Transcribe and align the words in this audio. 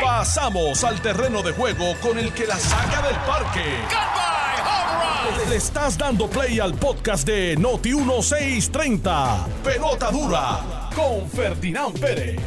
Pasamos 0.00 0.84
al 0.84 1.00
terreno 1.00 1.42
de 1.42 1.52
juego 1.52 1.94
con 2.00 2.18
el 2.18 2.32
que 2.32 2.46
la 2.46 2.56
saca 2.56 3.06
del 3.06 3.16
parque. 3.26 3.64
Le 5.48 5.56
estás 5.56 5.98
dando 5.98 6.28
play 6.28 6.60
al 6.60 6.74
podcast 6.74 7.26
de 7.26 7.56
Noti 7.56 7.94
1630. 7.94 9.46
Pelota 9.64 10.10
dura 10.10 10.90
con 10.94 11.28
Ferdinand 11.28 11.98
Pérez. 11.98 12.40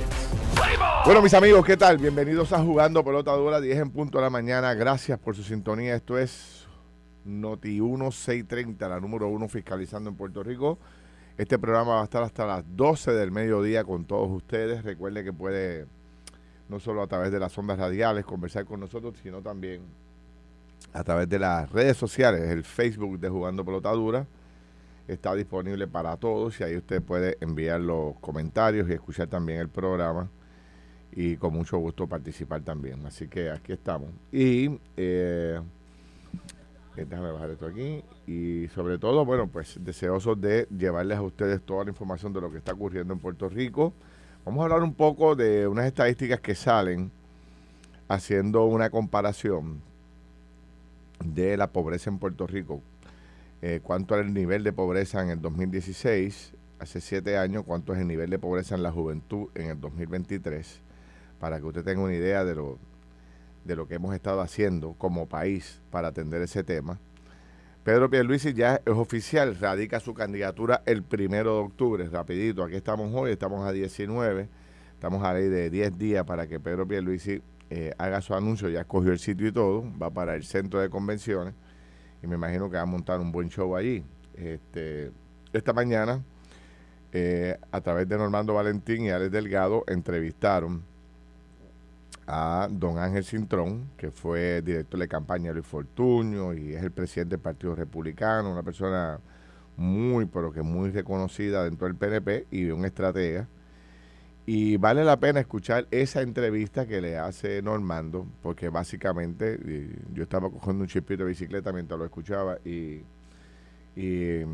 Bueno, 1.06 1.22
mis 1.22 1.34
amigos, 1.34 1.66
¿qué 1.66 1.78
tal? 1.78 1.98
Bienvenidos 1.98 2.52
a 2.54 2.60
Jugando 2.60 3.04
Pelota 3.04 3.32
Dura, 3.34 3.62
10 3.62 3.78
en 3.78 3.92
punto 3.92 4.18
de 4.18 4.24
la 4.24 4.30
mañana. 4.30 4.74
Gracias 4.74 5.20
por 5.20 5.36
su 5.36 5.44
sintonía. 5.44 5.96
Esto 5.96 6.18
es 6.18 6.68
Noti 7.26 7.82
1630, 7.82 8.88
la 8.88 9.00
número 9.00 9.28
uno 9.28 9.48
fiscalizando 9.48 10.10
en 10.10 10.16
Puerto 10.16 10.44
Rico. 10.44 10.80
Este 11.38 11.60
programa 11.60 11.96
va 11.96 12.02
a 12.02 12.06
estar 12.06 12.24
hasta 12.24 12.46
las 12.46 12.64
12 12.76 13.12
del 13.12 13.32
mediodía 13.32 13.84
con 13.84 14.06
todos 14.06 14.30
ustedes. 14.32 14.84
Recuerde 14.84 15.24
que 15.24 15.34
puede, 15.34 15.86
no 16.70 16.80
solo 16.80 17.04
a 17.04 17.08
través 17.08 17.32
de 17.32 17.40
las 17.40 17.58
ondas 17.58 17.78
radiales, 17.78 18.26
conversar 18.26 18.66
con 18.66 18.80
nosotros, 18.80 19.16
sino 19.22 19.42
también 19.42 19.82
a 20.94 21.04
través 21.04 21.30
de 21.30 21.40
las 21.40 21.72
redes 21.72 21.98
sociales. 21.98 22.42
El 22.50 22.64
Facebook 22.64 23.20
de 23.20 23.30
Jugando 23.30 23.64
Pelota 23.64 23.92
Dura 23.92 24.26
está 25.08 25.36
disponible 25.36 25.88
para 25.88 26.18
todos 26.18 26.60
y 26.60 26.64
ahí 26.64 26.78
usted 26.78 27.02
puede 27.02 27.38
enviar 27.40 27.82
los 27.82 28.18
comentarios 28.20 28.90
y 28.90 28.94
escuchar 28.94 29.28
también 29.28 29.60
el 29.60 29.70
programa 29.70 30.30
y 31.12 31.38
con 31.38 31.54
mucho 31.54 31.78
gusto 31.78 32.08
participar 32.08 32.62
también. 32.62 33.06
Así 33.06 33.28
que 33.28 33.50
aquí 33.50 33.72
estamos. 33.74 34.10
Y 34.32 34.80
eh, 34.98 35.60
déjame 36.96 37.32
bajar 37.32 37.52
esto 37.52 37.66
aquí. 37.66 38.04
Y 38.28 38.68
sobre 38.70 38.98
todo, 38.98 39.26
bueno, 39.26 39.48
pues 39.48 39.78
deseosos 39.80 40.40
de 40.40 40.68
llevarles 40.78 41.18
a 41.18 41.22
ustedes 41.22 41.62
toda 41.62 41.86
la 41.86 41.92
información 41.92 42.34
de 42.34 42.42
lo 42.42 42.52
que 42.52 42.58
está 42.58 42.74
ocurriendo 42.74 43.14
en 43.14 43.20
Puerto 43.20 43.48
Rico. 43.48 43.94
Vamos 44.46 44.62
a 44.62 44.66
hablar 44.66 44.84
un 44.84 44.94
poco 44.94 45.36
de 45.36 45.68
unas 45.68 45.88
estadísticas 45.88 46.40
que 46.40 46.54
salen 46.54 47.10
haciendo 48.08 48.66
una 48.66 48.92
comparación 48.92 49.82
de 51.20 51.58
la 51.58 51.66
pobreza 51.66 52.12
en 52.12 52.20
Puerto 52.20 52.46
Rico. 52.46 52.80
Eh, 53.64 53.80
cuánto 53.82 54.14
era 54.14 54.24
el 54.24 54.36
nivel 54.36 54.64
de 54.64 54.72
pobreza 54.72 55.24
en 55.24 55.32
el 55.32 55.42
2016, 55.42 56.52
hace 56.78 57.02
siete 57.02 57.40
años, 57.40 57.64
cuánto 57.66 57.96
es 57.96 58.00
el 58.00 58.08
nivel 58.08 58.30
de 58.30 58.38
pobreza 58.38 58.76
en 58.76 58.84
la 58.84 58.92
juventud 58.92 59.48
en 59.56 59.72
el 59.72 59.82
2023, 59.82 60.80
para 61.40 61.58
que 61.58 61.66
usted 61.66 61.84
tenga 61.84 62.04
una 62.04 62.14
idea 62.14 62.46
de 62.46 62.54
lo, 62.54 62.78
de 63.64 63.76
lo 63.76 63.88
que 63.88 63.96
hemos 63.96 64.14
estado 64.14 64.42
haciendo 64.42 64.94
como 65.00 65.26
país 65.26 65.80
para 65.90 66.10
atender 66.10 66.44
ese 66.44 66.64
tema. 66.64 67.00
Pedro 67.86 68.10
Pierluisi 68.10 68.56
ya 68.56 68.82
es 68.84 68.94
oficial, 68.94 69.56
radica 69.60 70.00
su 70.00 70.16
candidatura 70.16 70.82
el 70.88 71.04
primero 71.04 71.54
de 71.54 71.60
octubre, 71.66 72.10
rapidito, 72.10 72.64
aquí 72.64 72.78
estamos 72.78 73.12
hoy, 73.14 73.30
estamos 73.30 73.64
a 73.64 73.72
19, 73.72 74.50
estamos 74.92 75.24
a 75.24 75.36
ley 75.36 75.50
de 75.50 75.70
10 75.70 75.96
días 75.96 76.26
para 76.26 76.48
que 76.48 76.60
Pedro 76.60 76.88
Pierluisi 76.88 77.44
eh, 77.70 77.94
haga 78.00 78.22
su 78.22 78.34
anuncio, 78.34 78.70
ya 78.70 78.80
escogió 78.82 79.12
el 79.12 79.20
sitio 79.20 79.50
y 79.50 79.52
todo, 79.52 79.86
va 80.02 80.10
para 80.10 80.34
el 80.34 80.44
centro 80.46 80.80
de 80.80 80.90
convenciones 80.90 81.54
y 82.24 82.28
me 82.28 82.38
imagino 82.38 82.72
que 82.72 82.78
va 82.78 82.82
a 82.82 82.88
montar 82.88 83.20
un 83.20 83.32
buen 83.32 83.50
show 83.50 83.76
allí. 83.76 84.04
Este, 84.34 85.12
esta 85.54 85.72
mañana, 85.72 86.24
eh, 87.12 87.60
a 87.72 87.82
través 87.82 88.10
de 88.10 88.18
Normando 88.18 88.56
Valentín 88.56 89.06
y 89.06 89.12
Alex 89.12 89.32
Delgado, 89.32 89.84
entrevistaron 89.86 90.82
a 92.28 92.68
don 92.72 92.98
Ángel 92.98 93.24
Cintrón, 93.24 93.92
que 93.98 94.12
fue 94.12 94.62
director 94.62 95.00
de 95.00 95.08
campaña 95.08 95.50
de 95.50 95.56
Luis 95.56 95.68
Fortuño 95.68 96.54
y 96.54 96.74
es 96.74 96.84
el 96.84 96.92
presidente 96.92 97.36
del 97.36 97.42
Partido 97.42 97.76
Republicano, 97.76 98.52
una 98.52 98.64
persona 98.64 99.20
muy, 99.78 100.26
pero 100.26 100.52
que 100.52 100.62
muy 100.62 100.90
reconocida 100.92 101.64
dentro 101.64 101.88
del 101.88 101.96
PNP 101.96 102.48
y 102.52 102.66
un 102.72 102.86
estratega. 102.86 103.48
Y 104.48 104.78
vale 104.78 105.04
la 105.04 105.20
pena 105.20 105.40
escuchar 105.40 105.88
esa 105.90 106.22
entrevista 106.22 106.86
que 106.86 107.02
le 107.02 107.18
hace 107.18 107.62
Normando, 107.62 108.28
porque 108.44 108.70
básicamente 108.70 109.60
yo 110.14 110.24
estaba 110.24 110.50
cogiendo 110.52 110.84
un 110.84 110.88
chipito 110.88 111.24
de 111.24 111.30
bicicleta 111.30 111.72
mientras 111.74 111.98
lo 112.00 112.06
escuchaba 112.06 112.60
y, 112.64 113.02
mm, 113.96 114.46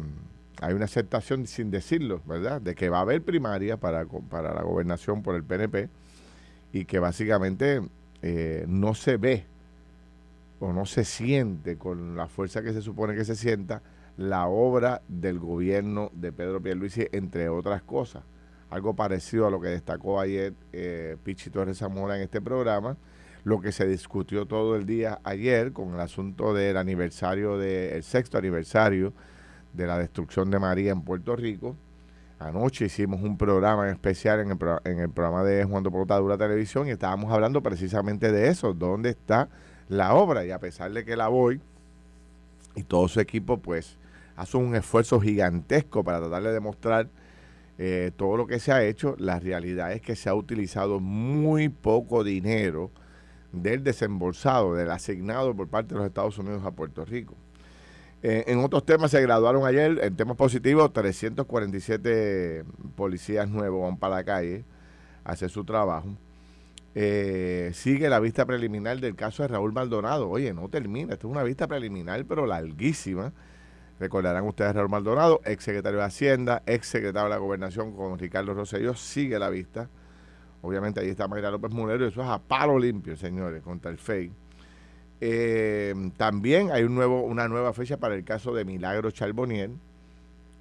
hay 0.61 0.73
una 0.73 0.85
aceptación 0.85 1.47
sin 1.47 1.71
decirlo, 1.71 2.21
¿verdad? 2.25 2.61
De 2.61 2.75
que 2.75 2.89
va 2.89 2.99
a 2.99 3.01
haber 3.01 3.21
primaria 3.23 3.77
para, 3.77 4.05
para 4.05 4.53
la 4.53 4.61
gobernación 4.61 5.23
por 5.23 5.35
el 5.35 5.43
PNP 5.43 5.89
y 6.73 6.85
que 6.85 6.99
básicamente 6.99 7.81
eh, 8.21 8.65
no 8.67 8.93
se 8.93 9.17
ve 9.17 9.45
o 10.59 10.71
no 10.71 10.85
se 10.85 11.03
siente 11.03 11.77
con 11.77 12.15
la 12.15 12.27
fuerza 12.27 12.61
que 12.61 12.71
se 12.71 12.81
supone 12.81 13.15
que 13.15 13.25
se 13.25 13.35
sienta 13.35 13.81
la 14.17 14.47
obra 14.47 15.01
del 15.07 15.39
gobierno 15.39 16.11
de 16.13 16.31
Pedro 16.31 16.61
Pierluisi, 16.61 17.07
entre 17.11 17.49
otras 17.49 17.81
cosas. 17.81 18.23
Algo 18.69 18.95
parecido 18.95 19.47
a 19.47 19.51
lo 19.51 19.59
que 19.59 19.69
destacó 19.69 20.19
ayer 20.19 20.53
eh, 20.71 21.17
Pichi 21.23 21.49
Torres 21.49 21.79
Zamora 21.79 22.15
en 22.15 22.21
este 22.21 22.41
programa, 22.41 22.95
lo 23.43 23.59
que 23.59 23.71
se 23.71 23.87
discutió 23.87 24.45
todo 24.45 24.75
el 24.75 24.85
día 24.85 25.19
ayer 25.23 25.73
con 25.73 25.95
el 25.95 25.99
asunto 25.99 26.53
del 26.53 26.77
aniversario, 26.77 27.57
del 27.57 28.03
sexto 28.03 28.37
aniversario 28.37 29.13
de 29.73 29.87
la 29.87 29.97
destrucción 29.97 30.51
de 30.51 30.59
María 30.59 30.91
en 30.91 31.01
Puerto 31.01 31.35
Rico, 31.35 31.75
Anoche 32.41 32.85
hicimos 32.85 33.21
un 33.21 33.37
programa 33.37 33.87
especial 33.91 34.39
en 34.39 34.49
el, 34.49 34.57
en 34.85 34.99
el 34.99 35.09
programa 35.11 35.43
de 35.43 35.63
Juan 35.63 35.83
de 35.83 35.91
Dura 35.91 36.37
Televisión 36.39 36.87
y 36.87 36.91
estábamos 36.91 37.31
hablando 37.31 37.61
precisamente 37.61 38.31
de 38.31 38.47
eso, 38.47 38.73
dónde 38.73 39.11
está 39.11 39.47
la 39.89 40.15
obra. 40.15 40.43
Y 40.43 40.49
a 40.49 40.57
pesar 40.57 40.91
de 40.91 41.05
que 41.05 41.15
la 41.15 41.27
voy 41.27 41.61
y 42.75 42.81
todo 42.81 43.07
su 43.07 43.19
equipo, 43.19 43.57
pues 43.57 43.95
hace 44.35 44.57
un 44.57 44.75
esfuerzo 44.75 45.21
gigantesco 45.21 46.03
para 46.03 46.19
tratar 46.19 46.41
de 46.41 46.51
demostrar 46.51 47.09
eh, 47.77 48.09
todo 48.17 48.37
lo 48.37 48.47
que 48.47 48.59
se 48.59 48.71
ha 48.71 48.83
hecho, 48.83 49.15
la 49.19 49.39
realidad 49.39 49.91
es 49.91 50.01
que 50.01 50.15
se 50.15 50.27
ha 50.27 50.33
utilizado 50.33 50.99
muy 50.99 51.69
poco 51.69 52.23
dinero 52.23 52.89
del 53.51 53.83
desembolsado, 53.83 54.73
del 54.73 54.89
asignado 54.89 55.55
por 55.55 55.67
parte 55.67 55.93
de 55.93 55.99
los 55.99 56.07
Estados 56.07 56.39
Unidos 56.39 56.65
a 56.65 56.71
Puerto 56.71 57.05
Rico. 57.05 57.35
Eh, 58.23 58.43
en 58.47 58.59
otros 58.63 58.85
temas 58.85 59.11
se 59.11 59.21
graduaron 59.21 59.65
ayer, 59.65 59.99
en 60.03 60.15
temas 60.15 60.37
positivos, 60.37 60.93
347 60.93 62.63
policías 62.95 63.49
nuevos 63.49 63.81
van 63.81 63.97
para 63.97 64.17
la 64.17 64.23
calle 64.23 64.63
a 65.23 65.31
hacer 65.31 65.49
su 65.49 65.63
trabajo. 65.63 66.09
Eh, 66.93 67.71
sigue 67.73 68.09
la 68.09 68.19
vista 68.19 68.45
preliminar 68.45 68.99
del 68.99 69.15
caso 69.15 69.43
de 69.43 69.49
Raúl 69.49 69.73
Maldonado. 69.73 70.29
Oye, 70.29 70.53
no 70.53 70.69
termina, 70.69 71.13
esto 71.13 71.27
es 71.27 71.31
una 71.31 71.43
vista 71.43 71.67
preliminar, 71.67 72.23
pero 72.25 72.45
larguísima. 72.45 73.33
Recordarán 73.99 74.45
ustedes 74.45 74.75
Raúl 74.75 74.89
Maldonado, 74.89 75.41
ex 75.45 75.63
secretario 75.63 75.99
de 75.99 76.05
Hacienda, 76.05 76.63
ex 76.65 76.87
secretario 76.87 77.25
de 77.25 77.29
la 77.29 77.37
Gobernación 77.37 77.95
con 77.95 78.19
Ricardo 78.19 78.53
Rosselló, 78.53 78.93
sigue 78.95 79.39
la 79.39 79.49
vista. 79.49 79.89
Obviamente 80.61 80.99
ahí 80.99 81.09
está 81.09 81.27
Mayra 81.27 81.49
López 81.49 81.71
Mulero, 81.71 82.05
eso 82.05 82.21
es 82.21 82.27
a 82.27 82.39
palo 82.39 82.77
limpio, 82.77 83.15
señores, 83.15 83.63
contra 83.63 83.89
el 83.89 83.97
FEI. 83.97 84.31
Eh, 85.23 85.93
también 86.17 86.71
hay 86.71 86.83
un 86.83 86.95
nuevo, 86.95 87.21
una 87.21 87.47
nueva 87.47 87.73
fecha 87.73 87.97
para 87.97 88.15
el 88.15 88.23
caso 88.23 88.55
de 88.55 88.65
Milagro 88.65 89.11
Charbonier, 89.11 89.69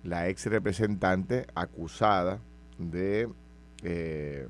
la 0.05 0.29
ex 0.29 0.47
representante 0.47 1.47
acusada 1.55 2.41
de, 2.79 3.27
eh, 3.83 4.47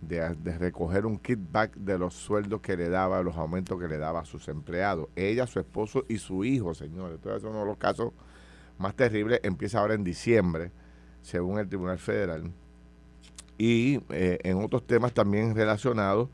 de, 0.00 0.58
recoger 0.58 1.06
un 1.06 1.18
kickback 1.18 1.76
de 1.76 1.98
los 1.98 2.14
sueldos 2.14 2.60
que 2.60 2.76
le 2.76 2.88
daba, 2.88 3.22
los 3.22 3.36
aumentos 3.36 3.80
que 3.80 3.86
le 3.86 3.98
daba 3.98 4.20
a 4.20 4.24
sus 4.24 4.48
empleados. 4.48 5.08
Ella, 5.14 5.46
su 5.46 5.60
esposo 5.60 6.04
y 6.08 6.18
su 6.18 6.44
hijo, 6.44 6.74
señores. 6.74 7.16
Entonces, 7.16 7.44
es 7.44 7.48
uno 7.48 7.60
de 7.60 7.66
los 7.66 7.78
casos 7.78 8.12
más 8.78 8.96
terribles. 8.96 9.38
Empieza 9.44 9.78
ahora 9.78 9.94
en 9.94 10.02
diciembre, 10.02 10.72
según 11.22 11.60
el 11.60 11.68
Tribunal 11.68 11.98
Federal. 11.98 12.50
Y 13.56 14.00
eh, 14.10 14.38
en 14.42 14.64
otros 14.64 14.84
temas 14.84 15.12
también 15.12 15.54
relacionados 15.54 16.28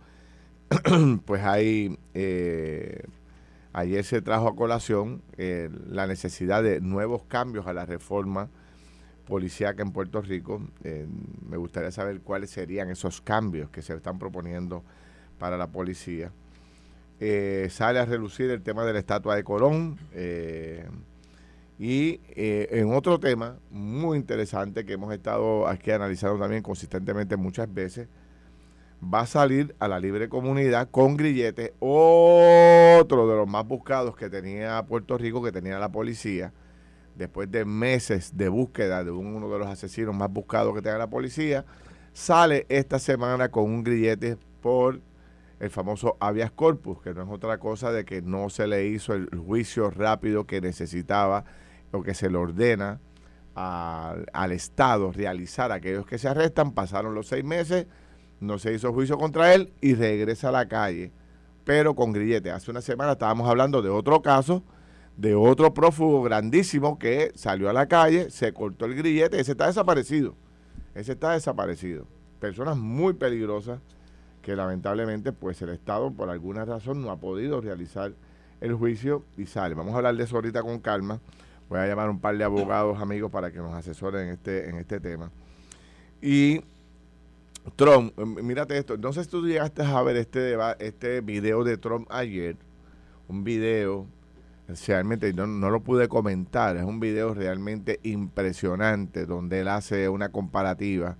pues 1.24 1.42
hay, 1.44 1.98
eh, 2.14 3.02
ayer 3.72 4.04
se 4.04 4.20
trajo 4.20 4.48
a 4.48 4.56
colación 4.56 5.22
eh, 5.36 5.70
la 5.86 6.06
necesidad 6.06 6.62
de 6.62 6.80
nuevos 6.80 7.24
cambios 7.24 7.66
a 7.66 7.72
la 7.72 7.86
reforma 7.86 8.48
policíaca 9.26 9.82
en 9.82 9.92
Puerto 9.92 10.20
Rico. 10.20 10.60
Eh, 10.84 11.06
me 11.48 11.56
gustaría 11.56 11.90
saber 11.90 12.20
cuáles 12.20 12.50
serían 12.50 12.90
esos 12.90 13.20
cambios 13.20 13.70
que 13.70 13.82
se 13.82 13.94
están 13.94 14.18
proponiendo 14.18 14.82
para 15.38 15.56
la 15.56 15.68
policía. 15.68 16.32
sale 17.70 17.98
a 17.98 18.04
relucir 18.04 18.50
el 18.50 18.62
tema 18.62 18.84
de 18.84 18.92
la 18.92 18.98
estatua 18.98 19.36
de 19.36 19.44
Colón. 19.44 19.98
y 21.78 22.20
en 22.34 22.92
otro 22.92 23.20
tema 23.20 23.56
muy 23.70 24.18
interesante 24.18 24.84
que 24.84 24.94
hemos 24.94 25.14
estado 25.14 25.66
aquí 25.66 25.90
analizando 25.92 26.38
también 26.38 26.62
consistentemente 26.62 27.36
muchas 27.36 27.72
veces, 27.72 28.08
va 29.02 29.20
a 29.20 29.26
salir 29.26 29.74
a 29.78 29.88
la 29.88 30.00
libre 30.00 30.28
comunidad 30.28 30.88
con 30.90 31.16
grilletes, 31.16 31.72
otro 31.78 33.28
de 33.28 33.36
los 33.36 33.48
más 33.48 33.66
buscados 33.66 34.16
que 34.16 34.28
tenía 34.28 34.84
Puerto 34.86 35.16
Rico, 35.16 35.42
que 35.42 35.52
tenía 35.52 35.78
la 35.78 35.90
policía, 35.90 36.52
después 37.14 37.50
de 37.50 37.64
meses 37.64 38.36
de 38.36 38.48
búsqueda 38.48 39.04
de 39.04 39.10
uno 39.10 39.48
de 39.50 39.58
los 39.58 39.68
asesinos 39.68 40.14
más 40.14 40.32
buscados 40.32 40.74
que 40.74 40.82
tenía 40.82 40.98
la 40.98 41.10
policía, 41.10 41.64
sale 42.12 42.66
esta 42.68 42.98
semana 42.98 43.50
con 43.50 43.64
un 43.64 43.84
grillete 43.84 44.36
por 44.60 45.00
el 45.60 45.70
famoso 45.70 46.16
habeas 46.20 46.52
corpus, 46.52 47.00
que 47.02 47.14
no 47.14 47.22
es 47.22 47.28
otra 47.28 47.58
cosa 47.58 47.90
de 47.92 48.04
que 48.04 48.22
no 48.22 48.48
se 48.48 48.66
le 48.66 48.86
hizo 48.86 49.14
el 49.14 49.28
juicio 49.28 49.90
rápido 49.90 50.46
que 50.46 50.60
necesitaba 50.60 51.44
o 51.90 52.02
que 52.02 52.14
se 52.14 52.30
le 52.30 52.38
ordena 52.38 53.00
al, 53.54 54.26
al 54.32 54.52
Estado 54.52 55.10
realizar 55.10 55.72
a 55.72 55.76
aquellos 55.76 56.06
que 56.06 56.18
se 56.18 56.28
arrestan, 56.28 56.72
pasaron 56.72 57.14
los 57.14 57.26
seis 57.26 57.44
meses, 57.44 57.86
no 58.40 58.58
se 58.58 58.72
hizo 58.72 58.92
juicio 58.92 59.18
contra 59.18 59.54
él 59.54 59.72
y 59.80 59.94
regresa 59.94 60.48
a 60.48 60.52
la 60.52 60.68
calle, 60.68 61.12
pero 61.64 61.94
con 61.94 62.12
grillete. 62.12 62.50
Hace 62.50 62.70
una 62.70 62.80
semana 62.80 63.12
estábamos 63.12 63.48
hablando 63.48 63.82
de 63.82 63.88
otro 63.88 64.22
caso, 64.22 64.62
de 65.16 65.34
otro 65.34 65.74
prófugo 65.74 66.22
grandísimo 66.22 66.98
que 66.98 67.32
salió 67.34 67.68
a 67.68 67.72
la 67.72 67.86
calle, 67.86 68.30
se 68.30 68.52
cortó 68.52 68.86
el 68.86 68.94
grillete, 68.94 69.40
ese 69.40 69.52
está 69.52 69.66
desaparecido. 69.66 70.34
Ese 70.94 71.12
está 71.12 71.32
desaparecido. 71.32 72.06
Personas 72.40 72.76
muy 72.76 73.12
peligrosas 73.12 73.80
que 74.42 74.56
lamentablemente 74.56 75.32
pues 75.32 75.60
el 75.62 75.70
Estado 75.70 76.10
por 76.10 76.30
alguna 76.30 76.64
razón 76.64 77.02
no 77.02 77.10
ha 77.10 77.16
podido 77.16 77.60
realizar 77.60 78.12
el 78.60 78.74
juicio 78.74 79.24
y 79.36 79.46
sale. 79.46 79.74
Vamos 79.74 79.94
a 79.94 79.98
hablar 79.98 80.16
de 80.16 80.24
eso 80.24 80.36
ahorita 80.36 80.62
con 80.62 80.78
calma. 80.80 81.20
Voy 81.68 81.78
a 81.80 81.86
llamar 81.86 82.08
a 82.08 82.10
un 82.10 82.20
par 82.20 82.36
de 82.36 82.44
abogados 82.44 82.98
amigos 83.00 83.30
para 83.30 83.52
que 83.52 83.58
nos 83.58 83.74
asesoren 83.74 84.28
en 84.28 84.34
este, 84.34 84.68
en 84.70 84.76
este 84.76 85.00
tema. 85.00 85.30
Y 86.22 86.62
Trump, 87.76 88.18
em, 88.18 88.34
mírate 88.44 88.76
esto, 88.78 88.96
no 88.96 89.12
sé 89.12 89.24
si 89.24 89.30
tú 89.30 89.46
llegaste 89.46 89.82
a 89.82 90.02
ver 90.02 90.16
este, 90.16 90.56
este 90.78 91.20
video 91.20 91.64
de 91.64 91.76
Trump 91.76 92.06
ayer, 92.10 92.56
un 93.28 93.44
video, 93.44 94.06
realmente 94.86 95.32
no, 95.32 95.46
no 95.46 95.70
lo 95.70 95.80
pude 95.80 96.08
comentar, 96.08 96.76
es 96.76 96.84
un 96.84 97.00
video 97.00 97.34
realmente 97.34 98.00
impresionante 98.02 99.26
donde 99.26 99.60
él 99.60 99.68
hace 99.68 100.08
una 100.08 100.30
comparativa 100.30 101.16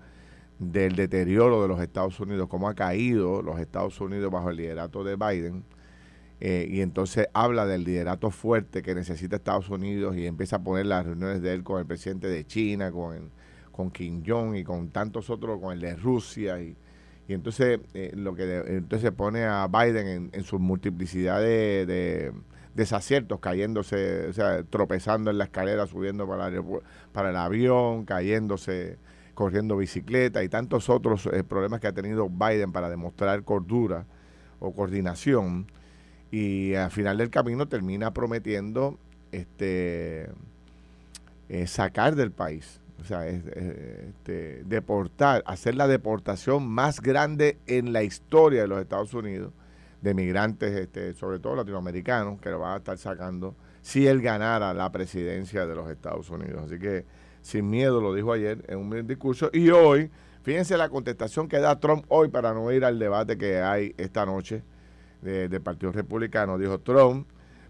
del 0.59 0.97
deterioro 0.97 1.63
de 1.63 1.69
los 1.69 1.81
Estados 1.81 2.19
Unidos, 2.21 2.49
cómo 2.49 2.69
ha 2.69 2.75
caído 2.75 3.43
los 3.43 3.59
Estados 3.61 4.01
Unidos 4.01 4.31
bajo 4.31 4.51
el 4.51 4.57
liderato 4.57 5.05
de 5.05 5.17
Biden. 5.17 5.65
Eh, 6.41 6.69
y 6.71 6.83
entonces 6.83 7.29
habla 7.33 7.67
del 7.67 7.83
liderato 7.83 8.31
fuerte 8.31 8.83
que 8.83 8.95
necesita 8.95 9.37
Estados 9.37 9.69
Unidos 9.71 10.17
y 10.17 10.27
empieza 10.27 10.57
a 10.57 10.63
poner 10.63 10.87
las 10.87 11.05
reuniones 11.05 11.43
de 11.43 11.53
él 11.53 11.65
con 11.65 11.81
el 11.81 11.87
presidente 11.87 12.29
de 12.29 12.45
China, 12.47 12.93
con, 12.93 13.31
con 13.79 13.93
Kim 13.93 14.25
Jong 14.27 14.57
y 14.57 14.65
con 14.65 14.89
tantos 14.89 15.31
otros, 15.31 15.61
con 15.61 15.73
el 15.73 15.81
de 15.81 15.95
Rusia. 15.95 16.61
Y, 16.61 16.77
y 17.29 17.33
entonces 17.33 17.79
eh, 17.95 18.11
lo 18.13 18.35
que 18.35 18.57
entonces 18.67 19.13
pone 19.13 19.45
a 19.45 19.69
Biden 19.69 20.31
en, 20.33 20.43
su 20.43 20.59
multiplicidad 20.59 21.41
de, 21.41 22.33
desaciertos, 22.75 23.39
cayéndose, 23.39 24.27
o 24.27 24.33
sea, 24.33 24.65
tropezando 24.65 25.31
en 25.31 25.39
la 25.39 25.45
escalera, 25.45 25.87
subiendo 25.87 26.27
para 26.27 26.49
el, 26.49 26.61
para 27.13 27.31
el 27.31 27.37
avión, 27.37 28.05
cayéndose 28.05 28.99
corriendo 29.35 29.77
bicicleta 29.77 30.43
y 30.43 30.49
tantos 30.49 30.89
otros 30.89 31.27
eh, 31.27 31.45
problemas 31.45 31.79
que 31.79 31.87
ha 31.87 31.93
tenido 31.93 32.29
Biden 32.29 32.73
para 32.73 32.91
demostrar 32.91 33.45
cordura 33.45 34.07
o 34.59 34.73
coordinación 34.73 35.71
y 36.33 36.75
al 36.75 36.91
final 36.91 37.17
del 37.19 37.31
camino 37.31 37.69
termina 37.69 38.13
prometiendo 38.13 38.99
este 39.31 40.31
eh, 41.49 41.67
sacar 41.69 42.17
del 42.17 42.33
país 42.33 42.81
o 43.01 43.05
sea 43.05 43.27
este, 43.27 44.65
deportar 44.65 45.43
hacer 45.47 45.75
la 45.75 45.87
deportación 45.87 46.69
más 46.69 47.01
grande 47.01 47.59
en 47.67 47.93
la 47.93 48.03
historia 48.03 48.63
de 48.63 48.69
los 48.69 48.81
Estados 48.81 49.15
Unidos 49.15 49.53
de 50.03 50.15
migrantes 50.15 50.73
este, 50.73 51.15
sobre 51.15 51.39
todo 51.39 51.57
latinoamericanos 51.57 52.41
que 52.41 52.51
lo 52.51 52.61
van 52.61 52.75
a 52.75 52.77
estar 52.79 52.99
sacando 52.99 53.55
si 53.83 54.07
él 54.07 54.21
ganara 54.21 54.75
la 54.75 54.91
presidencia 54.91 55.67
de 55.67 55.75
los 55.75 55.91
Estados 55.91 56.29
Unidos 56.31 56.65
así 56.67 56.79
que 56.79 57.05
sin 57.49 57.71
miedo, 57.71 58.01
lo 58.01 58.15
dijo 58.15 58.33
ayer 58.33 58.65
en 58.69 58.79
un 58.79 59.07
discurso. 59.07 59.51
Y 59.53 59.71
hoy, 59.71 60.11
fíjense 60.43 60.77
la 60.77 60.89
contestación 60.89 61.49
que 61.49 61.59
da 61.59 61.79
Trump 61.81 62.05
hoy 62.09 62.29
para 62.29 62.53
no 62.53 62.71
ir 62.73 62.85
al 62.85 62.99
debate 62.99 63.39
que 63.39 63.61
hay 63.61 63.95
esta 63.97 64.27
noche 64.27 64.63
del 65.23 65.61
Partido 65.63 65.93
Republicano. 65.93 66.59
Dijo 66.59 66.79
Trump 66.81 67.27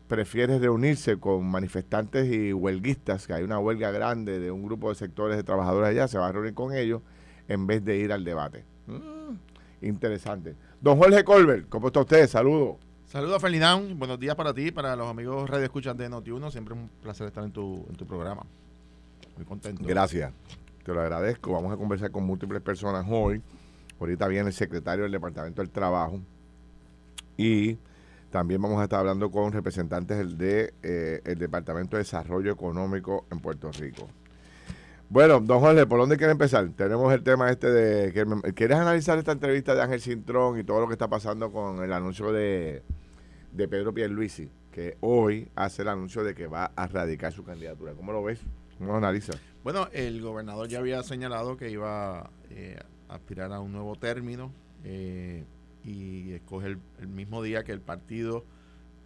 prefiere 0.09 0.59
reunirse 0.59 1.19
con 1.19 1.47
manifestantes 1.47 2.33
y 2.33 2.53
huelguistas, 2.53 3.27
que 3.27 3.35
hay 3.35 3.45
una 3.45 3.59
huelga 3.59 3.91
grande 3.91 4.41
de 4.41 4.51
un 4.51 4.65
grupo 4.65 4.89
de 4.89 4.95
sectores 4.95 5.37
de 5.37 5.45
trabajadores 5.45 5.91
allá, 5.91 6.09
se 6.09 6.19
va 6.19 6.29
a 6.29 6.33
reunir 6.33 6.55
con 6.55 6.75
ellos 6.75 7.03
en 7.47 7.67
vez 7.67 7.85
de 7.85 7.99
ir 7.99 8.13
al 8.13 8.25
debate. 8.25 8.65
Mm, 8.87 9.87
interesante. 9.87 10.57
Don 10.81 10.99
Jorge 10.99 11.23
Colbert, 11.25 11.69
¿cómo 11.69 11.89
está 11.89 12.01
usted? 12.01 12.27
Saludos. 12.27 12.77
Saludos, 13.07 13.41
Ferdinand. 13.41 13.99
Buenos 13.99 14.19
días 14.19 14.35
para 14.35 14.53
ti, 14.53 14.71
para 14.71 14.97
los 14.97 15.09
amigos 15.09 15.49
Radio 15.49 15.65
Escuchas 15.65 15.97
de 15.97 16.11
Noti1. 16.11 16.51
Siempre 16.51 16.75
es 16.75 16.81
un 16.81 16.89
placer 17.03 17.27
estar 17.27 17.45
en 17.45 17.53
tu, 17.53 17.87
en 17.89 17.97
tu 17.97 18.07
programa. 18.07 18.43
Muy 19.37 19.45
contento. 19.47 19.83
Gracias. 19.87 20.33
Te 20.85 20.93
lo 20.93 21.01
agradezco. 21.01 21.53
Vamos 21.53 21.73
a 21.73 21.77
conversar 21.77 22.11
con 22.11 22.25
múltiples 22.25 22.63
personas 22.63 23.07
hoy. 23.09 23.43
Ahorita 24.01 24.27
viene 24.29 24.49
el 24.49 24.55
secretario 24.55 25.05
del 25.05 25.13
Departamento 25.13 25.61
del 25.61 25.71
Trabajo. 25.71 26.21
Y 27.37 27.79
también 28.31 28.61
vamos 28.61 28.81
a 28.81 28.85
estar 28.85 29.01
hablando 29.01 29.31
con 29.31 29.53
representantes 29.53 30.19
del 30.19 30.37
de, 30.37 30.75
eh, 30.83 31.35
Departamento 31.37 31.97
de 31.97 32.03
Desarrollo 32.03 32.53
Económico 32.53 33.27
en 33.31 33.41
Puerto 33.41 33.71
Rico. 33.73 34.09
Bueno, 35.11 35.41
don 35.41 35.61
Jorge, 35.61 35.87
¿por 35.87 35.99
dónde 35.99 36.19
quiere 36.19 36.33
empezar? 36.33 36.69
Tenemos 36.77 37.13
el 37.15 37.23
tema 37.23 37.51
este 37.51 37.71
de... 37.71 38.13
¿Quieres 38.55 38.77
analizar 38.77 39.17
esta 39.17 39.33
entrevista 39.33 39.75
de 39.75 39.81
Ángel 39.81 40.03
Cintrón 40.03 40.59
y 40.59 40.65
todo 40.65 40.81
lo 40.81 40.87
que 40.87 40.93
está 40.93 41.09
pasando 41.09 41.51
con 41.51 41.83
el 41.83 41.93
anuncio 41.95 42.31
de, 42.31 42.83
de 43.53 43.69
Pedro 43.69 43.95
Pierluisi, 43.95 44.51
que 44.71 44.99
hoy 45.01 45.51
hace 45.55 45.81
el 45.81 45.89
anuncio 45.89 46.23
de 46.25 46.35
que 46.35 46.47
va 46.47 46.73
a 46.77 46.87
radicar 46.87 47.33
su 47.33 47.43
candidatura? 47.43 47.95
¿Cómo 47.95 48.13
lo 48.13 48.23
ves? 48.23 48.41
¿Cómo 48.77 48.97
analiza? 48.97 49.33
Bueno, 49.65 49.89
el 49.93 50.21
gobernador 50.21 50.69
ya 50.69 50.79
había 50.79 51.03
señalado 51.03 51.57
que 51.57 51.71
iba 51.71 52.31
eh, 52.51 52.79
a 53.09 53.15
aspirar 53.15 53.51
a 53.53 53.61
un 53.61 53.73
nuevo 53.73 53.97
término 53.97 54.53
eh, 54.85 55.45
y 55.89 56.33
escoge 56.35 56.77
el, 56.99 57.09
mismo 57.09 57.43
día 57.43 57.65
que 57.65 57.73
el 57.73 57.81
partido 57.81 58.45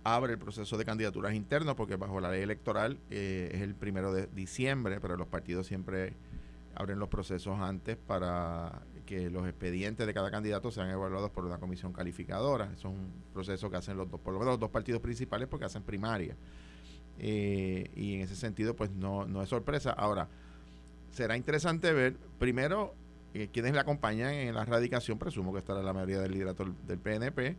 abre 0.05 0.32
el 0.32 0.38
proceso 0.38 0.76
de 0.76 0.84
candidaturas 0.84 1.32
internas, 1.34 1.76
porque 1.76 1.96
bajo 1.96 2.20
la 2.20 2.31
ley 2.31 2.43
electoral 2.43 2.99
eh, 3.11 3.50
es 3.52 3.62
el 3.62 3.75
primero 3.76 4.12
de 4.12 4.26
diciembre, 4.26 5.00
pero 5.00 5.17
los 5.17 5.29
partidos 5.29 5.69
siempre 5.69 6.14
abren 6.75 6.99
los 6.99 7.08
procesos 7.08 7.61
antes 7.61 7.96
para 7.96 8.82
que 9.06 9.31
los 9.31 9.46
expedientes 9.46 10.06
de 10.06 10.14
cada 10.14 10.31
candidato 10.31 10.70
sean 10.73 10.90
evaluados 10.90 11.31
por 11.31 11.44
una 11.44 11.58
comisión 11.58 11.93
calificadora. 11.93 12.64
Eso 12.73 12.88
es 12.88 12.94
un 12.94 13.12
proceso 13.32 13.70
que 13.70 13.76
hacen 13.76 13.96
los 13.96 14.11
dos, 14.11 14.20
por 14.20 14.32
lo 14.32 14.40
menos 14.40 14.55
los 14.55 14.61
dos 14.61 14.70
partidos 14.70 15.00
principales, 15.00 15.46
porque 15.46 15.67
hacen 15.67 15.82
primaria. 15.82 16.34
Eh, 17.19 17.90
y 17.94 18.17
en 18.17 18.20
ese 18.23 18.34
sentido, 18.34 18.75
pues 18.75 18.90
no, 18.90 19.26
no 19.26 19.43
es 19.43 19.49
sorpresa. 19.49 19.93
Ahora, 19.93 20.29
será 21.12 21.37
interesante 21.37 21.93
ver, 21.93 22.17
primero, 22.38 22.94
eh, 23.34 23.49
quienes 23.52 23.73
le 23.73 23.81
acompañan 23.81 24.34
en 24.34 24.55
la 24.55 24.64
radicación, 24.64 25.19
presumo 25.19 25.52
que 25.52 25.61
estará 25.61 25.82
la 25.82 25.93
mayoría 25.93 26.20
del 26.20 26.32
liderato 26.32 26.67
del 26.87 26.99
PNP. 26.99 27.56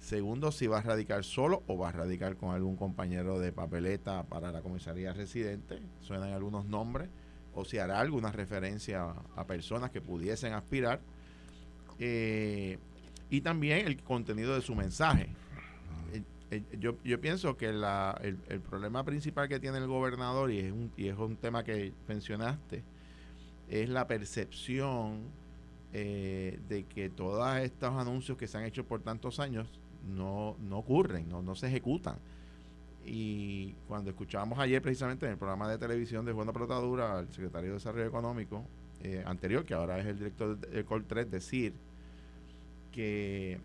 Segundo, 0.00 0.50
si 0.50 0.66
va 0.66 0.78
a 0.78 0.82
radicar 0.82 1.22
solo 1.22 1.62
o 1.66 1.78
va 1.78 1.90
a 1.90 1.92
radicar 1.92 2.36
con 2.36 2.54
algún 2.54 2.76
compañero 2.76 3.38
de 3.38 3.52
papeleta 3.52 4.24
para 4.24 4.50
la 4.50 4.62
comisaría 4.62 5.12
residente. 5.12 5.80
Suenan 6.00 6.32
algunos 6.32 6.64
nombres. 6.64 7.08
O 7.54 7.66
si 7.66 7.78
hará 7.78 8.00
alguna 8.00 8.32
referencia 8.32 9.14
a, 9.36 9.46
personas 9.46 9.90
que 9.90 10.00
pudiesen 10.00 10.54
aspirar. 10.54 11.00
Eh, 11.98 12.78
y 13.28 13.42
también 13.42 13.86
el 13.86 14.02
contenido 14.02 14.54
de 14.54 14.62
su 14.62 14.74
mensaje. 14.74 15.28
Eh, 16.50 16.62
yo, 16.78 16.96
yo 17.02 17.20
pienso 17.20 17.56
que 17.56 17.72
la, 17.72 18.18
el, 18.22 18.38
el, 18.48 18.60
problema 18.60 19.04
principal 19.04 19.48
que 19.48 19.58
tiene 19.58 19.78
el 19.78 19.86
gobernador, 19.86 20.50
y 20.50 20.58
es, 20.58 20.72
un, 20.72 20.92
y 20.98 21.08
es 21.08 21.16
un 21.16 21.36
tema 21.36 21.64
que 21.64 21.94
mencionaste, 22.08 22.82
es 23.72 23.88
la 23.88 24.06
percepción 24.06 25.22
eh, 25.94 26.60
de 26.68 26.84
que 26.84 27.08
todos 27.08 27.56
estos 27.56 27.94
anuncios 27.94 28.36
que 28.36 28.46
se 28.46 28.58
han 28.58 28.64
hecho 28.64 28.84
por 28.84 29.00
tantos 29.00 29.40
años 29.40 29.66
no, 30.06 30.56
no 30.60 30.78
ocurren, 30.78 31.28
no, 31.28 31.40
no 31.40 31.54
se 31.54 31.68
ejecutan. 31.68 32.16
Y 33.04 33.72
cuando 33.88 34.10
escuchábamos 34.10 34.58
ayer 34.58 34.82
precisamente 34.82 35.24
en 35.24 35.32
el 35.32 35.38
programa 35.38 35.68
de 35.70 35.78
televisión 35.78 36.26
de 36.26 36.32
Juan 36.32 36.46
de 36.46 36.52
Protadura 36.52 37.18
al 37.18 37.28
secretario 37.32 37.70
de 37.70 37.74
Desarrollo 37.74 38.06
Económico 38.06 38.62
eh, 39.02 39.22
anterior, 39.26 39.64
que 39.64 39.72
ahora 39.72 39.98
es 39.98 40.06
el 40.06 40.18
director 40.18 40.58
de 40.58 40.84
Col 40.84 41.04
3, 41.06 41.30
decir 41.30 41.72
que 42.92 43.58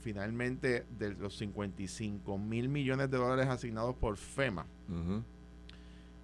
finalmente 0.00 0.84
de 0.98 1.14
los 1.14 1.38
55 1.38 2.36
mil 2.36 2.68
millones 2.68 3.10
de 3.10 3.16
dólares 3.16 3.46
asignados 3.46 3.94
por 3.94 4.16
FEMA, 4.16 4.66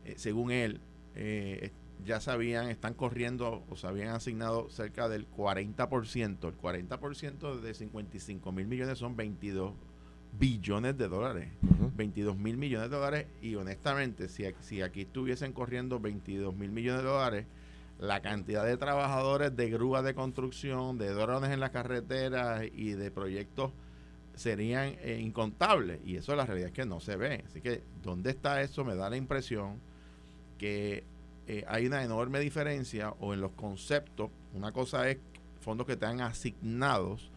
eh, 0.04 0.14
según 0.16 0.50
él, 0.50 0.80
eh, 1.14 1.70
ya 2.04 2.20
sabían, 2.20 2.68
están 2.68 2.94
corriendo 2.94 3.64
o 3.68 3.76
se 3.76 3.86
habían 3.86 4.08
asignado 4.08 4.68
cerca 4.70 5.08
del 5.08 5.28
40%. 5.30 6.48
El 6.48 6.58
40% 6.58 7.60
de 7.60 7.74
55 7.74 8.52
mil 8.52 8.66
millones 8.66 8.98
son 8.98 9.16
22 9.16 9.72
billones 10.38 10.96
de 10.96 11.08
dólares. 11.08 11.48
22 11.96 12.36
mil 12.36 12.56
millones 12.56 12.90
de 12.90 12.96
dólares. 12.96 13.26
Y 13.40 13.54
honestamente, 13.56 14.28
si, 14.28 14.44
si 14.60 14.82
aquí 14.82 15.02
estuviesen 15.02 15.52
corriendo 15.52 15.98
22 15.98 16.54
mil 16.54 16.70
millones 16.70 17.02
de 17.02 17.08
dólares, 17.08 17.46
la 17.98 18.20
cantidad 18.20 18.64
de 18.64 18.76
trabajadores 18.76 19.56
de 19.56 19.70
grúas 19.70 20.04
de 20.04 20.14
construcción, 20.14 20.98
de 20.98 21.08
drones 21.10 21.50
en 21.50 21.60
las 21.60 21.70
carreteras 21.70 22.62
y 22.74 22.92
de 22.92 23.10
proyectos 23.10 23.72
serían 24.34 24.96
eh, 25.00 25.18
incontables. 25.20 26.00
Y 26.04 26.16
eso 26.16 26.36
la 26.36 26.44
realidad 26.44 26.68
es 26.68 26.74
que 26.74 26.84
no 26.84 27.00
se 27.00 27.16
ve. 27.16 27.42
Así 27.46 27.60
que, 27.60 27.82
¿dónde 28.02 28.30
está 28.30 28.60
eso? 28.60 28.84
Me 28.84 28.94
da 28.94 29.08
la 29.08 29.16
impresión 29.16 29.80
que 30.58 31.04
eh, 31.48 31.64
hay 31.68 31.86
una 31.86 32.02
enorme 32.02 32.40
diferencia 32.40 33.10
o 33.20 33.34
en 33.34 33.40
los 33.40 33.52
conceptos. 33.52 34.30
Una 34.54 34.72
cosa 34.72 35.08
es 35.08 35.18
fondos 35.60 35.86
que 35.86 35.96
te 35.96 36.06
han 36.06 36.20
asignados, 36.20 37.30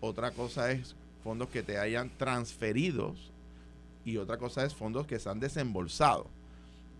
otra 0.00 0.30
cosa 0.30 0.70
es 0.70 0.94
fondos 1.22 1.48
que 1.48 1.62
te 1.62 1.78
hayan 1.78 2.10
transferidos 2.16 3.30
y 4.04 4.16
otra 4.16 4.38
cosa 4.38 4.64
es 4.64 4.74
fondos 4.74 5.06
que 5.06 5.18
se 5.18 5.28
han 5.28 5.40
desembolsado. 5.40 6.26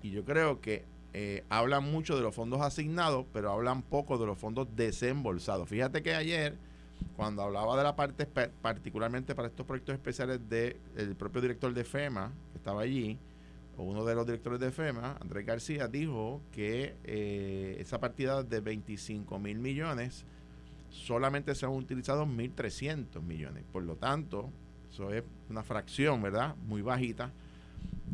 Y 0.02 0.10
yo 0.10 0.24
creo 0.24 0.60
que 0.60 0.84
eh, 1.12 1.44
hablan 1.48 1.90
mucho 1.90 2.16
de 2.16 2.22
los 2.22 2.34
fondos 2.34 2.60
asignados, 2.60 3.26
pero 3.32 3.52
hablan 3.52 3.82
poco 3.82 4.18
de 4.18 4.26
los 4.26 4.38
fondos 4.38 4.68
desembolsados. 4.76 5.68
Fíjate 5.68 6.02
que 6.02 6.14
ayer, 6.14 6.56
cuando 7.16 7.42
hablaba 7.42 7.76
de 7.76 7.82
la 7.82 7.96
parte, 7.96 8.26
particularmente 8.26 9.34
para 9.34 9.48
estos 9.48 9.66
proyectos 9.66 9.94
especiales 9.94 10.40
del 10.48 11.16
propio 11.16 11.40
director 11.40 11.72
de 11.72 11.84
FEMA, 11.84 12.32
que 12.52 12.58
estaba 12.58 12.82
allí, 12.82 13.18
uno 13.82 14.04
de 14.04 14.14
los 14.14 14.26
directores 14.26 14.60
de 14.60 14.70
FEMA, 14.70 15.16
Andrés 15.20 15.46
García, 15.46 15.88
dijo 15.88 16.40
que 16.52 16.96
eh, 17.04 17.76
esa 17.78 18.00
partida 18.00 18.42
de 18.42 18.60
25 18.60 19.38
mil 19.38 19.58
millones 19.58 20.24
solamente 20.90 21.54
se 21.54 21.66
han 21.66 21.72
utilizado 21.72 22.26
1.300 22.26 23.22
millones. 23.22 23.64
Por 23.72 23.84
lo 23.84 23.96
tanto, 23.96 24.50
eso 24.90 25.12
es 25.12 25.22
una 25.48 25.62
fracción, 25.62 26.20
¿verdad? 26.22 26.56
Muy 26.66 26.82
bajita 26.82 27.32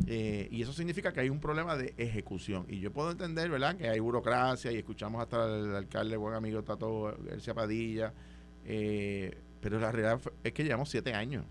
eh, 0.06 0.48
y 0.50 0.62
eso 0.62 0.72
significa 0.72 1.12
que 1.12 1.20
hay 1.20 1.30
un 1.30 1.40
problema 1.40 1.76
de 1.76 1.94
ejecución. 1.96 2.66
Y 2.68 2.80
yo 2.80 2.92
puedo 2.92 3.10
entender, 3.10 3.48
¿verdad?, 3.48 3.76
que 3.76 3.88
hay 3.88 3.98
burocracia 3.98 4.70
y 4.70 4.76
escuchamos 4.76 5.22
hasta 5.22 5.46
el 5.46 5.74
alcalde, 5.74 6.16
buen 6.16 6.34
amigo 6.34 6.62
Tato 6.62 7.16
García 7.24 7.54
Padilla, 7.54 8.12
eh, 8.64 9.36
pero 9.60 9.80
la 9.80 9.90
realidad 9.90 10.20
es 10.44 10.52
que 10.52 10.64
llevamos 10.64 10.90
siete 10.90 11.14
años. 11.14 11.44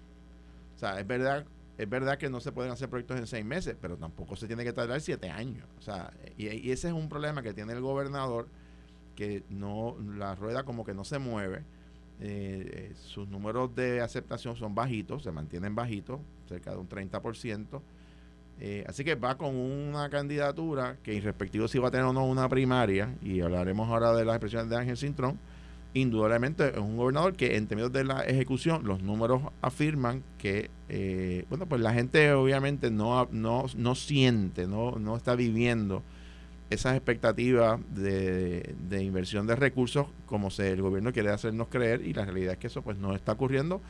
O 0.75 0.79
sea, 0.79 0.99
es 0.99 1.07
verdad, 1.07 1.45
es 1.77 1.89
verdad 1.89 2.17
que 2.17 2.29
no 2.29 2.39
se 2.39 2.51
pueden 2.51 2.71
hacer 2.71 2.89
proyectos 2.89 3.19
en 3.19 3.27
seis 3.27 3.43
meses, 3.45 3.75
pero 3.79 3.97
tampoco 3.97 4.35
se 4.35 4.47
tiene 4.47 4.63
que 4.63 4.71
tardar 4.71 5.01
siete 5.01 5.29
años. 5.29 5.67
O 5.77 5.81
sea, 5.81 6.13
y, 6.37 6.71
ese 6.71 6.87
es 6.87 6.93
un 6.93 7.09
problema 7.09 7.41
que 7.41 7.53
tiene 7.53 7.73
el 7.73 7.81
gobernador, 7.81 8.47
que 9.15 9.43
no 9.49 9.97
la 10.17 10.35
rueda 10.35 10.63
como 10.63 10.85
que 10.85 10.93
no 10.93 11.03
se 11.03 11.19
mueve. 11.19 11.63
Eh, 12.21 12.93
sus 12.95 13.27
números 13.27 13.75
de 13.75 14.01
aceptación 14.01 14.55
son 14.55 14.73
bajitos, 14.73 15.23
se 15.23 15.31
mantienen 15.31 15.75
bajitos, 15.75 16.19
cerca 16.47 16.71
de 16.71 16.77
un 16.77 16.87
30%. 16.87 17.81
Eh, 18.61 18.85
así 18.87 19.03
que 19.03 19.15
va 19.15 19.37
con 19.37 19.53
una 19.53 20.09
candidatura 20.09 20.97
que, 21.03 21.13
irrespectivo 21.13 21.67
si 21.67 21.77
va 21.77 21.89
a 21.89 21.91
tener 21.91 22.05
o 22.05 22.13
no 22.13 22.25
una 22.25 22.47
primaria, 22.47 23.13
y 23.21 23.41
hablaremos 23.41 23.89
ahora 23.89 24.13
de 24.13 24.23
las 24.23 24.35
expresiones 24.35 24.69
de 24.69 24.77
Ángel 24.77 24.95
Cintrón, 24.95 25.37
indudablemente 25.95 26.69
es 26.69 26.77
un 26.77 26.97
gobernador 26.97 27.35
que 27.35 27.55
en 27.55 27.67
términos 27.67 27.91
de 27.91 28.03
la 28.03 28.21
ejecución, 28.21 28.85
los 28.85 29.01
números 29.01 29.41
afirman 29.61 30.21
que, 30.37 30.69
eh, 30.89 31.45
bueno, 31.49 31.65
pues 31.65 31.81
la 31.81 31.93
gente 31.93 32.33
obviamente 32.33 32.91
no, 32.91 33.27
no, 33.31 33.65
no 33.75 33.95
siente, 33.95 34.67
no, 34.67 34.91
no 34.99 35.15
está 35.15 35.35
viviendo 35.35 36.03
esas 36.69 36.95
expectativas 36.95 37.79
de, 37.95 38.75
de, 38.89 39.03
inversión 39.03 39.47
de 39.47 39.55
recursos 39.55 40.07
como 40.25 40.49
se, 40.49 40.71
el 40.71 40.81
gobierno 40.81 41.13
quiere 41.13 41.29
hacernos 41.29 41.69
creer 41.69 42.01
y 42.05 42.13
la 42.13 42.25
realidad 42.25 42.53
es 42.53 42.59
que 42.59 42.67
eso 42.67 42.81
pues 42.81 42.97
no 42.97 43.15
está 43.15 43.31
ocurriendo. 43.31 43.81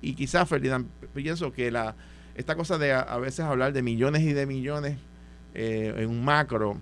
Y 0.00 0.14
quizás, 0.14 0.48
Ferdinand, 0.48 0.86
pienso 1.14 1.52
que 1.52 1.70
la 1.70 1.94
esta 2.38 2.54
cosa 2.54 2.78
de 2.78 2.92
a, 2.92 3.16
veces 3.18 3.40
hablar 3.40 3.72
de 3.72 3.82
millones 3.82 4.22
y 4.22 4.32
de 4.32 4.46
millones 4.46 4.96
eh, 5.54 5.92
en 5.96 6.08
un 6.08 6.24
macro, 6.24 6.76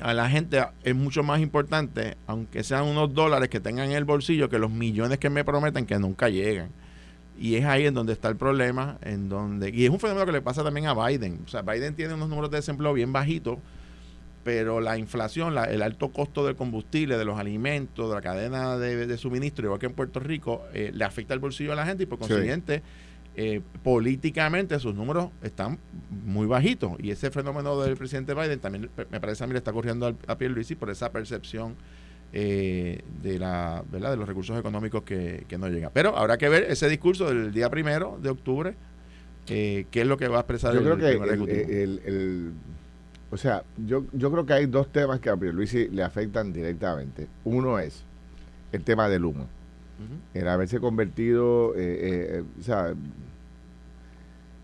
a 0.00 0.14
la 0.14 0.28
gente 0.28 0.62
es 0.82 0.94
mucho 0.94 1.22
más 1.22 1.40
importante, 1.40 2.16
aunque 2.26 2.62
sean 2.62 2.84
unos 2.84 3.14
dólares 3.14 3.48
que 3.48 3.60
tengan 3.60 3.90
en 3.90 3.96
el 3.96 4.04
bolsillo, 4.04 4.48
que 4.48 4.58
los 4.58 4.70
millones 4.70 5.18
que 5.18 5.30
me 5.30 5.44
prometen 5.44 5.86
que 5.86 5.98
nunca 5.98 6.28
llegan. 6.28 6.68
Y 7.38 7.56
es 7.56 7.64
ahí 7.64 7.86
en 7.86 7.94
donde 7.94 8.12
está 8.12 8.28
el 8.28 8.36
problema, 8.36 8.98
en 9.02 9.28
donde 9.28 9.70
y 9.70 9.84
es 9.84 9.90
un 9.90 10.00
fenómeno 10.00 10.26
que 10.26 10.32
le 10.32 10.42
pasa 10.42 10.64
también 10.64 10.86
a 10.86 10.94
Biden. 10.94 11.40
O 11.44 11.48
sea, 11.48 11.62
Biden 11.62 11.94
tiene 11.94 12.14
unos 12.14 12.28
números 12.28 12.50
de 12.50 12.58
desempleo 12.58 12.92
bien 12.92 13.12
bajitos, 13.12 13.58
pero 14.42 14.80
la 14.80 14.96
inflación, 14.96 15.56
el 15.58 15.82
alto 15.82 16.08
costo 16.08 16.46
del 16.46 16.56
combustible, 16.56 17.18
de 17.18 17.24
los 17.24 17.38
alimentos, 17.38 18.08
de 18.08 18.14
la 18.14 18.22
cadena 18.22 18.78
de, 18.78 19.18
suministro, 19.18 19.66
igual 19.66 19.80
que 19.80 19.86
en 19.86 19.92
Puerto 19.92 20.20
Rico, 20.20 20.62
eh, 20.72 20.92
le 20.94 21.04
afecta 21.04 21.34
el 21.34 21.40
bolsillo 21.40 21.72
a 21.72 21.76
la 21.76 21.84
gente 21.84 22.04
y 22.04 22.06
por 22.06 22.18
consiguiente 22.18 22.82
eh, 23.38 23.60
políticamente 23.82 24.78
sus 24.80 24.94
números 24.94 25.28
están 25.42 25.78
muy 26.24 26.46
bajitos. 26.46 26.92
Y 26.98 27.10
ese 27.10 27.30
fenómeno 27.30 27.78
del 27.82 27.94
presidente 27.96 28.32
Biden 28.32 28.58
también 28.60 28.88
me 29.10 29.20
parece 29.20 29.44
a 29.44 29.46
mí 29.46 29.52
le 29.52 29.58
está 29.58 29.72
ocurriendo 29.72 30.16
a 30.26 30.38
Pierluisi 30.38 30.74
por 30.74 30.88
esa 30.88 31.12
percepción 31.12 31.74
eh, 32.32 33.02
de 33.22 33.38
la 33.38 33.84
¿verdad? 33.92 34.12
de 34.12 34.16
los 34.16 34.26
recursos 34.26 34.58
económicos 34.58 35.02
que, 35.02 35.44
no 35.58 35.68
llegan. 35.68 35.90
Pero 35.92 36.16
habrá 36.16 36.38
que 36.38 36.48
ver 36.48 36.64
ese 36.64 36.88
discurso 36.88 37.28
del 37.28 37.52
día 37.52 37.68
primero 37.68 38.18
de 38.22 38.30
octubre, 38.30 38.74
eh, 39.48 39.84
qué 39.90 40.00
es 40.00 40.06
lo 40.06 40.16
que 40.16 40.28
va 40.28 40.38
a 40.38 40.40
expresar 40.40 40.72
yo 40.72 40.80
el, 40.80 40.84
creo 40.84 40.98
que 41.46 41.82
el, 41.82 42.52
o 43.30 43.36
sea, 43.36 43.64
yo, 43.76 44.04
yo 44.14 44.32
creo 44.32 44.46
que 44.46 44.54
hay 44.54 44.66
dos 44.66 44.90
temas 44.90 45.20
que 45.20 45.28
a 45.28 45.36
Pierluisi 45.36 45.88
le 45.88 46.02
afectan 46.02 46.54
directamente. 46.54 47.26
Uno 47.44 47.78
es 47.78 48.02
el 48.72 48.82
tema 48.82 49.10
del 49.10 49.26
humo. 49.26 49.46
El 50.34 50.48
haberse 50.48 50.78
convertido, 50.78 51.72
eh, 51.76 52.44
o 52.60 52.62
sea, 52.62 52.92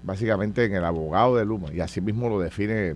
básicamente 0.03 0.65
en 0.65 0.75
el 0.75 0.85
abogado 0.85 1.37
de 1.37 1.45
Luma, 1.45 1.73
y 1.73 1.81
así 1.81 2.01
mismo 2.01 2.29
lo 2.29 2.39
define 2.39 2.95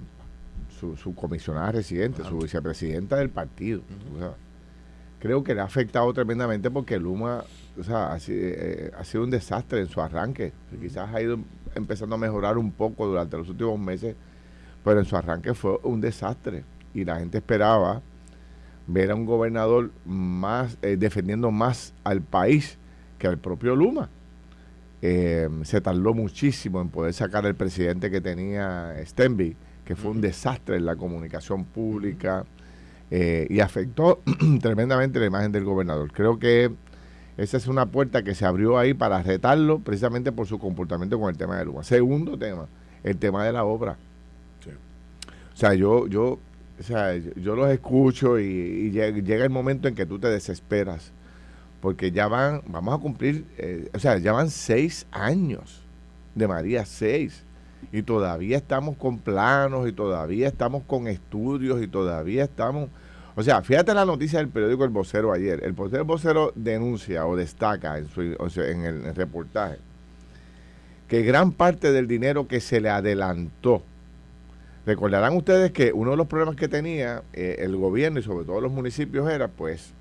su, 0.79 0.97
su 0.97 1.15
comisionada 1.15 1.73
residente, 1.73 2.23
su 2.25 2.39
vicepresidenta 2.39 3.17
del 3.17 3.31
partido. 3.31 3.81
creo 5.19 5.43
que 5.43 5.55
le 5.55 5.61
ha 5.61 5.65
afectado 5.65 6.13
tremendamente 6.13 6.71
porque 6.71 6.99
Luma 6.99 7.43
o 7.79 7.85
sea, 7.85 8.13
ha, 8.13 8.19
eh, 8.29 8.91
ha, 8.99 9.05
sido 9.05 9.25
un 9.25 9.31
desastre 9.31 9.81
en 9.81 9.89
su 9.89 10.01
arranque. 10.01 10.53
Quizás 10.81 11.15
ha 11.15 11.21
ido 11.21 11.39
empezando 11.75 12.15
a 12.15 12.19
mejorar 12.19 12.59
un 12.59 12.73
poco 12.73 13.07
durante 13.07 13.37
los 13.37 13.49
últimos 13.49 13.79
meses, 13.79 14.17
pero 14.85 14.99
en 15.01 15.05
su 15.05 15.17
arranque 15.17 15.55
fue 15.55 15.79
un 15.83 16.01
desastre. 16.01 16.65
Y 16.95 17.05
la 17.05 17.19
gente 17.19 17.39
esperaba 17.39 18.01
ver 18.87 19.11
a 19.11 19.15
un 19.15 19.27
gobernador 19.27 19.91
más 20.05 20.79
eh, 20.83 20.97
defendiendo 20.97 21.51
más 21.51 21.93
al 22.05 22.23
país 22.23 22.79
que 23.19 23.27
al 23.27 23.39
propio 23.39 23.75
Luma. 23.75 24.09
Eh, 25.03 25.49
se 25.65 25.81
tardó 25.81 26.15
muchísimo 26.15 26.81
en 26.81 26.89
poder 26.89 27.13
sacar 27.13 27.45
el 27.47 27.55
presidente 27.55 28.11
que 28.11 28.21
tenía 28.21 28.95
Stenby, 29.05 29.57
que 29.85 29.95
fue 29.95 30.11
un 30.11 30.21
desastre 30.21 30.77
en 30.77 30.87
la 30.87 30.97
comunicación 30.97 31.65
pública 31.65 32.45
eh, 33.11 33.47
y 33.51 33.61
afectó 33.61 34.21
tremendamente 34.61 35.21
la 35.21 35.27
imagen 35.27 35.53
del 35.53 35.65
gobernador. 35.65 36.11
Creo 36.13 36.39
que 36.39 36.73
esa 37.37 37.57
es 37.57 37.67
una 37.67 37.87
puerta 37.87 38.23
que 38.23 38.35
se 38.35 38.47
abrió 38.47 38.79
ahí 38.79 38.95
para 38.95 39.23
retarlo 39.23 39.79
precisamente 39.79 40.33
por 40.33 40.47
su 40.47 40.59
comportamiento 40.59 41.21
con 41.21 41.31
el 41.31 41.37
tema 41.37 41.59
de 41.59 41.67
Luma. 41.67 41.85
Segundo 41.85 42.39
tema, 42.39 42.67
el 43.05 43.17
tema 43.19 43.45
de 43.45 43.53
la 43.53 43.65
obra. 43.65 43.97
O 45.55 45.59
sea, 45.59 45.73
yo, 45.73 46.07
yo, 46.07 46.39
o 46.79 46.83
sea, 46.83 47.17
yo 47.17 47.57
los 47.57 47.71
escucho 47.71 48.39
y 48.39 48.91
llega 48.91 49.45
el 49.45 49.51
momento 49.51 49.89
en 49.89 49.95
que 49.95 50.07
tú 50.07 50.19
te 50.19 50.29
desesperas 50.29 51.13
porque 51.81 52.11
ya 52.11 52.27
van, 52.27 52.63
vamos 52.67 52.99
a 52.99 52.99
cumplir, 52.99 53.45
eh, 53.59 53.89
o 53.95 53.99
sea, 54.01 54.19
ya 54.19 54.33
van 54.33 54.51
seis 54.51 55.07
años 55.13 55.83
de 56.35 56.49
María, 56.49 56.85
seis, 56.85 57.45
y 57.93 58.03
todavía 58.03 58.57
estamos 58.57 58.97
con 58.97 59.19
planos, 59.19 59.89
y 59.89 59.93
todavía 59.93 60.49
estamos 60.49 60.83
con 60.85 61.07
estudios, 61.07 61.81
y 61.83 61.87
todavía 61.87 62.45
estamos, 62.45 62.89
o 63.37 63.43
sea, 63.45 63.63
fíjate 63.63 63.95
la 63.95 64.05
noticia 64.05 64.39
del 64.39 64.49
periódico 64.49 64.85
El 64.85 64.91
Vocero 64.91 65.33
ayer, 65.33 65.63
el 65.63 65.75
Vocero 65.75 66.53
denuncia 66.57 67.27
o 67.27 67.37
destaca 67.37 67.99
en, 67.99 68.09
su, 68.09 68.21
en 68.63 68.85
el 68.85 69.15
reportaje 69.15 69.79
que 71.09 71.23
gran 71.23 71.53
parte 71.53 71.93
del 71.93 72.09
dinero 72.09 72.49
que 72.49 72.59
se 72.59 72.81
le 72.81 72.89
adelantó, 72.89 73.85
recordarán 74.87 75.37
ustedes 75.37 75.73
que 75.73 75.93
uno 75.93 76.13
de 76.13 76.17
los 76.17 76.29
problemas 76.29 76.57
que 76.57 76.69
tenía 76.69 77.23
eh, 77.33 77.57
el 77.59 77.77
gobierno 77.77 78.21
y 78.21 78.23
sobre 78.23 78.47
todo 78.47 78.61
los 78.61 78.73
municipios 78.73 79.29
era 79.29 79.49
pues 79.49 79.93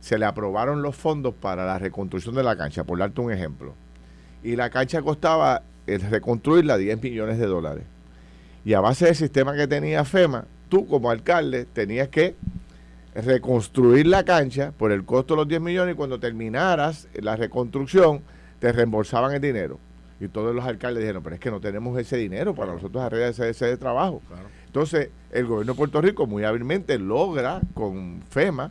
se 0.00 0.18
le 0.18 0.24
aprobaron 0.24 0.82
los 0.82 0.96
fondos 0.96 1.34
para 1.34 1.64
la 1.64 1.78
reconstrucción 1.78 2.34
de 2.34 2.42
la 2.42 2.56
cancha, 2.56 2.82
por 2.82 2.98
darte 2.98 3.20
un 3.20 3.30
ejemplo. 3.30 3.74
Y 4.42 4.56
la 4.56 4.68
cancha 4.68 5.00
costaba 5.00 5.62
el 5.86 6.00
reconstruirla 6.00 6.76
10 6.76 7.00
millones 7.00 7.38
de 7.38 7.46
dólares. 7.46 7.84
Y 8.64 8.74
a 8.74 8.80
base 8.80 9.04
del 9.04 9.14
sistema 9.14 9.54
que 9.54 9.68
tenía 9.68 10.04
FEMA, 10.04 10.46
tú 10.68 10.88
como 10.88 11.10
alcalde 11.10 11.66
tenías 11.66 12.08
que 12.08 12.34
reconstruir 13.14 14.06
la 14.06 14.24
cancha 14.24 14.72
por 14.76 14.90
el 14.90 15.04
costo 15.04 15.34
de 15.34 15.42
los 15.42 15.48
10 15.48 15.60
millones 15.60 15.94
y 15.94 15.96
cuando 15.96 16.18
terminaras 16.18 17.06
la 17.14 17.36
reconstrucción 17.36 18.22
te 18.58 18.72
reembolsaban 18.72 19.32
el 19.34 19.40
dinero. 19.40 19.78
Y 20.22 20.28
todos 20.28 20.54
los 20.54 20.64
alcaldes 20.64 21.02
dijeron, 21.02 21.22
pero 21.22 21.34
es 21.34 21.40
que 21.40 21.50
no 21.50 21.60
tenemos 21.60 21.98
ese 21.98 22.16
dinero 22.16 22.54
para 22.54 22.72
nosotros 22.72 23.02
arreglar 23.02 23.30
ese, 23.30 23.48
ese 23.48 23.76
trabajo. 23.76 24.22
Entonces, 24.66 25.10
el 25.32 25.46
gobierno 25.46 25.72
de 25.72 25.76
Puerto 25.76 26.00
Rico 26.00 26.28
muy 26.28 26.44
hábilmente 26.44 26.96
logra 26.96 27.60
con 27.74 28.22
FEMA 28.30 28.70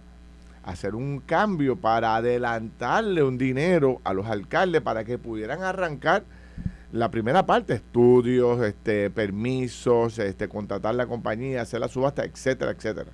hacer 0.64 0.96
un 0.96 1.20
cambio 1.20 1.76
para 1.76 2.16
adelantarle 2.16 3.22
un 3.22 3.38
dinero 3.38 4.00
a 4.06 4.14
los 4.14 4.28
alcaldes 4.28 4.82
para 4.82 5.04
que 5.04 5.18
pudieran 5.18 5.62
arrancar 5.62 6.24
la 6.94 7.12
primera 7.12 7.46
parte, 7.46 7.74
estudios, 7.74 8.62
este, 8.64 9.10
permisos, 9.10 10.20
este, 10.20 10.48
contratar 10.48 10.96
la 10.96 11.06
compañía, 11.06 11.64
hacer 11.64 11.82
la 11.82 11.90
subasta, 11.90 12.24
etcétera, 12.24 12.72
etcétera. 12.72 13.12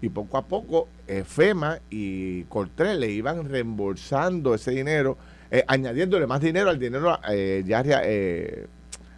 Y 0.00 0.10
poco 0.10 0.38
a 0.38 0.46
poco 0.46 0.88
eh, 1.06 1.24
FEMA 1.24 1.78
y 1.90 2.44
Cortrel 2.44 3.00
le 3.00 3.10
iban 3.10 3.48
reembolsando 3.48 4.54
ese 4.54 4.70
dinero, 4.70 5.16
eh, 5.50 5.64
añadiéndole 5.66 6.26
más 6.26 6.40
dinero 6.40 6.70
al 6.70 6.78
dinero 6.78 7.18
eh, 7.28 7.62
ya 7.66 7.84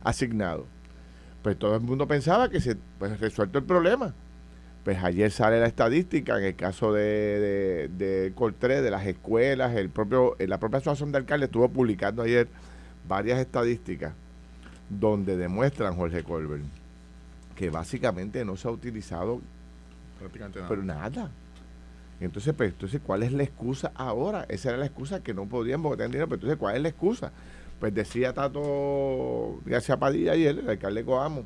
asignado. 0.03 0.67
Pues 1.43 1.59
todo 1.59 1.77
el 1.77 1.81
mundo 1.83 2.07
pensaba 2.07 2.49
que 2.49 2.61
se 2.61 2.77
pues, 2.99 3.19
resuelto 3.21 3.59
el 3.59 3.65
problema 3.65 4.13
pues 4.89 5.05
ayer 5.05 5.31
sale 5.31 5.61
la 5.61 5.67
estadística 5.67 6.39
en 6.39 6.45
el 6.45 6.57
caso 6.57 6.95
de, 6.95 7.91
de, 7.95 8.33
Coltré, 8.35 8.81
de 8.81 8.91
las 8.91 9.07
escuelas, 9.07 9.77
el 9.77 9.91
propio, 9.91 10.35
la 10.39 10.59
propia 10.59 10.79
asociación 10.79 11.13
de 11.13 11.19
alcaldes 11.19 11.49
estuvo 11.49 11.69
publicando 11.69 12.23
ayer 12.23 12.49
varias 13.07 13.39
estadísticas 13.39 14.15
donde 14.89 15.37
demuestran, 15.37 15.95
Jorge 15.95 16.23
Colbert, 16.23 16.63
que 17.55 17.69
básicamente 17.69 18.47
no 18.47 18.57
se 18.57 18.67
ha 18.67 18.71
utilizado 18.71 19.43
Prácticamente 20.19 20.59
nada. 20.61 20.69
pero 20.71 20.83
nada. 20.83 21.31
Entonces, 22.21 22.55
pues, 22.57 22.73
entonces, 22.73 23.01
¿cuál 23.05 23.23
es 23.23 23.33
la 23.33 23.45
excusa 23.45 23.93
ahora? 23.95 24.45
Esa 24.49 24.71
era 24.71 24.79
la 24.79 24.87
excusa 24.87 25.23
que 25.23 25.35
no 25.35 25.47
podían 25.47 25.83
porque 25.83 25.99
tenían 25.99 26.13
dinero, 26.13 26.29
pero 26.29 26.37
entonces, 26.37 26.59
¿cuál 26.59 26.77
es 26.77 26.83
la 26.83 26.89
excusa? 26.89 27.33
Pues 27.81 27.95
decía 27.95 28.33
Tato 28.35 29.61
García 29.65 29.99
Padilla 29.99 30.33
ayer, 30.33 30.59
el 30.59 30.69
alcalde 30.69 31.01
de 31.03 31.07
Coamo, 31.07 31.45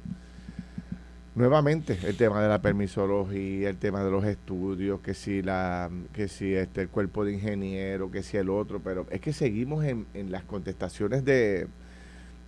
nuevamente 1.35 1.99
el 2.05 2.17
tema 2.17 2.43
de 2.43 2.49
la 2.49 2.61
permisología, 2.61 3.71
el 3.71 3.77
tema 3.79 4.05
de 4.05 4.11
los 4.11 4.25
estudios, 4.25 5.01
que 5.01 5.15
si 5.15 5.43
la, 5.43 5.91
que 6.13 6.29
si 6.29 6.55
este 6.55 6.83
el 6.83 6.89
cuerpo 6.89 7.25
de 7.25 7.33
ingeniero, 7.33 8.11
que 8.11 8.23
si 8.23 8.37
el 8.37 8.51
otro, 8.51 8.81
pero 8.81 9.07
es 9.11 9.21
que 9.21 9.33
seguimos 9.33 9.85
en, 9.85 10.07
en 10.15 10.31
las 10.31 10.45
contestaciones 10.45 11.25
de, 11.25 11.69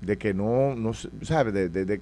de 0.02 0.18
que 0.18 0.34
no, 0.34 0.74
no 0.74 0.92
¿sabes? 1.22 1.54
De, 1.54 1.68
de- 1.68 1.84
de 1.86 2.00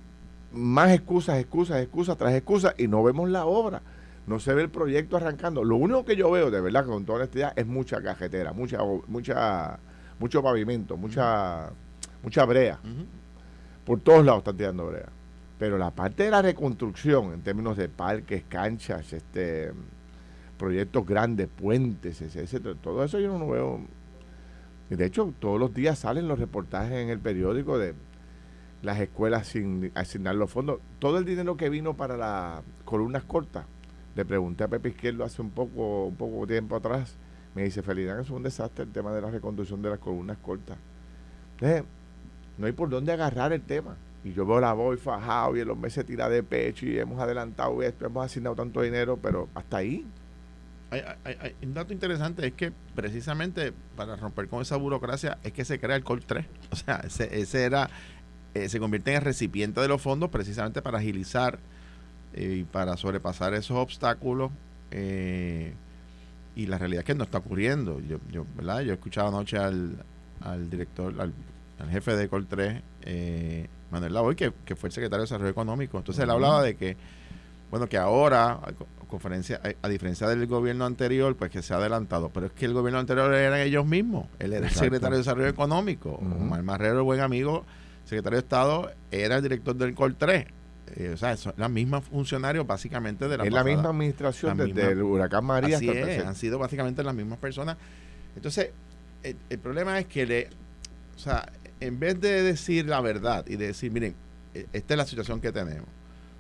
más 0.53 0.93
excusas, 0.93 1.39
excusas, 1.41 1.81
excusas 1.83 2.19
tras 2.19 2.35
excusas 2.35 2.75
y 2.79 2.89
no 2.89 3.03
vemos 3.03 3.31
la 3.31 3.47
obra. 3.47 3.83
No 4.27 4.39
se 4.39 4.55
ve 4.55 4.63
el 4.63 4.71
proyecto 4.71 5.17
arrancando. 5.17 5.65
Lo 5.65 5.77
único 5.77 6.05
que 6.05 6.17
yo 6.17 6.31
veo, 6.31 6.51
de 6.51 6.61
verdad, 6.61 6.87
con 6.87 7.05
toda 7.05 7.19
honestidad, 7.19 7.53
es 7.57 7.67
mucha 7.67 8.01
cajetera, 8.01 8.53
mucha, 8.53 8.79
mucha, 9.09 9.79
mucho 10.19 10.43
pavimento, 10.43 10.97
mucha, 10.97 11.71
mucha 12.23 12.45
brea. 12.45 12.79
Por 13.85 14.01
todos 14.01 14.25
lados 14.25 14.41
están 14.41 14.57
tirando 14.57 14.87
brea. 14.87 15.09
Pero 15.59 15.79
la 15.79 15.91
parte 15.91 16.25
de 16.25 16.31
la 16.31 16.43
reconstrucción, 16.43 17.33
en 17.33 17.43
términos 17.43 17.77
de 17.77 17.89
parques, 17.89 18.45
canchas, 18.49 19.13
este 19.13 19.73
proyectos 20.63 21.05
grandes, 21.05 21.49
puentes, 21.49 22.23
etcétera, 22.23 22.77
todo 22.81 23.03
eso 23.03 23.19
yo 23.19 23.37
no 23.37 23.49
veo. 23.49 23.81
Y 24.91 24.95
de 24.95 25.07
hecho, 25.07 25.35
todos 25.41 25.59
los 25.59 25.75
días 25.75 25.99
salen 25.99 26.29
los 26.29 26.39
reportajes 26.39 26.93
en 26.93 27.09
el 27.09 27.19
periódico 27.19 27.79
de 27.79 27.95
las 28.83 29.01
escuelas 29.01 29.49
sin 29.49 29.91
asignar 29.95 30.37
los 30.37 30.51
fondos. 30.51 30.79
Todo 31.01 31.19
el 31.19 31.25
dinero 31.25 31.57
que 31.57 31.69
vino 31.69 31.95
para 31.95 32.17
las 32.17 32.63
columnas 32.85 33.25
cortas, 33.25 33.65
le 34.15 34.25
pregunté 34.25 34.65
a 34.65 34.69
Pepe 34.69 34.91
Izquierdo 34.91 35.25
hace 35.25 35.43
un 35.43 35.51
poco, 35.51 36.07
un 36.07 36.17
poco 36.17 36.47
tiempo 36.47 36.77
atrás, 36.77 37.15
me 37.55 37.65
dice, 37.65 37.83
Felidán, 37.83 38.21
es 38.21 38.31
un 38.31 38.43
desastre 38.43 38.85
el 38.85 38.91
tema 38.91 39.13
de 39.13 39.21
la 39.21 39.31
reconstrucción 39.31 39.83
de 39.83 39.91
las 39.91 39.99
columnas 39.99 40.39
cortas. 40.39 40.79
Entonces, 41.55 41.85
no 42.59 42.67
hay 42.67 42.73
por 42.73 42.89
dónde 42.89 43.13
agarrar 43.13 43.53
el 43.53 43.63
tema. 43.63 43.97
Y 44.25 44.33
yo 44.33 44.47
veo 44.47 44.61
la 44.61 44.73
voz 44.73 45.01
fajado 45.01 45.57
y 45.57 45.61
el 45.61 45.71
hombre 45.71 45.91
se 45.91 46.05
tira 46.05 46.29
de 46.29 46.43
pecho 46.43 46.87
y 46.87 46.99
hemos 46.99 47.21
adelantado 47.21 47.83
esto, 47.83 48.07
hemos 48.07 48.25
asignado 48.25 48.55
tanto 48.55 48.81
dinero, 48.81 49.19
pero 49.21 49.49
hasta 49.55 49.79
ahí. 49.79 50.07
Hay, 50.91 51.03
un 51.63 51.75
dato 51.75 51.93
interesante 51.93 52.47
es 52.47 52.53
que 52.53 52.71
precisamente 52.95 53.73
para 53.97 54.15
romper 54.15 54.47
con 54.47 54.61
esa 54.61 54.77
burocracia 54.77 55.39
es 55.43 55.53
que 55.53 55.65
se 55.65 55.81
crea 55.81 55.97
el 55.97 56.05
COL 56.05 56.23
3. 56.23 56.47
O 56.71 56.77
sea, 56.77 56.97
ese, 57.05 57.41
ese 57.41 57.65
era, 57.65 57.91
eh, 58.55 58.69
se 58.69 58.79
convierte 58.79 59.11
en 59.11 59.17
el 59.17 59.23
recipiente 59.23 59.81
de 59.81 59.89
los 59.89 60.01
fondos 60.01 60.31
precisamente 60.31 60.83
para 60.83 60.99
agilizar 60.99 61.59
y 62.35 62.65
para 62.65 62.97
sobrepasar 62.97 63.55
esos 63.55 63.77
obstáculos. 63.77 64.51
eh, 64.91 65.75
y 66.55 66.67
la 66.67 66.77
realidad 66.77 67.01
es 67.01 67.07
que 67.07 67.15
no 67.15 67.25
está 67.25 67.39
ocurriendo. 67.39 67.99
Yo, 68.01 68.19
yo, 68.31 68.45
¿verdad? 68.55 68.81
yo 68.83 68.91
he 68.93 68.95
escuchado 68.95 69.29
anoche 69.29 69.57
al, 69.57 69.97
al 70.43 70.69
director, 70.69 71.15
al, 71.19 71.33
al 71.79 71.91
jefe 71.91 72.15
de 72.15 72.29
Col 72.29 72.47
3, 72.47 72.83
eh, 73.03 73.69
Manuel 73.91 74.13
Lavoy, 74.13 74.37
que, 74.37 74.53
que 74.67 74.77
fue 74.77 74.89
el 74.89 74.93
secretario 74.93 75.21
de 75.23 75.25
Desarrollo 75.25 75.49
Económico. 75.51 75.97
Entonces 75.97 76.23
él 76.23 76.29
hablaba 76.31 76.63
de 76.63 76.77
que, 76.77 76.97
bueno, 77.71 77.87
que 77.89 77.97
ahora, 77.97 78.53
a, 78.63 78.73
co- 78.73 78.87
conferencia, 79.09 79.63
a, 79.65 79.87
a 79.87 79.89
diferencia 79.89 80.27
del 80.29 80.47
gobierno 80.47 80.85
anterior, 80.85 81.35
pues 81.37 81.51
que 81.51 81.63
se 81.63 81.73
ha 81.73 81.79
adelantado. 81.79 82.29
Pero 82.29 82.47
es 82.47 82.53
que 82.53 82.67
el 82.67 82.75
gobierno 82.75 82.99
anterior 82.99 83.33
eran 83.33 83.59
ellos 83.61 83.87
mismos. 83.87 84.27
Él 84.39 84.53
era 84.53 84.67
Exacto. 84.67 84.85
el 84.85 84.91
secretario 84.91 85.17
de 85.17 85.23
Desarrollo 85.23 85.49
Económico. 85.49 86.11
Ujú. 86.21 86.35
Omar 86.35 86.63
Marrero, 86.63 87.03
buen 87.05 87.21
amigo, 87.21 87.65
secretario 88.05 88.37
de 88.37 88.43
Estado, 88.43 88.91
era 89.11 89.37
el 89.37 89.43
director 89.43 89.75
del 89.75 89.95
Col 89.95 90.17
3. 90.17 90.45
Eh, 90.97 91.11
o 91.15 91.17
sea, 91.17 91.37
son 91.37 91.55
las 91.57 91.71
mismas 91.71 92.05
funcionarios 92.05 92.67
básicamente 92.67 93.27
de 93.29 93.39
la 93.39 93.45
es 93.45 93.51
la 93.53 93.61
pasada- 93.61 93.75
misma 93.77 93.91
administración 93.91 94.59
la 94.59 94.65
desde 94.65 94.75
misma- 94.83 94.91
el 94.93 95.03
huracán 95.03 95.45
María 95.45 95.77
Así 95.77 95.89
hasta 95.89 96.11
es, 96.11 96.25
han 96.25 96.35
sido 96.35 96.59
básicamente 96.59 97.03
las 97.03 97.15
mismas 97.15 97.39
personas. 97.39 97.77
Entonces, 98.37 98.71
el, 99.23 99.37
el 99.49 99.59
problema 99.59 99.99
es 99.99 100.07
que 100.07 100.27
le, 100.27 100.49
o 101.17 101.19
sea, 101.19 101.51
en 101.81 101.99
vez 101.99 102.21
de 102.21 102.43
decir 102.43 102.87
la 102.87 103.01
verdad 103.01 103.45
y 103.49 103.57
de 103.57 103.69
decir, 103.69 103.91
miren, 103.91 104.15
eh, 104.55 104.67
esta 104.73 104.95
es 104.95 104.99
la 104.99 105.07
situación 105.07 105.41
que 105.41 105.51
tenemos, 105.51 105.89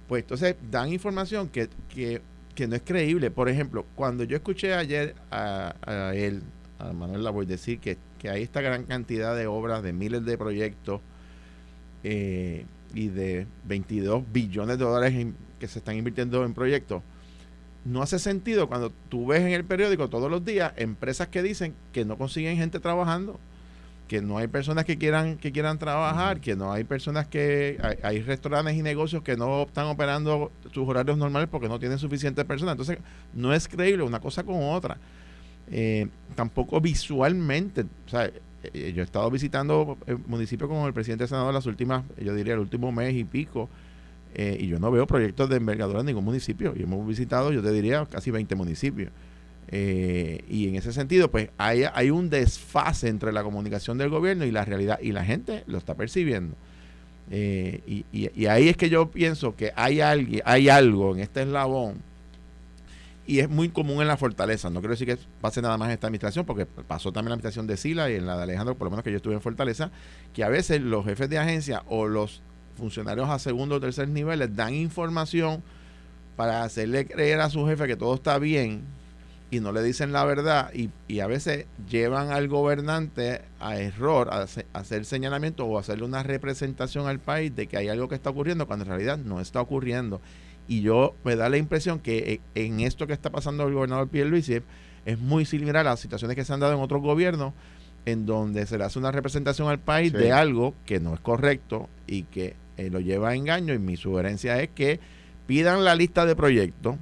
pues 0.08 0.22
entonces 0.24 0.54
dan 0.70 0.92
información 0.92 1.48
que, 1.48 1.68
que, 1.88 2.20
que 2.54 2.66
no 2.68 2.76
es 2.76 2.82
creíble. 2.84 3.30
Por 3.30 3.48
ejemplo, 3.48 3.86
cuando 3.94 4.24
yo 4.24 4.36
escuché 4.36 4.74
ayer 4.74 5.14
a, 5.30 5.74
a 5.86 6.14
él, 6.14 6.42
a 6.78 6.92
Manuel 6.92 7.24
Lavoy, 7.24 7.46
decir 7.46 7.78
que, 7.78 7.96
que 8.18 8.28
hay 8.28 8.42
esta 8.42 8.60
gran 8.60 8.84
cantidad 8.84 9.34
de 9.34 9.46
obras, 9.46 9.82
de 9.82 9.92
miles 9.94 10.24
de 10.26 10.36
proyectos, 10.36 11.00
eh, 12.04 12.66
y 12.94 13.08
de 13.08 13.46
22 13.64 14.22
billones 14.32 14.78
de 14.78 14.84
dólares 14.84 15.14
en- 15.14 15.36
que 15.58 15.68
se 15.68 15.78
están 15.78 15.96
invirtiendo 15.96 16.44
en 16.44 16.54
proyectos, 16.54 17.02
no 17.84 18.02
hace 18.02 18.18
sentido 18.18 18.68
cuando 18.68 18.92
tú 19.08 19.26
ves 19.26 19.40
en 19.40 19.48
el 19.52 19.64
periódico 19.64 20.08
todos 20.08 20.30
los 20.30 20.44
días 20.44 20.72
empresas 20.76 21.28
que 21.28 21.42
dicen 21.42 21.74
que 21.92 22.04
no 22.04 22.16
consiguen 22.16 22.56
gente 22.56 22.78
trabajando, 22.80 23.38
que 24.08 24.20
no 24.20 24.38
hay 24.38 24.46
personas 24.46 24.84
que 24.84 24.98
quieran 24.98 25.36
que 25.38 25.52
quieran 25.52 25.78
trabajar, 25.78 26.40
que 26.40 26.54
no 26.54 26.70
hay 26.72 26.84
personas 26.84 27.26
que 27.26 27.78
hay, 27.82 27.96
hay 28.02 28.20
restaurantes 28.22 28.74
y 28.76 28.82
negocios 28.82 29.22
que 29.22 29.36
no 29.36 29.62
están 29.62 29.86
operando 29.86 30.52
sus 30.72 30.86
horarios 30.86 31.16
normales 31.16 31.48
porque 31.50 31.68
no 31.68 31.78
tienen 31.78 31.98
suficientes 31.98 32.44
personas. 32.44 32.72
Entonces, 32.74 32.98
no 33.32 33.54
es 33.54 33.66
creíble 33.68 34.04
una 34.04 34.20
cosa 34.20 34.42
con 34.44 34.56
otra. 34.62 34.98
Eh, 35.70 36.08
tampoco 36.34 36.80
visualmente, 36.80 37.82
o 38.06 38.08
sea, 38.08 38.30
eh, 38.74 38.92
yo 38.94 39.02
he 39.02 39.04
estado 39.04 39.30
visitando 39.30 39.96
eh, 40.06 40.16
municipios 40.26 40.68
como 40.68 40.86
el 40.86 40.92
presidente 40.94 41.22
del 41.24 41.28
Senado 41.28 41.50
las 41.52 41.66
últimas, 41.66 42.04
yo 42.22 42.34
diría 42.34 42.54
el 42.54 42.60
último 42.60 42.92
mes 42.92 43.14
y 43.14 43.24
pico, 43.24 43.68
eh, 44.34 44.56
y 44.60 44.66
yo 44.68 44.78
no 44.78 44.90
veo 44.90 45.06
proyectos 45.06 45.48
de 45.50 45.56
envergadura 45.56 46.00
en 46.00 46.06
ningún 46.06 46.24
municipio. 46.24 46.72
Y 46.76 46.82
hemos 46.84 47.06
visitado, 47.06 47.52
yo 47.52 47.62
te 47.62 47.70
diría, 47.72 48.06
casi 48.06 48.30
20 48.30 48.54
municipios. 48.54 49.10
Eh, 49.68 50.44
y 50.48 50.68
en 50.68 50.74
ese 50.76 50.92
sentido, 50.92 51.30
pues 51.30 51.50
hay, 51.58 51.84
hay 51.92 52.10
un 52.10 52.28
desfase 52.30 53.08
entre 53.08 53.32
la 53.32 53.42
comunicación 53.42 53.98
del 53.98 54.10
gobierno 54.10 54.44
y 54.44 54.50
la 54.50 54.64
realidad, 54.64 54.98
y 55.02 55.12
la 55.12 55.24
gente 55.24 55.64
lo 55.66 55.78
está 55.78 55.94
percibiendo. 55.94 56.54
Eh, 57.30 57.80
y- 57.86 58.04
y 58.12 58.46
ahí 58.46 58.68
es 58.68 58.76
que 58.76 58.90
yo 58.90 59.10
pienso 59.10 59.54
que 59.56 59.72
hay 59.76 60.00
alguien, 60.00 60.42
hay 60.44 60.68
algo 60.68 61.14
en 61.14 61.20
este 61.20 61.42
eslabón, 61.42 61.96
y 63.26 63.38
es 63.38 63.48
muy 63.48 63.68
común 63.68 64.00
en 64.00 64.08
la 64.08 64.16
fortaleza. 64.16 64.70
No 64.70 64.80
quiero 64.80 64.94
decir 64.94 65.06
que 65.06 65.18
pase 65.40 65.62
nada 65.62 65.76
más 65.76 65.88
en 65.88 65.92
esta 65.92 66.08
administración, 66.08 66.44
porque 66.44 66.66
pasó 66.66 67.12
también 67.12 67.28
en 67.28 67.30
la 67.30 67.34
administración 67.34 67.66
de 67.66 67.76
Sila 67.76 68.10
y 68.10 68.16
en 68.16 68.26
la 68.26 68.36
de 68.36 68.42
Alejandro, 68.44 68.76
por 68.76 68.86
lo 68.86 68.90
menos 68.90 69.04
que 69.04 69.10
yo 69.10 69.16
estuve 69.16 69.34
en 69.34 69.40
Fortaleza, 69.40 69.90
que 70.32 70.44
a 70.44 70.48
veces 70.48 70.80
los 70.80 71.04
jefes 71.04 71.28
de 71.30 71.38
agencia 71.38 71.82
o 71.88 72.06
los 72.06 72.42
funcionarios 72.76 73.28
a 73.28 73.38
segundo 73.38 73.76
o 73.76 73.80
tercer 73.80 74.08
nivel 74.08 74.40
les 74.40 74.56
dan 74.56 74.74
información 74.74 75.62
para 76.36 76.64
hacerle 76.64 77.06
creer 77.06 77.40
a 77.40 77.50
su 77.50 77.66
jefe 77.66 77.86
que 77.86 77.96
todo 77.96 78.14
está 78.14 78.38
bien 78.38 78.82
y 79.52 79.60
no 79.60 79.70
le 79.70 79.82
dicen 79.82 80.12
la 80.12 80.24
verdad 80.24 80.72
y, 80.72 80.88
y 81.08 81.20
a 81.20 81.26
veces 81.26 81.66
llevan 81.88 82.30
al 82.30 82.48
gobernante 82.48 83.42
a 83.60 83.76
error, 83.76 84.30
a, 84.32 84.46
a 84.46 84.78
hacer 84.78 85.04
señalamiento 85.04 85.66
o 85.66 85.78
hacerle 85.78 86.06
una 86.06 86.22
representación 86.22 87.06
al 87.06 87.20
país 87.20 87.54
de 87.54 87.66
que 87.66 87.76
hay 87.76 87.88
algo 87.88 88.08
que 88.08 88.14
está 88.14 88.30
ocurriendo 88.30 88.66
cuando 88.66 88.84
en 88.84 88.88
realidad 88.88 89.18
no 89.18 89.40
está 89.40 89.60
ocurriendo. 89.60 90.22
Y 90.68 90.80
yo 90.82 91.14
me 91.24 91.36
da 91.36 91.48
la 91.48 91.56
impresión 91.56 91.98
que 91.98 92.18
eh, 92.34 92.40
en 92.54 92.80
esto 92.80 93.06
que 93.06 93.12
está 93.12 93.30
pasando 93.30 93.66
el 93.66 93.74
gobernador 93.74 94.08
Pierluisi 94.08 94.60
es 95.04 95.18
muy 95.18 95.44
similar 95.44 95.86
a 95.86 95.90
las 95.90 96.00
situaciones 96.00 96.36
que 96.36 96.44
se 96.44 96.52
han 96.52 96.60
dado 96.60 96.72
en 96.72 96.80
otros 96.80 97.02
gobiernos 97.02 97.52
en 98.06 98.26
donde 98.26 98.66
se 98.66 98.78
le 98.78 98.84
hace 98.84 98.98
una 98.98 99.12
representación 99.12 99.68
al 99.68 99.78
país 99.78 100.12
Sí. 100.12 100.18
de 100.18 100.32
algo 100.32 100.74
que 100.86 101.00
no 101.00 101.14
es 101.14 101.20
correcto 101.20 101.88
y 102.06 102.24
que 102.24 102.56
eh, 102.76 102.90
lo 102.90 103.00
lleva 103.00 103.30
a 103.30 103.34
engaño 103.34 103.74
y 103.74 103.78
mi 103.78 103.96
sugerencia 103.96 104.60
es 104.60 104.70
que 104.70 104.98
pidan 105.46 105.84
la 105.84 105.94
lista 105.94 106.24
de 106.26 106.34
proyectos 106.36 106.96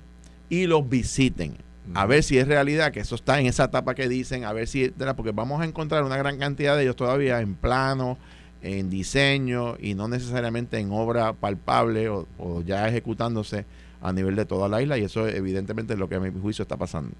y 0.49 0.67
los 0.67 0.89
visiten 0.89 1.57
a 1.95 2.07
ver 2.07 2.23
si 2.23 2.39
es 2.39 2.47
realidad 2.47 2.93
que 2.93 3.01
eso 3.01 3.15
está 3.17 3.41
en 3.41 3.47
esa 3.47 3.65
etapa 3.65 3.95
que 3.95 4.09
dicen, 4.09 4.45
a 4.45 4.53
ver 4.53 4.69
si 4.69 4.85
es 4.85 4.93
porque 5.17 5.33
vamos 5.33 5.61
a 5.61 5.65
encontrar 5.65 6.05
una 6.05 6.17
gran 6.17 6.39
cantidad 6.39 6.77
de 6.77 6.83
ellos 6.83 6.95
todavía 6.95 7.41
en 7.41 7.55
plano, 7.55 8.17
en 8.63 8.91
diseño 8.91 9.77
y 9.79 9.95
no 9.95 10.09
necesariamente 10.09 10.79
en 10.79 10.91
obra 10.93 11.33
palpable 11.33 12.09
o, 12.09 12.27
o 12.39 12.63
ya 12.63 12.89
ejecutándose 12.89 13.65
a 14.03 14.13
nivel 14.13 14.37
de 14.37 14.45
toda 14.45 14.69
la 14.69 14.83
isla 14.83 14.99
y 14.99 15.05
eso 15.05 15.27
evidentemente 15.29 15.95
es 15.95 15.99
lo 15.99 16.09
que 16.09 16.17
a 16.17 16.21
mi 16.21 16.31
juicio 16.41 16.63
está 16.63 16.77
pasando. 16.77 17.13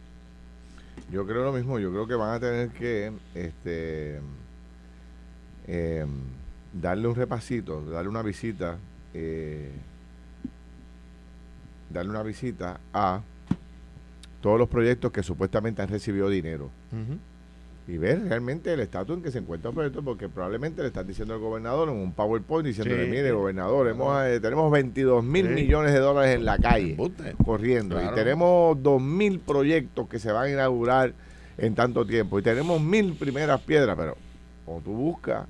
Yo 1.11 1.27
creo 1.27 1.45
lo 1.45 1.53
mismo, 1.53 1.79
yo 1.79 1.91
creo 1.91 2.07
que 2.07 2.15
van 2.15 2.35
a 2.35 2.41
tener 2.41 2.69
que 2.71 3.13
este 3.35 4.21
eh, 5.67 6.07
darle 6.73 7.09
un 7.09 7.15
repasito, 7.15 7.85
darle 7.85 8.09
una 8.09 8.23
visita, 8.23 8.79
eh, 9.13 9.71
darle 11.91 12.11
una 12.11 12.23
visita 12.23 12.81
a 12.93 13.21
todos 14.41 14.59
los 14.59 14.69
proyectos 14.69 15.13
que 15.13 15.23
supuestamente 15.23 15.83
han 15.83 15.89
recibido 15.89 16.29
dinero 16.29 16.71
y 17.91 17.99
ver 17.99 18.23
realmente 18.23 18.73
el 18.73 18.81
estatus 18.81 19.17
en 19.17 19.23
que 19.23 19.31
se 19.31 19.39
encuentra 19.39 19.71
el 19.71 19.75
proyecto, 19.75 20.03
porque 20.03 20.29
probablemente 20.29 20.81
le 20.83 20.89
están 20.89 21.07
diciendo 21.07 21.35
al 21.35 21.41
gobernador 21.41 21.89
en 21.89 21.97
un 21.97 22.13
PowerPoint 22.13 22.67
diciéndole, 22.67 23.05
Sí. 23.07 23.11
mire 23.11 23.33
gobernador, 23.33 23.89
hemos, 23.89 24.25
eh, 24.27 24.39
tenemos 24.41 24.71
22 24.71 25.25
mil 25.25 25.49
Sí. 25.49 25.55
millones 25.55 25.93
de 25.93 25.99
dólares 25.99 26.37
en 26.37 26.45
la 26.45 26.59
calle 26.59 26.97
corriendo 27.45 27.97
Claro. 27.97 28.13
y 28.13 28.15
tenemos 28.15 28.83
dos 28.83 29.03
mil 29.03 29.41
proyectos 29.41 30.09
que 30.09 30.19
se 30.19 30.31
van 30.31 30.45
a 30.45 30.51
inaugurar 30.51 31.13
en 31.59 31.75
tanto 31.75 32.07
tiempo 32.07 32.39
y 32.39 32.43
tenemos 32.43 32.81
mil 32.81 33.15
primeras 33.15 33.61
piedras, 33.61 33.97
pero 33.99 34.17
como 34.65 34.81
tú 34.81 34.93
buscas, 34.93 35.47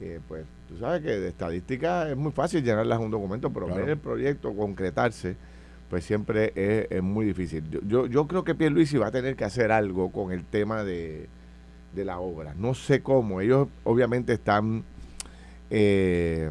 eh, 0.00 0.20
pues 0.28 0.44
Tú 0.68 0.76
sabes 0.78 1.00
que 1.00 1.10
de 1.10 1.28
estadística 1.28 2.10
es 2.10 2.16
muy 2.16 2.32
fácil 2.32 2.64
llenarlas 2.64 2.98
un 2.98 3.10
documento, 3.10 3.50
pero 3.50 3.68
ver 3.68 3.88
el 3.88 3.98
proyecto 3.98 4.52
concretarse, 4.52 5.36
pues 5.88 6.04
siempre 6.04 6.52
es, 6.56 7.00
muy 7.02 7.24
difícil. 7.26 7.62
Yo, 7.70 7.80
yo, 7.86 8.06
yo 8.06 8.26
creo 8.26 8.42
que 8.42 8.56
Pierluisi 8.56 8.98
va 8.98 9.06
a 9.06 9.10
tener 9.12 9.36
que 9.36 9.44
hacer 9.44 9.70
algo 9.70 10.10
con 10.10 10.32
el 10.32 10.42
tema 10.44 10.82
de, 10.82 11.28
de 11.96 12.04
la 12.04 12.20
obra. 12.20 12.54
No 12.56 12.74
sé 12.74 13.02
cómo. 13.02 13.40
Ellos 13.40 13.68
obviamente 13.82 14.34
están... 14.34 14.84
Eh, 15.70 16.48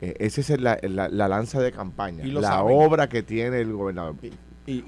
eh 0.00 0.16
esa 0.18 0.40
es 0.40 0.60
la, 0.60 0.78
la, 0.82 1.28
lanza 1.28 1.60
de 1.60 1.70
campaña, 1.70 2.24
la 2.24 2.64
obra 2.64 3.08
que 3.08 3.22
tiene 3.22 3.60
el 3.60 3.72
gobernador. 3.72 4.16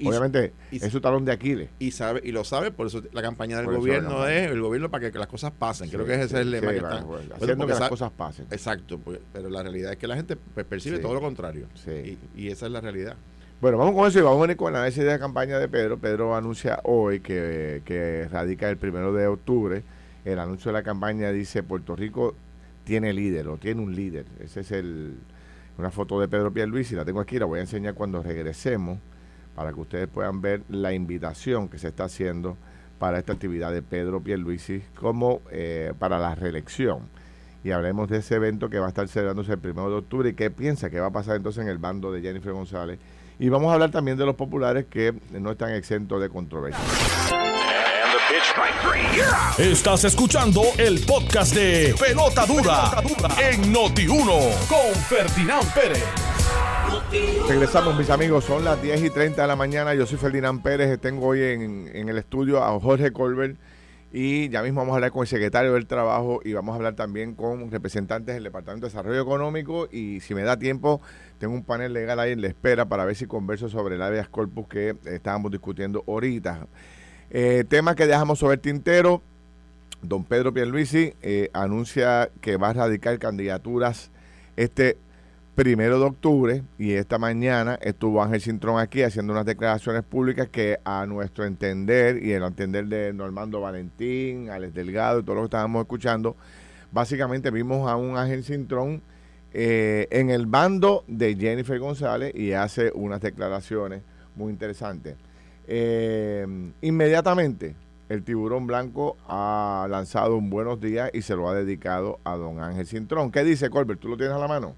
Obviamente, 0.03 0.53
es 0.71 0.91
su 0.91 1.01
talón 1.01 1.25
de 1.25 1.31
Aquiles. 1.31 1.69
Y 1.79 1.91
sabe 1.91 2.21
y 2.23 2.31
lo 2.31 2.43
sabe, 2.43 2.71
por 2.71 2.87
eso 2.87 3.01
la 3.13 3.21
campaña 3.21 3.57
del 3.57 3.65
gobierno 3.65 4.27
es 4.27 4.51
el 4.51 4.61
gobierno 4.61 4.91
para 4.91 5.11
que, 5.11 5.17
las 5.17 5.27
cosas 5.27 5.51
pasen. 5.51 5.89
Creo 5.89 6.05
que 6.05 6.13
ese 6.15 6.25
es 6.25 6.33
el 6.33 6.51
lema 6.51 6.71
que 6.71 6.77
están. 6.77 7.05
haciendo 7.33 7.67
que 7.67 7.73
las 7.73 7.89
cosas 7.89 8.11
pasen. 8.11 8.45
Exacto, 8.51 8.99
pues, 8.99 9.19
pero 9.33 9.49
la 9.49 9.63
realidad 9.63 9.93
es 9.93 9.97
que 9.97 10.07
la 10.07 10.15
gente 10.15 10.35
pues, 10.35 10.65
percibe 10.65 10.99
todo 10.99 11.13
lo 11.13 11.21
contrario. 11.21 11.67
Y, 11.87 12.17
y, 12.35 12.49
esa 12.49 12.67
es 12.67 12.71
la 12.71 12.81
realidad. 12.81 13.15
Bueno, 13.61 13.77
vamos 13.77 13.93
con 13.93 14.07
eso 14.07 14.17
y 14.17 14.23
vamos 14.23 14.39
a 14.39 14.41
venir 14.41 14.57
con 14.57 14.73
la 14.73 14.79
análisis 14.79 15.03
de 15.03 15.11
la 15.11 15.19
campaña 15.19 15.59
de 15.59 15.67
Pedro. 15.67 15.99
Pedro 15.99 16.35
anuncia 16.35 16.79
hoy 16.83 17.19
que, 17.19 18.27
radica 18.31 18.67
el 18.67 18.77
primero 18.77 19.13
de 19.13 19.27
octubre. 19.27 19.83
El 20.25 20.39
anuncio 20.39 20.69
de 20.71 20.79
la 20.79 20.81
campaña 20.81 21.31
dice 21.31 21.61
Puerto 21.61 21.95
Rico 21.95 22.33
tiene 22.85 23.13
líder 23.13 23.47
o 23.49 23.57
tiene 23.57 23.81
un 23.81 23.95
líder. 23.95 24.25
Ese 24.39 24.61
es 24.61 24.71
el 24.71 25.13
una 25.77 25.91
foto 25.91 26.19
de 26.19 26.27
Pedro 26.27 26.51
Pierluisi, 26.51 26.95
la 26.95 27.05
tengo 27.05 27.21
aquí, 27.21 27.37
la 27.37 27.45
voy 27.45 27.59
a 27.59 27.61
enseñar 27.61 27.93
cuando 27.93 28.23
regresemos 28.23 28.97
para 29.55 29.71
que 29.71 29.79
ustedes 29.79 30.07
puedan 30.07 30.41
ver 30.41 30.63
la 30.67 30.93
invitación 30.93 31.69
que 31.69 31.77
se 31.77 31.89
está 31.89 32.05
haciendo 32.05 32.57
para 32.97 33.19
esta 33.19 33.33
actividad 33.33 33.71
de 33.71 33.83
Pedro 33.83 34.21
Pierluisi 34.21 34.81
como 34.95 35.41
eh, 35.51 35.93
para 35.99 36.17
la 36.17 36.33
reelección. 36.33 37.01
Y 37.63 37.69
hablemos 37.69 38.09
de 38.09 38.17
ese 38.17 38.35
evento 38.35 38.71
que 38.71 38.79
va 38.79 38.87
a 38.87 38.89
estar 38.89 39.07
celebrándose 39.07 39.51
el 39.51 39.59
primero 39.59 39.87
de 39.91 39.97
octubre 39.97 40.29
y 40.29 40.33
qué 40.33 40.49
piensa 40.49 40.89
que 40.89 40.99
va 40.99 41.07
a 41.07 41.11
pasar 41.11 41.35
entonces 41.35 41.61
en 41.61 41.69
el 41.69 41.77
bando 41.77 42.11
de 42.11 42.21
Jennifer 42.21 42.53
González. 42.53 42.97
Y 43.41 43.49
vamos 43.49 43.71
a 43.71 43.73
hablar 43.73 43.89
también 43.89 44.17
de 44.17 44.25
los 44.27 44.35
populares 44.35 44.85
que 44.85 45.15
no 45.31 45.53
están 45.53 45.73
exentos 45.73 46.21
de 46.21 46.29
controversia. 46.29 46.79
Estás 49.57 50.03
escuchando 50.03 50.61
el 50.77 50.99
podcast 50.99 51.55
de 51.55 51.95
Pelota 51.99 52.45
Dura, 52.45 53.01
en 53.41 53.73
Noti1 53.73 54.67
con 54.67 54.93
Ferdinand 55.09 55.73
Pérez. 55.73 56.05
Regresamos, 57.49 57.97
mis 57.97 58.11
amigos. 58.11 58.45
Son 58.45 58.63
las 58.63 58.79
10 58.79 59.05
y 59.05 59.09
30 59.09 59.41
de 59.41 59.47
la 59.47 59.55
mañana. 59.55 59.95
Yo 59.95 60.05
soy 60.05 60.19
Ferdinand 60.19 60.61
Pérez. 60.61 61.01
Tengo 61.01 61.25
hoy 61.25 61.41
en, 61.41 62.09
el 62.09 62.19
estudio 62.19 62.63
a 62.63 62.79
Jorge 62.79 63.11
Colbert. 63.11 63.57
Y 64.13 64.49
ya 64.49 64.61
mismo 64.61 64.81
vamos 64.81 64.91
a 64.91 64.95
hablar 64.95 65.11
con 65.11 65.21
el 65.21 65.27
secretario 65.27 65.73
del 65.73 65.85
Trabajo 65.85 66.41
y 66.43 66.51
vamos 66.51 66.73
a 66.73 66.75
hablar 66.75 66.95
también 66.95 67.33
con 67.33 67.71
representantes 67.71 68.35
del 68.35 68.43
Departamento 68.43 68.85
de 68.85 68.91
Desarrollo 68.91 69.21
Económico. 69.21 69.87
Y 69.89 70.19
si 70.19 70.35
me 70.35 70.43
da 70.43 70.59
tiempo, 70.59 71.01
tengo 71.39 71.53
un 71.53 71.63
panel 71.63 71.93
legal 71.93 72.19
ahí 72.19 72.33
en 72.33 72.41
la 72.41 72.47
espera 72.47 72.85
para 72.85 73.05
ver 73.05 73.15
si 73.15 73.25
converso 73.25 73.69
sobre 73.69 73.95
el 73.95 74.01
habeas 74.01 74.27
corpus 74.27 74.67
que 74.67 74.95
estábamos 75.05 75.51
discutiendo 75.51 76.03
ahorita. 76.07 76.67
Eh, 77.29 77.63
tema 77.69 77.95
que 77.95 78.05
dejamos 78.05 78.39
sobre 78.39 78.55
el 78.55 78.59
tintero. 78.59 79.21
Don 80.01 80.25
Pedro 80.25 80.51
Pierluisi 80.51 81.13
eh, 81.21 81.49
anuncia 81.53 82.29
que 82.41 82.57
va 82.57 82.69
a 82.69 82.73
radicar 82.73 83.17
candidaturas 83.19 84.09
este 84.57 84.97
primero 85.55 85.99
de 85.99 86.05
octubre 86.05 86.63
y 86.77 86.93
esta 86.93 87.17
mañana 87.17 87.77
estuvo 87.81 88.23
Ángel 88.23 88.41
Cintrón 88.41 88.79
aquí 88.79 89.03
haciendo 89.03 89.33
unas 89.33 89.45
declaraciones 89.45 90.03
públicas 90.03 90.47
que 90.47 90.79
a 90.85 91.05
nuestro 91.05 91.45
entender 91.45 92.23
y 92.23 92.31
el 92.31 92.43
entender 92.43 92.87
de 92.87 93.11
Normando 93.13 93.59
Valentín, 93.59 94.49
Alex 94.49 94.73
Delgado 94.73 95.19
y 95.19 95.23
todo 95.23 95.35
lo 95.35 95.41
que 95.41 95.45
estábamos 95.45 95.81
escuchando, 95.81 96.35
básicamente 96.91 97.51
vimos 97.51 97.89
a 97.89 97.97
un 97.97 98.17
Ángel 98.17 98.43
Cintrón 98.45 99.01
eh, 99.53 100.07
en 100.11 100.29
el 100.29 100.45
bando 100.45 101.03
de 101.07 101.35
Jennifer 101.35 101.77
González 101.79 102.33
y 102.33 102.53
hace 102.53 102.91
unas 102.95 103.19
declaraciones 103.19 104.03
muy 104.35 104.51
interesantes. 104.51 105.17
Eh, 105.67 106.47
inmediatamente 106.81 107.75
el 108.07 108.23
tiburón 108.23 108.67
blanco 108.67 109.17
ha 109.27 109.85
lanzado 109.89 110.37
un 110.37 110.49
buenos 110.49 110.79
días 110.79 111.11
y 111.13 111.21
se 111.21 111.35
lo 111.35 111.49
ha 111.49 111.53
dedicado 111.53 112.19
a 112.23 112.37
don 112.37 112.61
Ángel 112.61 112.87
Cintrón. 112.87 113.31
¿Qué 113.31 113.43
dice 113.43 113.69
Colbert? 113.69 113.99
¿Tú 113.99 114.07
lo 114.07 114.17
tienes 114.17 114.35
a 114.35 114.39
la 114.39 114.47
mano? 114.47 114.75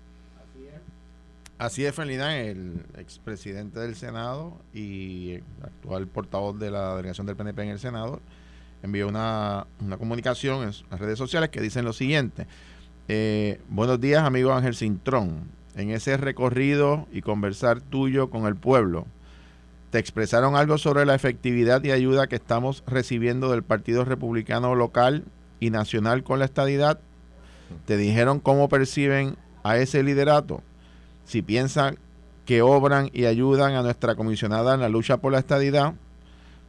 Así 1.63 1.85
es, 1.85 1.95
Felina, 1.95 2.41
el 2.41 2.83
expresidente 2.97 3.79
del 3.79 3.95
Senado 3.95 4.59
y 4.73 5.35
actual 5.61 6.07
portavoz 6.07 6.59
de 6.59 6.69
la 6.69 6.97
delegación 6.97 7.25
del 7.25 7.37
PNP 7.37 7.63
en 7.63 7.69
el 7.69 7.79
Senado, 7.79 8.19
envió 8.81 9.07
una, 9.07 9.65
comunicación 9.97 10.63
en 10.63 10.73
las 10.91 10.99
redes 10.99 11.17
sociales 11.17 11.51
que 11.51 11.61
dicen 11.61 11.85
lo 11.85 11.93
siguiente. 11.93 12.47
Eh, 13.07 13.61
buenos 13.69 14.01
días, 14.01 14.23
amigo 14.23 14.51
Ángel 14.51 14.75
Cintrón. 14.75 15.51
En 15.77 15.91
ese 15.91 16.17
recorrido 16.17 17.07
y 17.13 17.21
conversar 17.21 17.79
tuyo 17.79 18.29
con 18.29 18.45
el 18.45 18.57
pueblo, 18.57 19.07
¿te 19.89 19.99
expresaron 19.99 20.57
algo 20.57 20.77
sobre 20.77 21.05
la 21.05 21.15
efectividad 21.15 21.81
y 21.85 21.91
ayuda 21.91 22.27
que 22.27 22.35
estamos 22.35 22.83
recibiendo 22.87 23.49
del 23.49 23.63
Partido 23.63 24.03
Republicano 24.03 24.75
local 24.75 25.23
y 25.61 25.69
nacional 25.69 26.25
con 26.25 26.39
la 26.39 26.45
estadidad? 26.45 26.99
¿Te 27.85 27.95
dijeron 27.95 28.41
cómo 28.41 28.67
perciben 28.67 29.37
a 29.63 29.77
ese 29.77 30.03
liderato? 30.03 30.61
Si 31.25 31.41
piensan 31.41 31.97
que 32.45 32.61
obran 32.61 33.09
y 33.13 33.25
ayudan 33.25 33.75
a 33.75 33.81
nuestra 33.81 34.15
comisionada 34.15 34.73
en 34.73 34.81
la 34.81 34.89
lucha 34.89 35.17
por 35.17 35.31
la 35.31 35.39
estadidad, 35.39 35.93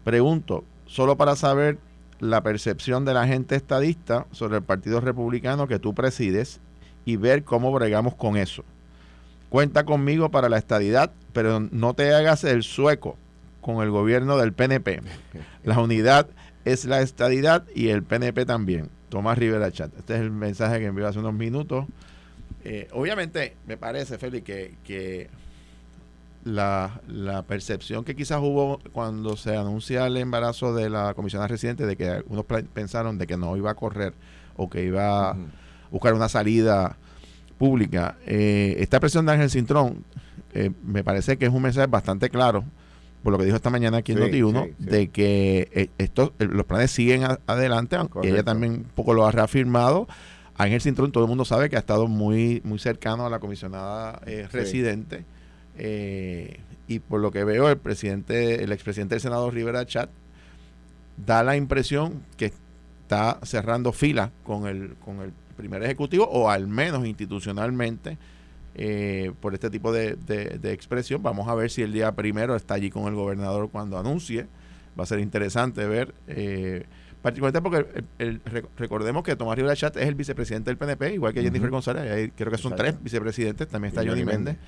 pregunto, 0.04 0.64
solo 0.86 1.16
para 1.16 1.36
saber 1.36 1.78
la 2.20 2.42
percepción 2.42 3.04
de 3.04 3.14
la 3.14 3.26
gente 3.26 3.56
estadista 3.56 4.26
sobre 4.32 4.56
el 4.56 4.62
Partido 4.62 5.00
Republicano 5.00 5.66
que 5.66 5.78
tú 5.78 5.94
presides 5.94 6.60
y 7.04 7.16
ver 7.16 7.44
cómo 7.44 7.72
bregamos 7.72 8.14
con 8.14 8.36
eso. 8.36 8.64
Cuenta 9.48 9.84
conmigo 9.84 10.30
para 10.30 10.48
la 10.48 10.58
estadidad, 10.58 11.12
pero 11.32 11.60
no 11.60 11.94
te 11.94 12.14
hagas 12.14 12.44
el 12.44 12.62
sueco 12.62 13.16
con 13.60 13.82
el 13.82 13.90
gobierno 13.90 14.36
del 14.36 14.52
PNP. 14.52 15.02
La 15.64 15.80
unidad 15.80 16.28
es 16.64 16.84
la 16.86 17.02
estadidad 17.02 17.64
y 17.74 17.88
el 17.88 18.02
PNP 18.02 18.46
también. 18.46 18.88
Tomás 19.10 19.38
Rivera 19.38 19.70
Chat. 19.70 19.96
Este 19.98 20.14
es 20.14 20.20
el 20.20 20.30
mensaje 20.30 20.80
que 20.80 20.86
envió 20.86 21.06
hace 21.06 21.18
unos 21.18 21.34
minutos 21.34 21.86
eh, 22.64 22.88
obviamente, 22.92 23.54
me 23.66 23.76
parece, 23.76 24.16
Félix, 24.16 24.44
que, 24.82 25.28
la, 26.44 27.00
percepción 27.46 28.04
que 28.04 28.16
quizás 28.16 28.40
hubo 28.40 28.80
cuando 28.92 29.36
se 29.36 29.56
anuncia 29.56 30.06
el 30.06 30.16
embarazo 30.16 30.74
de 30.74 30.88
la 30.88 31.14
comisionada 31.14 31.48
residente, 31.48 31.86
de 31.86 31.96
que 31.96 32.08
algunos 32.08 32.46
pensaron 32.72 33.18
de 33.18 33.26
que 33.26 33.36
no 33.36 33.56
iba 33.56 33.70
a 33.70 33.74
correr 33.74 34.14
o 34.56 34.70
que 34.70 34.84
iba 34.84 35.30
a 35.30 35.36
buscar 35.90 36.14
una 36.14 36.28
salida 36.28 36.96
pública. 37.58 38.16
Eh, 38.26 38.76
esta 38.78 38.98
presión 38.98 39.26
de 39.26 39.32
Ángel 39.32 39.50
Cintrón 39.50 40.04
eh, 40.54 40.70
me 40.82 41.04
parece 41.04 41.36
que 41.36 41.46
es 41.46 41.52
un 41.52 41.62
mensaje 41.62 41.86
bastante 41.86 42.30
claro, 42.30 42.64
por 43.22 43.32
lo 43.32 43.38
que 43.38 43.44
dijo 43.44 43.56
esta 43.56 43.70
mañana 43.70 43.98
aquí 43.98 44.12
en 44.12 44.20
Noti1, 44.20 44.74
de 44.78 45.08
que 45.08 45.90
estos, 45.98 46.32
los 46.38 46.64
planes 46.64 46.90
siguen 46.90 47.24
adelante, 47.46 47.96
aunque 47.96 48.28
ella 48.28 48.42
también 48.42 48.72
un 48.72 48.84
poco 48.94 49.12
lo 49.12 49.26
ha 49.26 49.32
reafirmado 49.32 50.08
Ángel 50.56 50.80
Cintrón, 50.80 51.10
todo 51.10 51.24
el 51.24 51.28
mundo 51.28 51.44
sabe 51.44 51.68
que 51.68 51.76
ha 51.76 51.80
estado 51.80 52.06
muy, 52.06 52.60
muy 52.64 52.78
cercano 52.78 53.26
a 53.26 53.30
la 53.30 53.40
comisionada 53.40 54.20
eh, 54.26 54.46
residente. 54.52 55.24
Eh, 55.76 56.60
y 56.86 57.00
por 57.00 57.20
lo 57.20 57.32
que 57.32 57.44
veo, 57.44 57.68
el 57.68 57.78
presidente, 57.78 58.62
el 58.62 58.70
expresidente 58.70 59.16
del 59.16 59.22
Senado, 59.22 59.50
Rivera 59.50 59.84
Chat, 59.86 60.10
da 61.16 61.42
la 61.42 61.56
impresión 61.56 62.22
que 62.36 62.46
está 63.02 63.38
cerrando 63.42 63.92
fila 63.92 64.30
con 64.44 64.66
el, 64.66 64.94
con 65.04 65.20
el 65.20 65.32
primer 65.56 65.82
ejecutivo, 65.82 66.28
o 66.30 66.50
al 66.50 66.68
menos 66.68 67.04
institucionalmente, 67.06 68.16
eh, 68.76 69.32
por 69.40 69.54
este 69.54 69.70
tipo 69.70 69.92
de, 69.92 70.14
de, 70.14 70.72
expresión. 70.72 71.22
Vamos 71.22 71.48
a 71.48 71.54
ver 71.54 71.70
si 71.70 71.82
el 71.82 71.92
día 71.92 72.12
primero 72.12 72.54
está 72.54 72.74
allí 72.74 72.90
con 72.90 73.06
el 73.06 73.14
gobernador 73.14 73.70
cuando 73.70 73.98
anuncie. 73.98 74.46
Va 74.98 75.04
a 75.04 75.06
ser 75.06 75.18
interesante 75.18 75.86
ver 75.86 76.14
particularmente 77.24 77.62
porque 77.62 78.04
el, 78.18 78.42
recordemos 78.76 79.24
que 79.24 79.34
Tomás 79.34 79.56
Rivera 79.56 79.74
Chat 79.74 79.96
es 79.96 80.06
el 80.06 80.14
vicepresidente 80.14 80.68
del 80.68 80.76
PNP, 80.76 81.14
igual 81.14 81.32
que 81.32 81.42
Jennifer 81.42 81.70
González, 81.70 82.32
creo 82.36 82.52
que 82.52 82.58
son 82.58 82.76
tres 82.76 83.02
vicepresidentes, 83.02 83.66
también 83.66 83.94
está 83.94 84.06
Johnny 84.06 84.26
Méndez. 84.26 84.58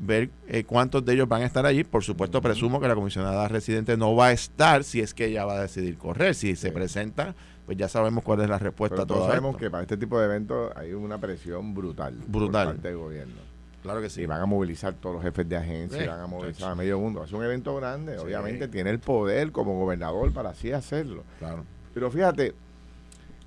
Ver 0.00 0.30
eh, 0.48 0.64
cuántos 0.64 1.04
de 1.04 1.12
ellos 1.12 1.28
van 1.28 1.42
a 1.42 1.46
estar 1.46 1.64
allí. 1.66 1.84
Por 1.84 2.02
supuesto, 2.02 2.40
presumo 2.42 2.80
que 2.80 2.88
la 2.88 2.96
comisionada 2.96 3.46
residente 3.46 3.96
no 3.96 4.16
va 4.16 4.28
a 4.28 4.32
estar 4.32 4.82
si 4.82 5.00
es 5.00 5.14
que 5.14 5.26
ella 5.26 5.44
va 5.44 5.58
a 5.58 5.62
decidir 5.62 5.98
correr. 5.98 6.34
Si 6.34 6.56
se 6.56 6.72
presenta, 6.72 7.36
pues 7.64 7.78
ya 7.78 7.86
sabemos 7.86 8.24
cuál 8.24 8.40
es 8.40 8.48
la 8.48 8.58
respuesta 8.58 9.02
a 9.02 9.06
todo 9.06 9.28
sabemos 9.28 9.56
que 9.56 9.70
para 9.70 9.82
este 9.82 9.96
tipo 9.96 10.18
de 10.18 10.24
eventos 10.24 10.72
hay 10.74 10.94
una 10.94 11.18
presión 11.18 11.74
brutal. 11.74 12.14
Brutal. 12.26 12.66
Por 12.66 12.74
parte 12.74 12.88
del 12.88 12.96
gobierno. 12.96 13.34
Claro 13.82 14.00
que 14.00 14.10
sí. 14.10 14.22
Y 14.22 14.26
van 14.26 14.40
a 14.40 14.46
movilizar 14.46 14.94
todos 14.94 15.14
los 15.14 15.22
jefes 15.22 15.48
de 15.48 15.56
agencia, 15.56 16.10
van 16.10 16.20
a 16.20 16.26
movilizar 16.26 16.72
a 16.72 16.74
medio 16.74 16.98
mundo. 16.98 17.22
Es 17.22 17.32
un 17.32 17.44
evento 17.44 17.76
grande, 17.76 18.18
obviamente 18.18 18.66
tiene 18.66 18.90
el 18.90 18.98
poder 18.98 19.52
como 19.52 19.78
gobernador 19.78 20.32
para 20.32 20.50
así 20.50 20.72
hacerlo. 20.72 21.22
Claro. 21.38 21.64
Pero 21.94 22.10
fíjate, 22.10 22.54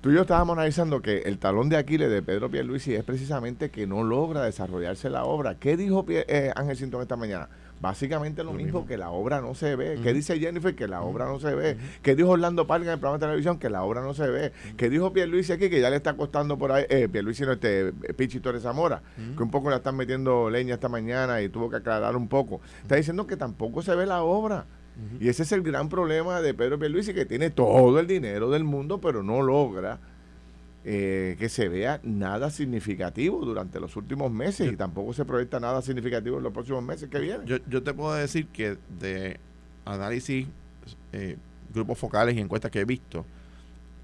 Tú 0.04 0.10
y 0.10 0.16
yo 0.16 0.20
estábamos 0.20 0.58
analizando 0.58 1.00
que 1.00 1.20
el 1.20 1.38
talón 1.38 1.70
de 1.70 1.78
Aquiles 1.78 2.10
de 2.10 2.20
Pedro 2.20 2.50
Pierluisi 2.50 2.94
es 2.94 3.02
precisamente 3.04 3.70
que 3.70 3.86
no 3.86 4.04
logra 4.04 4.42
desarrollarse 4.42 5.08
la 5.08 5.24
obra. 5.24 5.54
¿Qué 5.54 5.78
dijo 5.78 6.04
eh, 6.10 6.52
Ángel 6.54 6.76
Sinton 6.76 7.00
esta 7.00 7.16
mañana? 7.16 7.48
Básicamente 7.80 8.44
lo, 8.44 8.52
mismo, 8.52 8.86
que 8.86 8.98
la 8.98 9.08
obra 9.08 9.40
no 9.40 9.54
se 9.54 9.76
ve. 9.76 9.98
¿Qué 10.02 10.12
dice 10.12 10.38
Jennifer? 10.38 10.74
Que 10.74 10.88
la 10.88 11.00
obra 11.00 11.24
no 11.24 11.40
se 11.40 11.54
ve. 11.54 11.78
¿Qué 12.02 12.14
dijo 12.14 12.28
Orlando 12.28 12.66
Parga 12.66 12.88
en 12.88 12.92
el 12.92 12.98
programa 12.98 13.16
de 13.16 13.26
televisión? 13.28 13.58
Que 13.58 13.70
la 13.70 13.82
obra 13.82 14.02
no 14.02 14.12
se 14.12 14.28
ve. 14.28 14.52
¿Qué 14.76 14.90
dijo 14.90 15.10
Pierluisi 15.14 15.54
aquí? 15.54 15.70
Que 15.70 15.80
ya 15.80 15.88
le 15.88 15.96
está 15.96 16.12
costando 16.12 16.58
por 16.58 16.72
ahí, 16.72 16.84
eh, 16.90 17.08
Pierluisi 17.08 17.44
no 17.44 17.52
este, 17.52 17.94
Pichi 18.14 18.40
Torres 18.40 18.62
Zamora, 18.62 19.00
que 19.16 19.42
un 19.42 19.50
poco 19.50 19.70
le 19.70 19.76
están 19.76 19.96
metiendo 19.96 20.50
leña 20.50 20.74
esta 20.74 20.90
mañana 20.90 21.40
y 21.40 21.48
tuvo 21.48 21.70
que 21.70 21.76
aclarar 21.76 22.14
un 22.14 22.28
poco. 22.28 22.60
Está 22.82 22.96
diciendo 22.96 23.26
que 23.26 23.38
tampoco 23.38 23.80
se 23.80 23.94
ve 23.94 24.04
la 24.04 24.22
obra. 24.22 24.66
Y 25.18 25.28
ese 25.28 25.42
es 25.42 25.52
el 25.52 25.62
gran 25.62 25.88
problema 25.88 26.40
de 26.40 26.54
Pedro 26.54 26.78
Pierluisi, 26.78 27.14
que 27.14 27.26
tiene 27.26 27.50
todo 27.50 27.98
el 27.98 28.06
dinero 28.06 28.50
del 28.50 28.64
mundo, 28.64 29.00
pero 29.00 29.22
no 29.22 29.42
logra 29.42 29.98
eh, 30.84 31.36
que 31.38 31.48
se 31.48 31.68
vea 31.68 31.98
nada 32.02 32.50
significativo 32.50 33.44
durante 33.44 33.80
los 33.80 33.96
últimos 33.96 34.30
meses 34.30 34.70
y 34.70 34.76
tampoco 34.76 35.14
se 35.14 35.24
proyecta 35.24 35.58
nada 35.58 35.80
significativo 35.80 36.36
en 36.36 36.42
los 36.42 36.52
próximos 36.52 36.82
meses 36.82 37.08
que 37.08 37.18
vienen. 37.18 37.46
Yo, 37.46 37.82
te 37.82 37.94
puedo 37.94 38.14
decir 38.14 38.46
que 38.48 38.76
de 39.00 39.40
análisis, 39.84 40.46
eh, 41.12 41.36
grupos 41.72 41.98
focales 41.98 42.36
y 42.36 42.40
encuestas 42.40 42.70
que 42.70 42.80
he 42.80 42.84
visto, 42.84 43.24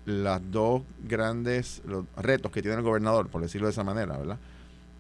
las 0.07 0.41
dos 0.51 0.83
grandes 1.07 1.83
retos 2.17 2.51
que 2.51 2.63
tiene 2.63 2.79
el 2.79 2.83
gobernador, 2.83 3.29
por 3.29 3.43
decirlo 3.43 3.67
de 3.67 3.73
esa 3.73 3.85
manera, 3.85 4.17
¿verdad? 4.17 4.39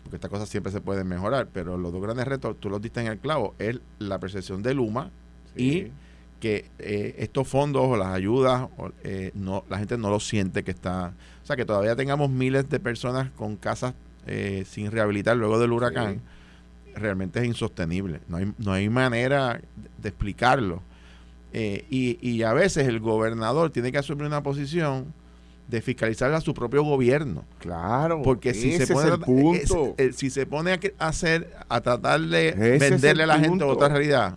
Porque 0.03 0.16
estas 0.16 0.31
cosas 0.31 0.48
siempre 0.48 0.70
se 0.70 0.81
pueden 0.81 1.09
mejorar, 1.09 1.48
pero 1.53 1.79
los 1.79 1.92
dos 1.92 2.03
grandes 2.03 2.29
retos, 2.29 2.57
tú 2.61 2.68
los 2.68 2.81
diste 2.81 3.00
en 3.00 3.07
el 3.07 3.18
clavo, 3.18 3.55
es 3.59 3.81
la 3.98 4.18
percepción 4.18 4.62
de 4.62 4.74
Luma 4.74 5.11
y 5.57 5.89
que 6.41 6.71
eh, 6.79 7.15
estos 7.19 7.47
fondos 7.47 7.83
o 7.87 7.97
las 7.97 8.09
ayudas, 8.09 8.69
eh, 9.05 9.31
no, 9.35 9.65
la 9.69 9.79
gente 9.79 9.97
no 9.99 10.11
lo 10.11 10.19
siente 10.19 10.65
que 10.65 10.71
está... 10.71 11.13
O 11.43 11.47
sea, 11.47 11.55
que 11.55 11.65
todavía 11.65 11.95
tengamos 11.95 12.31
miles 12.31 12.69
de 12.69 12.81
personas 12.81 13.31
con 13.33 13.57
casas 13.57 13.95
eh, 14.27 14.65
sin 14.69 14.91
rehabilitar 14.91 15.37
luego 15.37 15.59
del 15.59 15.73
huracán, 15.73 16.21
realmente 16.95 17.41
es 17.41 17.47
insostenible. 17.47 18.21
No 18.29 18.39
hay, 18.39 18.53
no 18.59 18.73
hay 18.73 18.89
manera 18.89 19.61
de 19.99 20.09
explicarlo. 20.09 20.83
y, 21.53 22.19
y 22.21 22.43
a 22.43 22.53
veces 22.53 22.89
el 22.89 23.01
gobernador 23.01 23.71
tiene 23.71 23.93
que 23.93 23.99
asumir 23.99 24.27
una 24.27 24.43
posición 24.43 25.13
de 25.69 25.81
fiscalizar 25.83 26.33
a 26.33 26.41
su 26.41 26.53
propio 26.55 26.83
gobierno. 26.83 27.45
Claro, 27.59 28.23
porque 28.23 28.55
si 28.55 28.77
se 28.79 28.93
pone, 28.93 29.19
punto. 29.19 29.95
si 30.13 30.31
se 30.31 30.47
pone 30.47 30.73
a 30.99 31.09
hacer, 31.09 31.53
a 31.69 31.81
tratar 31.81 32.21
de 32.21 32.53
venderle 32.79 33.25
a 33.25 33.27
la 33.27 33.39
gente 33.39 33.65
otra 33.65 33.89
realidad, 33.89 34.37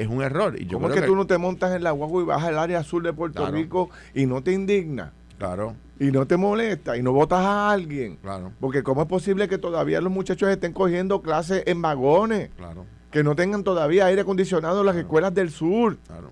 es 0.00 0.08
un 0.08 0.22
error. 0.22 0.60
Y 0.60 0.66
yo 0.66 0.78
¿Cómo 0.78 0.88
es 0.88 1.00
que, 1.00 1.06
tú 1.06 1.14
no 1.14 1.26
te 1.26 1.38
montas 1.38 1.74
en 1.74 1.82
la 1.82 1.90
guagua 1.90 2.22
y 2.22 2.24
vas 2.24 2.42
al 2.44 2.58
área 2.58 2.80
azul 2.80 3.02
de 3.02 3.12
Puerto 3.12 3.46
Rico 3.50 3.90
y 4.14 4.26
no 4.26 4.42
te 4.42 4.52
indigna? 4.52 5.12
Claro. 5.38 5.74
Y 6.00 6.10
no 6.10 6.26
te 6.26 6.36
molesta 6.36 6.96
y 6.96 7.02
no 7.02 7.12
votas 7.12 7.40
a 7.40 7.70
alguien. 7.70 8.16
Claro. 8.16 8.52
Porque 8.60 8.82
¿cómo 8.82 9.02
es 9.02 9.08
posible 9.08 9.48
que 9.48 9.58
todavía 9.58 10.00
los 10.00 10.12
muchachos 10.12 10.48
estén 10.48 10.72
cogiendo 10.72 11.22
clases 11.22 11.62
en 11.66 11.80
vagones? 11.82 12.50
Claro. 12.56 12.86
Que 13.10 13.22
no 13.22 13.34
tengan 13.34 13.64
todavía 13.64 14.06
aire 14.06 14.22
acondicionado 14.22 14.80
en 14.80 14.86
las 14.86 14.96
escuelas 14.96 15.34
del 15.34 15.50
sur. 15.50 15.96
Claro. 16.06 16.30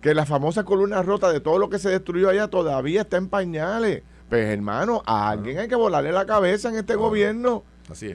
Que 0.00 0.14
la 0.14 0.26
famosa 0.26 0.64
columna 0.64 1.02
rota 1.02 1.32
de 1.32 1.40
todo 1.40 1.58
lo 1.58 1.70
que 1.70 1.78
se 1.78 1.90
destruyó 1.90 2.28
allá 2.28 2.48
todavía 2.48 3.02
está 3.02 3.16
en 3.16 3.28
pañales. 3.28 4.02
Pues 4.28 4.46
hermano, 4.46 5.02
a 5.06 5.30
alguien 5.30 5.58
hay 5.58 5.68
que 5.68 5.74
volarle 5.74 6.12
la 6.12 6.24
cabeza 6.24 6.68
en 6.68 6.76
este 6.76 6.94
gobierno 6.94 7.64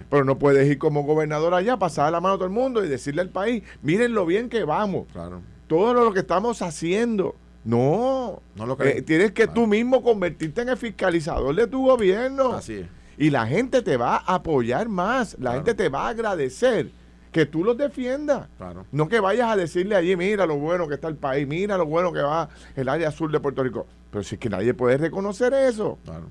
pero 0.10 0.24
no 0.24 0.38
puedes 0.38 0.70
ir 0.70 0.78
como 0.78 1.04
gobernador 1.04 1.54
allá, 1.54 1.78
pasar 1.78 2.12
la 2.12 2.22
mano 2.22 2.36
a 2.36 2.38
todo 2.38 2.46
el 2.46 2.54
mundo 2.54 2.84
y 2.84 2.88
decirle 2.88 3.22
al 3.22 3.30
país, 3.30 3.64
miren 3.82 4.14
lo 4.14 4.26
bien 4.26 4.50
que 4.50 4.64
vamos. 4.64 5.08
Claro. 5.12 5.42
Todo 5.68 5.94
lo 5.94 6.14
que 6.14 6.20
estamos 6.20 6.62
haciendo. 6.62 7.36
No. 7.64 8.42
no 8.56 8.66
lo 8.68 8.80
eh, 8.84 9.02
tienes 9.02 9.32
que 9.32 9.48
tú 9.48 9.66
mismo 9.66 10.04
convertirte 10.04 10.62
en 10.62 10.70
el 10.70 10.78
fiscalizador 10.78 11.56
de 11.56 11.66
tu 11.66 11.88
gobierno. 11.88 12.54
Así 12.54 12.76
es. 12.76 12.88
Y 13.18 13.30
la 13.30 13.48
gente 13.48 13.82
te 13.82 13.98
va 13.98 14.18
a 14.18 14.36
apoyar 14.36 14.88
más. 14.88 15.36
La 15.40 15.54
gente 15.54 15.74
te 15.74 15.90
va 15.90 16.06
a 16.06 16.10
agradecer 16.10 16.92
que 17.32 17.46
tú 17.46 17.64
los 17.64 17.78
defiendas. 17.78 18.48
Claro. 18.58 18.86
No 18.92 19.10
que 19.10 19.20
vayas 19.20 19.50
a 19.50 19.56
decirle 19.56 19.96
allí, 19.96 20.16
mira 20.16 20.46
lo 20.46 20.58
bueno 20.58 20.88
que 20.88 20.96
está 20.96 21.08
el 21.08 21.16
país, 21.16 21.48
mira 21.48 21.78
lo 21.78 21.86
bueno 21.86 22.14
que 22.14 22.22
va 22.22 22.50
el 22.76 22.88
área 22.88 23.10
azul 23.10 23.32
de 23.32 23.40
Puerto 23.40 23.64
Rico. 23.64 23.88
Pero 24.12 24.24
si 24.24 24.36
es 24.36 24.40
que 24.40 24.50
nadie 24.50 24.74
puede 24.74 24.98
reconocer 24.98 25.54
eso. 25.54 25.98
Claro. 26.06 26.30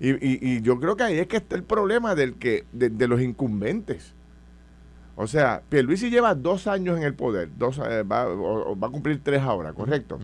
Y, 0.00 0.54
y, 0.54 0.62
yo 0.62 0.78
creo 0.78 0.96
que 0.96 1.02
ahí 1.02 1.18
es 1.18 1.26
que 1.26 1.38
está 1.38 1.56
el 1.56 1.64
problema 1.64 2.14
del 2.14 2.34
que, 2.34 2.64
de, 2.72 3.08
los 3.08 3.20
incumbentes. 3.20 4.14
O 5.16 5.26
sea, 5.26 5.62
Pierluisi 5.68 6.08
lleva 6.10 6.36
dos 6.36 6.68
años 6.68 6.96
en 6.96 7.02
el 7.02 7.14
poder, 7.14 7.48
dos, 7.58 7.78
eh, 7.78 8.04
va, 8.04 8.26
va, 8.26 8.86
a 8.86 8.90
cumplir 8.90 9.20
tres 9.24 9.42
ahora, 9.42 9.72
¿correcto? 9.72 10.20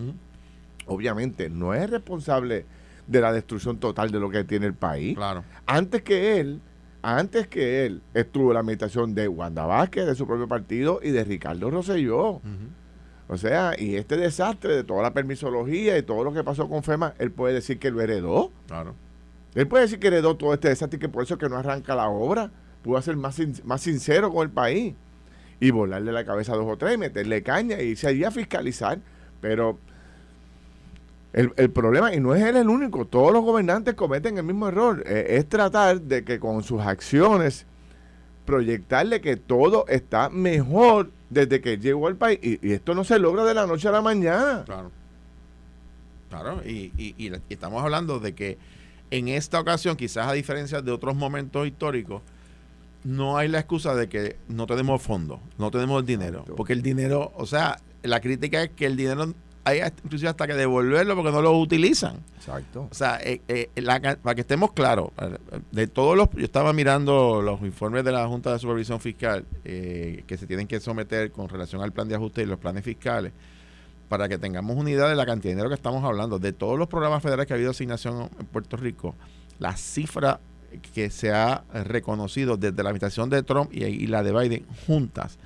Obviamente 0.86 1.50
no 1.50 1.74
es 1.74 1.90
responsable 1.90 2.66
de 3.08 3.20
la 3.20 3.32
destrucción 3.32 3.78
total 3.78 4.12
de 4.12 4.20
lo 4.20 4.30
que 4.30 4.44
tiene 4.44 4.66
el 4.66 4.74
país. 4.74 5.16
Claro. 5.16 5.42
Antes 5.66 6.02
que 6.02 6.38
él, 6.38 6.60
antes 7.02 7.48
que 7.48 7.84
él 7.84 8.02
estuvo 8.14 8.52
la 8.52 8.60
administración 8.60 9.14
de 9.14 9.26
Wanda 9.26 9.66
Vázquez, 9.66 10.06
de 10.06 10.14
su 10.14 10.26
propio 10.26 10.46
partido, 10.46 11.00
y 11.02 11.10
de 11.10 11.24
Ricardo 11.24 11.70
Rosselló. 11.70 12.40
O 13.26 13.36
sea, 13.38 13.72
y 13.76 13.96
este 13.96 14.16
desastre 14.16 14.76
de 14.76 14.84
toda 14.84 15.02
la 15.02 15.12
permisología 15.12 15.98
y 15.98 16.02
todo 16.02 16.24
lo 16.24 16.32
que 16.32 16.44
pasó 16.44 16.68
con 16.68 16.82
FEMA, 16.82 17.14
él 17.18 17.30
puede 17.30 17.54
decir 17.54 17.78
que 17.78 17.90
lo 17.90 18.00
heredó. 18.00 18.52
Claro. 18.68 18.94
Él 19.54 19.68
puede 19.68 19.84
decir 19.84 20.00
que 20.00 20.08
heredó 20.08 20.36
todo 20.36 20.54
este 20.54 20.68
desastre 20.68 20.96
y 20.96 21.00
que 21.00 21.08
por 21.08 21.22
eso 21.22 21.38
que 21.38 21.48
no 21.48 21.56
arranca 21.56 21.94
la 21.94 22.08
obra. 22.08 22.50
Pudo 22.82 23.00
ser 23.00 23.16
más, 23.16 23.40
más 23.64 23.80
sincero 23.80 24.32
con 24.32 24.42
el 24.42 24.50
país 24.50 24.94
y 25.60 25.70
volarle 25.70 26.12
la 26.12 26.24
cabeza 26.24 26.52
a 26.52 26.56
dos 26.56 26.66
o 26.68 26.76
tres, 26.76 26.98
meterle 26.98 27.42
caña 27.42 27.80
y 27.80 27.90
irse 27.90 28.08
allí 28.08 28.24
a 28.24 28.30
fiscalizar. 28.30 28.98
Pero 29.40 29.78
el, 31.32 31.70
problema, 31.70 32.14
y 32.14 32.20
no 32.20 32.34
es 32.34 32.42
él 32.42 32.56
el 32.56 32.68
único, 32.68 33.06
todos 33.06 33.32
los 33.32 33.42
gobernantes 33.42 33.94
cometen 33.94 34.38
el 34.38 34.44
mismo 34.44 34.68
error, 34.68 35.02
eh, 35.06 35.26
es 35.30 35.48
tratar 35.48 36.00
de 36.00 36.24
que 36.24 36.38
con 36.38 36.62
sus 36.62 36.80
acciones 36.80 37.66
proyectarle 38.46 39.20
que 39.20 39.36
todo 39.36 39.86
está 39.88 40.28
mejor 40.28 41.10
desde 41.30 41.60
que 41.60 41.78
llegó 41.78 42.08
al 42.08 42.16
país. 42.16 42.38
Y, 42.42 42.72
esto 42.72 42.94
no 42.94 43.04
se 43.04 43.18
logra 43.18 43.44
de 43.44 43.54
la 43.54 43.66
noche 43.66 43.88
a 43.88 43.92
la 43.92 44.02
mañana. 44.02 44.64
Claro. 44.64 44.90
Claro, 46.28 46.62
y, 46.66 46.92
y 46.96 47.32
estamos 47.48 47.82
hablando 47.82 48.18
de 48.18 48.34
que 48.34 48.58
en 49.14 49.28
esta 49.28 49.60
ocasión, 49.60 49.96
quizás 49.96 50.26
a 50.26 50.32
diferencia 50.32 50.82
de 50.82 50.90
otros 50.90 51.14
momentos 51.14 51.66
históricos, 51.68 52.22
no 53.04 53.36
hay 53.36 53.46
la 53.46 53.60
excusa 53.60 53.94
de 53.94 54.08
que 54.08 54.36
no 54.48 54.66
tenemos 54.66 55.00
fondos, 55.02 55.38
no 55.56 55.70
tenemos 55.70 56.00
el 56.00 56.06
dinero. 56.06 56.44
Porque 56.56 56.72
el 56.72 56.82
dinero, 56.82 57.32
o 57.36 57.46
sea, 57.46 57.78
la 58.02 58.20
crítica 58.20 58.64
es 58.64 58.70
que 58.70 58.86
el 58.86 58.96
dinero 58.96 59.32
hay 59.62 59.80
inclusive 60.02 60.28
hasta 60.28 60.46
que 60.48 60.54
devolverlo 60.54 61.14
porque 61.14 61.30
no 61.30 61.40
lo 61.40 61.56
utilizan. 61.56 62.16
Exacto. 62.36 62.88
O 62.90 62.94
sea, 62.94 63.18
eh, 63.22 63.40
eh, 63.46 63.70
para 64.20 64.34
que 64.34 64.40
estemos 64.40 64.72
claros, 64.72 65.10
de 65.70 65.86
todos 65.86 66.16
los, 66.16 66.28
yo 66.32 66.44
estaba 66.44 66.72
mirando 66.72 67.40
los 67.40 67.60
informes 67.60 68.04
de 68.04 68.10
la 68.10 68.26
Junta 68.26 68.52
de 68.52 68.58
Supervisión 68.58 68.98
Fiscal 68.98 69.44
eh, 69.64 70.24
que 70.26 70.36
se 70.36 70.48
tienen 70.48 70.66
que 70.66 70.80
someter 70.80 71.30
con 71.30 71.48
relación 71.48 71.82
al 71.82 71.92
plan 71.92 72.08
de 72.08 72.16
ajuste 72.16 72.42
y 72.42 72.46
los 72.46 72.58
planes 72.58 72.82
fiscales 72.82 73.32
para 74.14 74.28
que 74.28 74.38
tengamos 74.38 74.76
una 74.76 74.92
idea 74.92 75.08
de 75.08 75.16
la 75.16 75.26
cantidad 75.26 75.50
de 75.50 75.54
dinero 75.56 75.68
que 75.68 75.74
estamos 75.74 76.04
hablando, 76.04 76.38
de 76.38 76.52
todos 76.52 76.78
los 76.78 76.86
programas 76.86 77.20
federales 77.20 77.48
que 77.48 77.52
ha 77.52 77.56
habido 77.56 77.72
asignación 77.72 78.30
en 78.38 78.46
Puerto 78.46 78.76
Rico, 78.76 79.16
la 79.58 79.76
cifra 79.76 80.38
que 80.94 81.10
se 81.10 81.32
ha 81.32 81.64
reconocido 81.72 82.56
desde 82.56 82.80
la 82.84 82.90
administración 82.90 83.28
de 83.28 83.42
Trump 83.42 83.72
y, 83.72 84.06
la 84.06 84.22
de 84.22 84.32
Biden 84.32 84.66
juntas, 84.86 85.36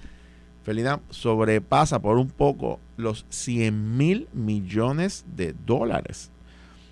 Felina, 0.65 1.01
sobrepasa 1.09 1.99
por 1.99 2.19
un 2.19 2.29
poco 2.29 2.79
los 2.99 3.25
100 3.31 3.97
mil 3.97 4.29
millones 4.35 5.25
de 5.35 5.55
dólares. 5.65 6.31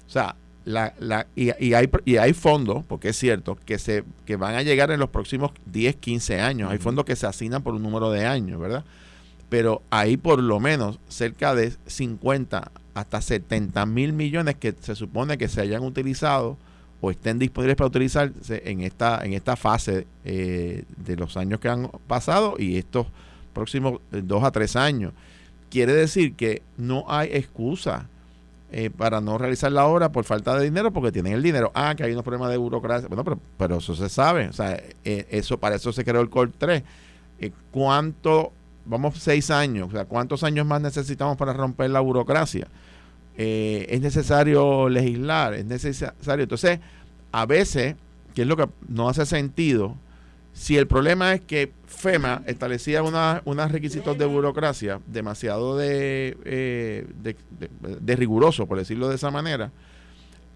O 0.06 0.10
sea, 0.10 0.34
la, 0.64 0.94
la, 0.98 1.26
y, 1.36 1.50
hay, 1.74 1.90
y 2.06 2.16
hay 2.16 2.32
fondos, 2.32 2.86
porque 2.86 3.10
es 3.10 3.18
cierto, 3.18 3.54
que, 3.66 3.78
se, 3.78 4.02
que 4.24 4.36
van 4.36 4.54
a 4.54 4.62
llegar 4.62 4.90
en 4.92 4.98
los 4.98 5.10
próximos 5.10 5.50
10, 5.66 5.96
15 5.96 6.40
años. 6.40 6.70
Hay 6.70 6.78
fondos 6.78 7.04
que 7.04 7.16
se 7.16 7.26
asignan 7.26 7.62
por 7.62 7.74
un 7.74 7.82
número 7.82 8.10
de 8.10 8.24
años, 8.24 8.58
¿verdad? 8.58 8.82
Pero 9.48 9.82
hay 9.90 10.16
por 10.16 10.42
lo 10.42 10.60
menos 10.60 10.98
cerca 11.08 11.54
de 11.54 11.72
50 11.86 12.70
hasta 12.94 13.20
70 13.20 13.84
mil 13.86 14.12
millones 14.12 14.56
que 14.56 14.74
se 14.80 14.94
supone 14.94 15.38
que 15.38 15.48
se 15.48 15.60
hayan 15.60 15.82
utilizado 15.82 16.56
o 17.00 17.10
estén 17.10 17.38
disponibles 17.38 17.76
para 17.76 17.88
utilizarse 17.88 18.62
en 18.64 18.80
esta, 18.80 19.20
en 19.22 19.34
esta 19.34 19.56
fase 19.56 20.06
eh, 20.24 20.84
de 20.96 21.16
los 21.16 21.36
años 21.36 21.60
que 21.60 21.68
han 21.68 21.88
pasado 22.06 22.56
y 22.58 22.78
estos 22.78 23.06
próximos 23.52 24.00
eh, 24.12 24.22
dos 24.24 24.42
a 24.42 24.50
tres 24.50 24.76
años. 24.76 25.12
Quiere 25.70 25.92
decir 25.92 26.34
que 26.34 26.62
no 26.78 27.04
hay 27.06 27.28
excusa 27.32 28.08
eh, 28.72 28.90
para 28.90 29.20
no 29.20 29.36
realizar 29.36 29.70
la 29.70 29.86
obra 29.86 30.10
por 30.10 30.24
falta 30.24 30.58
de 30.58 30.64
dinero 30.64 30.90
porque 30.90 31.12
tienen 31.12 31.34
el 31.34 31.42
dinero. 31.42 31.70
Ah, 31.74 31.94
que 31.94 32.02
hay 32.02 32.12
unos 32.12 32.24
problemas 32.24 32.50
de 32.50 32.56
burocracia. 32.56 33.08
Bueno, 33.08 33.24
pero, 33.24 33.38
pero 33.58 33.76
eso 33.76 33.94
se 33.94 34.08
sabe. 34.08 34.48
O 34.48 34.52
sea, 34.52 34.80
eso, 35.04 35.58
para 35.58 35.76
eso 35.76 35.92
se 35.92 36.04
creó 36.04 36.22
el 36.22 36.30
COR 36.30 36.50
3. 36.56 36.82
¿Cuánto 37.70 38.52
vamos 38.86 39.18
seis 39.18 39.50
años, 39.50 39.88
o 39.88 39.90
sea, 39.92 40.04
¿cuántos 40.04 40.44
años 40.44 40.66
más 40.66 40.80
necesitamos 40.80 41.36
para 41.36 41.52
romper 41.52 41.90
la 41.90 42.00
burocracia? 42.00 42.68
Eh, 43.36 43.86
es 43.90 44.00
necesario 44.00 44.88
legislar, 44.88 45.54
es 45.54 45.66
necesario. 45.66 46.44
Entonces, 46.44 46.80
a 47.32 47.44
veces, 47.46 47.96
que 48.34 48.42
es 48.42 48.48
lo 48.48 48.56
que 48.56 48.68
no 48.88 49.08
hace 49.08 49.26
sentido, 49.26 49.96
si 50.56 50.78
el 50.78 50.86
problema 50.86 51.34
es 51.34 51.42
que 51.42 51.70
FEMA 51.86 52.42
establecía 52.46 53.02
unos 53.02 53.72
requisitos 53.72 54.16
de 54.16 54.24
burocracia 54.24 55.00
demasiado 55.06 55.76
de, 55.76 56.36
eh, 56.44 57.06
de, 58.00 58.16
riguroso, 58.16 58.66
por 58.66 58.78
decirlo 58.78 59.08
de 59.08 59.16
esa 59.16 59.30
manera, 59.30 59.70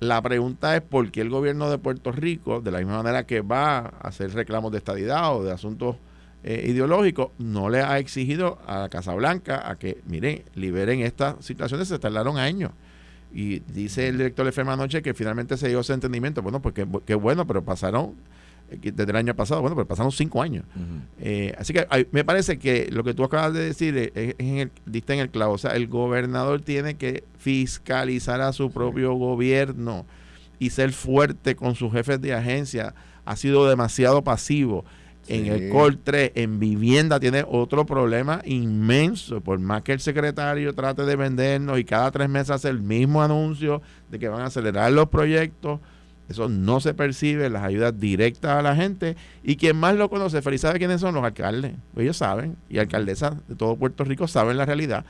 La 0.01 0.23
pregunta 0.23 0.75
es 0.75 0.81
por 0.81 1.11
qué 1.11 1.21
el 1.21 1.29
gobierno 1.29 1.71
de 1.71 1.77
Puerto 1.77 2.13
Rico, 2.13 2.63
de 2.63 2.71
la 2.71 2.79
misma 2.79 3.03
manera 3.03 3.27
que 3.27 3.43
va 3.43 3.79
a 3.79 3.89
hacer 4.09 4.33
reclamos 4.33 4.73
de 4.73 4.79
estadidad 4.79 5.37
o 5.37 5.45
de 5.45 5.53
asuntos 5.53 5.97
eh, 6.43 6.65
ideológicos, 6.69 7.33
no 7.39 7.69
le 7.69 7.83
ha 7.83 7.99
exigido 7.99 8.59
a 8.67 8.81
la 8.81 8.89
Casa 8.89 9.15
Blanca 9.15 9.69
a 9.71 9.77
que, 9.77 10.01
miren, 10.07 10.43
liberen 10.55 11.01
estas 11.01 11.45
situaciones, 11.45 11.89
se 11.89 11.99
tardaron 11.99 12.39
años. 12.39 12.73
Y 13.33 13.61
dice 13.61 14.09
el 14.09 14.17
director 14.17 14.47
de 14.47 14.53
FEMA 14.53 14.73
anoche 14.73 15.03
que 15.03 15.15
finalmente 15.15 15.57
se 15.57 15.69
dio 15.69 15.81
ese 15.81 15.93
entendimiento. 15.93 16.43
Bueno, 16.43 16.61
pues 16.61 16.75
qué, 16.75 17.15
bueno, 17.15 17.47
pero 17.47 17.63
pasaron 17.63 18.15
eh, 18.71 18.91
desde 18.93 19.11
el 19.11 19.17
año 19.17 19.37
pasado, 19.37 19.61
bueno, 19.61 19.77
pero 19.77 19.87
pasaron 19.87 20.11
cinco 20.13 20.43
años. 20.43 20.65
Eh, 21.21 21.55
así 21.59 21.73
que 21.75 21.87
me 22.11 22.25
parece 22.25 22.59
que 22.59 22.89
lo 22.91 23.05
que 23.05 23.13
tú 23.13 23.23
acabas 23.23 23.53
de 23.53 23.63
decir 23.63 23.97
es, 23.97 24.35
en 24.39 24.57
el, 24.57 24.71
diste 24.87 25.13
en 25.13 25.21
el 25.21 25.29
clavo. 25.29 25.55
O 25.55 25.59
sea, 25.59 25.77
el 25.77 25.89
gobernador 25.89 26.63
tiene 26.63 26.95
que 26.95 27.23
fiscalizar 27.39 28.41
a 28.41 28.53
su 28.53 28.71
propio 28.71 29.13
gobierno 29.15 30.07
y 30.59 30.71
ser 30.71 30.93
fuerte 30.93 31.55
con 31.55 31.75
sus 31.75 31.93
jefes 31.93 32.21
de 32.21 32.35
agencia. 32.35 32.95
Ha 33.27 33.37
sido 33.37 33.69
demasiado 33.69 34.25
pasivo. 34.25 34.85
En 35.29 35.47
el 35.47 35.71
COL 35.71 35.99
3, 35.99 36.33
en 36.35 36.59
vivienda, 36.59 37.21
tiene 37.21 37.45
otro 37.49 37.87
problema 37.87 38.41
inmenso. 38.45 39.41
Por 39.41 39.59
más 39.61 39.83
que 39.83 39.93
el 39.93 40.01
secretario 40.01 40.75
trate 40.75 41.05
de 41.05 41.15
vendernos 41.15 41.79
y 41.79 41.85
cada 41.85 42.11
tres 42.11 42.29
meses 42.29 42.51
hace 42.51 42.69
el 42.69 42.81
mismo 42.81 43.23
anuncio 43.23 43.81
de 44.11 44.19
que 44.19 44.29
van 44.29 44.41
a 44.41 44.47
acelerar 44.47 44.91
los 44.91 45.09
proyectos, 45.09 45.79
eso 46.29 46.49
no 46.49 46.81
se 46.81 46.95
percibe, 46.95 47.51
las 47.51 47.65
ayudas 47.65 47.99
directas 47.99 48.53
a 48.53 48.63
la 48.63 48.77
gente. 48.77 49.17
Y 49.43 49.57
quien 49.57 49.77
más 49.77 49.97
lo 49.97 50.09
conoce, 50.09 50.43
feliz 50.43 50.61
sabe 50.61 50.79
quiénes 50.79 51.01
son 51.01 51.15
los 51.15 51.25
alcaldes. 51.25 51.73
Ellos 51.97 52.17
saben, 52.17 52.57
y 52.69 52.79
alcaldesas 52.79 53.35
de 53.49 53.57
todo 53.57 53.77
Puerto 53.77 54.05
Rico 54.05 54.29
saben 54.29 54.57
la 54.57 54.65
realidad. 54.65 55.05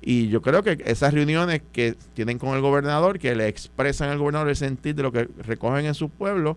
Y 0.00 0.28
yo 0.28 0.40
creo 0.42 0.62
que 0.62 0.82
esas 0.86 1.12
reuniones 1.12 1.60
que 1.72 1.96
tienen 2.14 2.38
con 2.38 2.54
el 2.54 2.60
gobernador, 2.60 3.18
que 3.18 3.34
le 3.34 3.48
expresan 3.48 4.10
al 4.10 4.18
gobernador 4.18 4.48
el 4.48 4.56
sentir 4.56 4.94
de 4.94 5.02
lo 5.02 5.12
que 5.12 5.28
recogen 5.38 5.86
en 5.86 5.94
su 5.94 6.08
pueblo, 6.08 6.56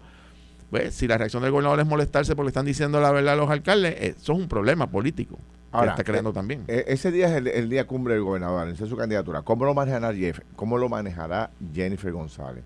pues, 0.74 0.96
si 0.96 1.08
la 1.08 1.20
reacción 1.20 1.44
del 1.44 1.52
gobernador 1.52 1.82
es 1.82 1.86
molestarse 1.86 2.36
porque 2.36 2.48
están 2.48 2.66
diciendo 2.66 3.00
la 3.00 3.12
verdad 3.12 3.34
a 3.34 3.36
los 3.36 3.48
alcaldes, 3.48 3.94
eh, 3.94 4.16
eso 4.18 4.34
es 4.34 4.40
un 4.40 4.48
problema 4.48 4.88
político 4.88 5.38
Ahora, 5.72 5.92
está 5.92 6.04
creando 6.04 6.32
eh, 6.32 6.34
también. 6.34 6.64
Eh, 6.68 6.86
ese 6.88 7.12
día 7.12 7.28
es 7.28 7.46
el, 7.46 7.70
día 7.70 7.86
cumbre 7.86 8.16
del 8.16 8.24
gobernador, 8.24 8.68
es 8.68 8.80
su 8.80 8.98
candidatura. 8.98 9.44
¿Cómo 9.44 9.66
lo 9.66 9.76
manejará 9.76 10.12
Jeff? 10.16 10.40
¿Cómo 10.56 10.80
lo 10.80 10.90
manejará 10.90 11.52
Jennifer 11.76 12.12
González? 12.12 12.64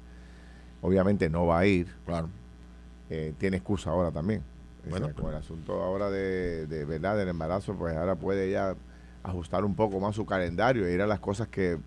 Obviamente 0.81 1.29
no 1.29 1.47
va 1.47 1.59
a 1.59 1.65
ir. 1.65 1.87
Claro. 2.05 2.29
tiene 3.37 3.57
excusa 3.57 3.89
ahora 3.89 4.09
también. 4.09 4.41
Bueno, 4.89 5.13
con 5.13 5.31
el 5.31 5.35
asunto 5.35 5.83
ahora 5.83 6.09
de, 6.09 6.65
de, 6.65 6.85
verdad 6.85 7.17
del 7.17 7.27
embarazo, 7.27 7.75
pues 7.75 7.93
ahora 7.97 8.15
puede 8.15 8.49
ya 8.49 8.73
ajustar 9.21 9.65
un 9.65 9.75
poco 9.75 9.99
más 9.99 10.15
su 10.15 10.25
calendario 10.25 10.87
e 10.87 10.93
ir 10.93 11.01
a 11.01 11.07
las 11.07 11.19
cosas 11.19 11.49
que, 11.49 11.77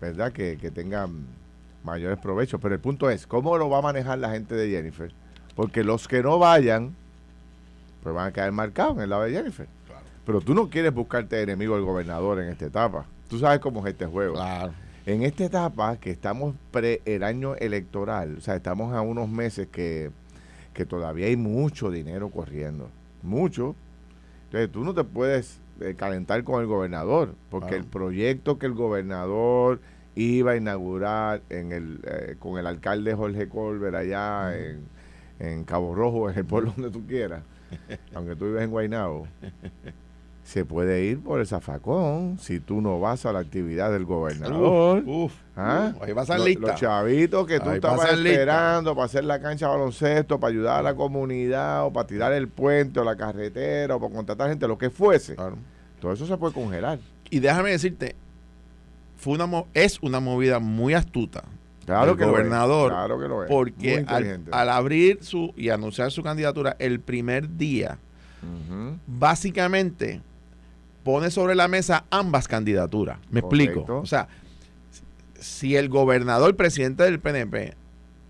verdad, 0.00 0.30
que, 0.30 0.58
que 0.58 0.70
tengan 0.70 1.26
mayores 1.82 2.20
provechos. 2.20 2.60
Pero 2.62 2.72
el 2.72 2.80
punto 2.80 3.10
es, 3.10 3.26
¿cómo 3.26 3.58
lo 3.58 3.68
va 3.68 3.78
a 3.78 3.82
manejar 3.82 4.20
la 4.20 4.30
gente 4.30 4.54
de 4.54 4.70
Jennifer? 4.70 5.12
Porque 5.56 5.82
los 5.82 6.06
que 6.06 6.22
no 6.22 6.38
vayan, 6.38 6.94
pues 8.02 8.14
van 8.14 8.28
a 8.28 8.32
quedar 8.32 8.52
marcados 8.52 8.96
en 8.98 9.02
el 9.02 9.10
lado 9.10 9.22
de 9.22 9.32
Jennifer. 9.32 9.66
Pero 10.24 10.40
tú 10.40 10.54
no 10.54 10.68
quieres 10.68 10.92
buscarte 10.92 11.40
enemigo 11.40 11.74
del 11.74 11.84
gobernador 11.84 12.40
en 12.40 12.50
esta 12.50 12.66
etapa. 12.66 13.06
Tú 13.28 13.38
sabes 13.38 13.58
cómo 13.58 13.80
es 13.80 13.92
este 13.92 14.06
juego. 14.06 14.34
Claro. 14.34 14.72
En 15.06 15.22
esta 15.22 15.44
etapa, 15.44 15.96
que 15.96 16.10
estamos 16.10 16.54
pre 16.72 17.00
el 17.04 17.22
año 17.22 17.54
electoral, 17.54 18.36
o 18.38 18.40
sea, 18.40 18.56
estamos 18.56 18.92
a 18.92 19.00
unos 19.00 19.28
meses 19.28 19.68
que, 19.68 20.10
todavía 20.88 21.26
hay 21.26 21.36
mucho 21.36 21.90
dinero 21.90 22.28
corriendo. 22.28 22.90
Mucho. 23.22 23.74
Entonces 24.46 24.70
tú 24.70 24.84
no 24.84 24.94
te 24.94 25.04
puedes 25.04 25.58
eh, 25.80 25.94
calentar 25.96 26.42
con 26.44 26.60
el 26.60 26.66
gobernador, 26.66 27.34
porque 27.50 27.76
el 27.76 27.84
proyecto 27.84 28.58
que 28.58 28.66
el 28.66 28.74
gobernador 28.74 29.80
iba 30.16 30.52
a 30.52 30.56
inaugurar 30.56 31.40
en 31.50 31.72
el, 31.72 32.00
eh, 32.04 32.36
con 32.38 32.58
el 32.58 32.66
alcalde 32.66 33.14
Jorge 33.14 33.48
Colbert 33.48 33.94
allá 33.94 34.56
en 34.56 34.95
en 35.38 35.64
Cabo 35.64 35.94
Rojo, 35.94 36.30
en 36.30 36.38
el 36.38 36.44
pueblo 36.44 36.72
donde 36.76 36.90
tú 36.90 37.06
quieras, 37.06 37.42
aunque 38.14 38.36
tú 38.36 38.46
vives 38.46 38.62
en 38.62 38.70
Guaynabo, 38.70 39.26
se 40.44 40.64
puede 40.64 41.04
ir 41.04 41.20
por 41.20 41.40
el 41.40 41.46
zafacón 41.46 42.38
si 42.38 42.60
tú 42.60 42.80
no 42.80 43.00
vas 43.00 43.26
a 43.26 43.32
la 43.32 43.40
actividad 43.40 43.90
del 43.90 44.04
gobernador. 44.04 45.02
Uf, 45.04 45.32
¿Ah? 45.56 45.92
ahí 46.00 46.12
va 46.12 46.22
a 46.22 46.38
lista. 46.38 46.68
Los 46.68 46.80
chavitos 46.80 47.46
que 47.48 47.58
tú 47.58 47.70
estabas 47.70 48.12
esperando 48.12 48.94
para 48.94 49.06
hacer 49.06 49.24
la 49.24 49.40
cancha 49.40 49.66
de 49.66 49.72
baloncesto, 49.72 50.38
para 50.38 50.52
ayudar 50.52 50.78
a 50.78 50.82
la 50.82 50.94
comunidad, 50.94 51.84
o 51.86 51.92
para 51.92 52.06
tirar 52.06 52.32
el 52.32 52.46
puente 52.46 53.00
o 53.00 53.04
la 53.04 53.16
carretera, 53.16 53.96
o 53.96 54.00
para 54.00 54.14
contratar 54.14 54.48
gente, 54.48 54.68
lo 54.68 54.78
que 54.78 54.88
fuese. 54.88 55.34
Todo 56.00 56.12
eso 56.12 56.26
se 56.26 56.36
puede 56.36 56.54
congelar. 56.54 57.00
Y 57.28 57.40
déjame 57.40 57.70
decirte, 57.70 58.14
fue 59.16 59.34
una 59.34 59.64
es 59.74 60.00
una 60.00 60.20
movida 60.20 60.60
muy 60.60 60.94
astuta 60.94 61.42
Claro 61.86 62.16
que 62.16 62.24
gobernador. 62.24 62.90
claro 62.90 63.18
que 63.18 63.28
lo 63.28 63.44
es. 63.44 63.48
Porque 63.48 64.04
al, 64.06 64.68
abrir 64.68 65.18
su 65.22 65.54
y 65.56 65.70
anunciar 65.70 66.10
su 66.10 66.22
candidatura 66.22 66.76
el 66.78 67.00
primer 67.00 67.56
día, 67.56 67.98
básicamente 69.06 70.20
pone 71.04 71.30
sobre 71.30 71.54
la 71.54 71.68
mesa 71.68 72.04
ambas 72.10 72.48
candidaturas. 72.48 73.18
Me 73.30 73.40
explico. 73.40 73.86
O 73.88 74.06
sea, 74.06 74.28
si 75.38 75.76
el 75.76 75.88
gobernador, 75.88 76.56
presidente 76.56 77.04
del 77.04 77.20
PNP, 77.20 77.74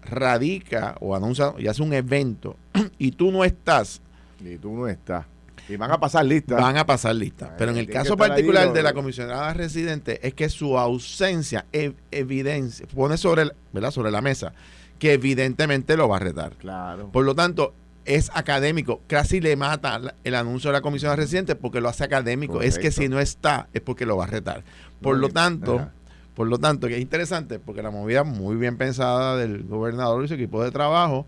radica 0.03 0.97
o 1.01 1.17
anuncia 1.17 1.55
y 1.59 1.67
hace 1.67 1.83
un 1.83 1.93
evento 1.93 2.57
y 2.99 3.13
tú 3.13 3.33
no 3.33 3.45
estás. 3.45 4.01
Y 4.39 4.57
tú 4.59 4.73
no 4.73 4.87
estás 4.87 5.25
y 5.69 5.77
van 5.77 5.91
a 5.91 5.99
pasar 5.99 6.25
listas. 6.25 6.61
Van 6.61 6.77
a 6.77 6.87
pasar 6.87 7.15
listas. 7.15 7.51
Pero 7.59 7.73
en 7.73 7.79
el 7.79 7.89
caso 7.89 8.17
particular 8.17 8.73
de 8.73 8.83
la 8.83 8.93
comisionada 8.93 9.53
residente 9.55 10.27
es 10.27 10.35
que 10.35 10.49
su 10.49 10.79
ausencia 10.79 11.67
evidencia, 12.11 12.87
pone 12.95 13.17
sobre, 13.17 13.51
¿verdad? 13.73 13.91
sobre 13.91 14.11
la 14.11 14.21
mesa 14.21 14.53
que 14.99 15.13
evidentemente 15.13 15.97
lo 15.97 16.09
va 16.09 16.17
a 16.17 16.21
retar. 16.21 16.53
Claro. 16.55 17.11
Por 17.13 17.25
lo 17.25 17.35
tanto, 17.35 17.75
es 18.05 18.31
académico. 18.35 19.03
Casi 19.07 19.41
le 19.41 19.57
mata 19.57 20.01
el 20.25 20.35
anuncio 20.35 20.71
de 20.71 20.75
la 20.75 20.81
comisionada 20.81 21.17
residente 21.17 21.55
porque 21.55 21.81
lo 21.81 21.89
hace 21.89 22.05
académico. 22.05 22.63
Es 22.63 22.79
que 22.79 22.91
si 22.91 23.09
no 23.09 23.21
está, 23.21 23.69
es 23.75 23.83
porque 23.83 24.07
lo 24.07 24.17
va 24.17 24.25
a 24.25 24.29
retar. 24.29 24.65
Por 25.03 25.19
lo 25.19 25.29
tanto, 25.29 25.91
por 26.35 26.47
lo 26.47 26.59
tanto, 26.59 26.87
que 26.87 26.97
es 26.97 27.01
interesante, 27.01 27.59
porque 27.59 27.83
la 27.83 27.91
movida 27.91 28.25
muy 28.25 28.57
bien 28.57 28.77
pensada 28.77 29.37
del 29.37 29.65
gobernador 29.65 30.25
y 30.25 30.29
su 30.29 30.35
equipo 30.35 30.63
de 30.63 30.71
trabajo 30.71 31.27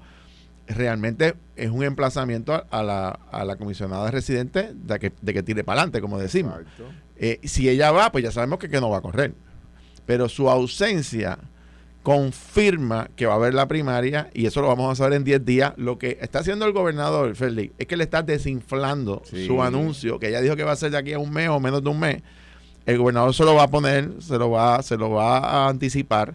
realmente 0.68 1.34
es 1.56 1.70
un 1.70 1.82
emplazamiento 1.82 2.64
a 2.70 2.82
la, 2.82 3.18
a 3.30 3.44
la 3.44 3.56
comisionada 3.56 4.10
residente 4.10 4.72
de 4.74 4.98
que, 4.98 5.12
de 5.20 5.34
que 5.34 5.42
tire 5.42 5.64
para 5.64 5.80
adelante, 5.80 6.00
como 6.00 6.18
decimos. 6.18 6.60
Eh, 7.16 7.40
si 7.44 7.68
ella 7.68 7.90
va, 7.90 8.12
pues 8.12 8.22
ya 8.24 8.30
sabemos 8.30 8.58
que, 8.58 8.68
que, 8.68 8.80
no 8.80 8.90
va 8.90 8.98
a 8.98 9.00
correr. 9.02 9.34
Pero 10.06 10.28
su 10.28 10.48
ausencia 10.48 11.38
confirma 12.02 13.10
que 13.16 13.26
va 13.26 13.32
a 13.32 13.36
haber 13.36 13.54
la 13.54 13.68
primaria 13.68 14.30
y 14.32 14.46
eso 14.46 14.62
lo 14.62 14.68
vamos 14.68 14.92
a 14.92 14.94
saber 14.94 15.14
en 15.14 15.24
10 15.24 15.44
días. 15.44 15.72
Lo 15.76 15.98
que 15.98 16.18
está 16.20 16.40
haciendo 16.40 16.64
el 16.64 16.72
gobernador 16.72 17.34
Félix 17.34 17.74
es 17.78 17.86
que 17.86 17.96
le 17.96 18.04
está 18.04 18.22
desinflando 18.22 19.22
su 19.24 19.62
anuncio, 19.62 20.18
que 20.18 20.28
ella 20.28 20.40
dijo 20.40 20.56
que 20.56 20.64
va 20.64 20.72
a 20.72 20.76
ser 20.76 20.90
de 20.90 20.98
aquí 20.98 21.12
a 21.12 21.18
un 21.18 21.32
mes 21.32 21.48
o 21.48 21.60
menos 21.60 21.82
de 21.82 21.90
un 21.90 21.98
mes. 21.98 22.22
El 22.86 22.98
gobernador 22.98 23.34
se 23.34 23.44
lo 23.44 23.54
va 23.54 23.64
a 23.64 23.68
poner, 23.68 24.10
se 24.20 24.38
lo 24.38 24.50
va, 24.50 24.82
se 24.82 24.96
lo 24.96 25.10
va 25.10 25.38
a 25.38 25.68
anticipar 25.68 26.34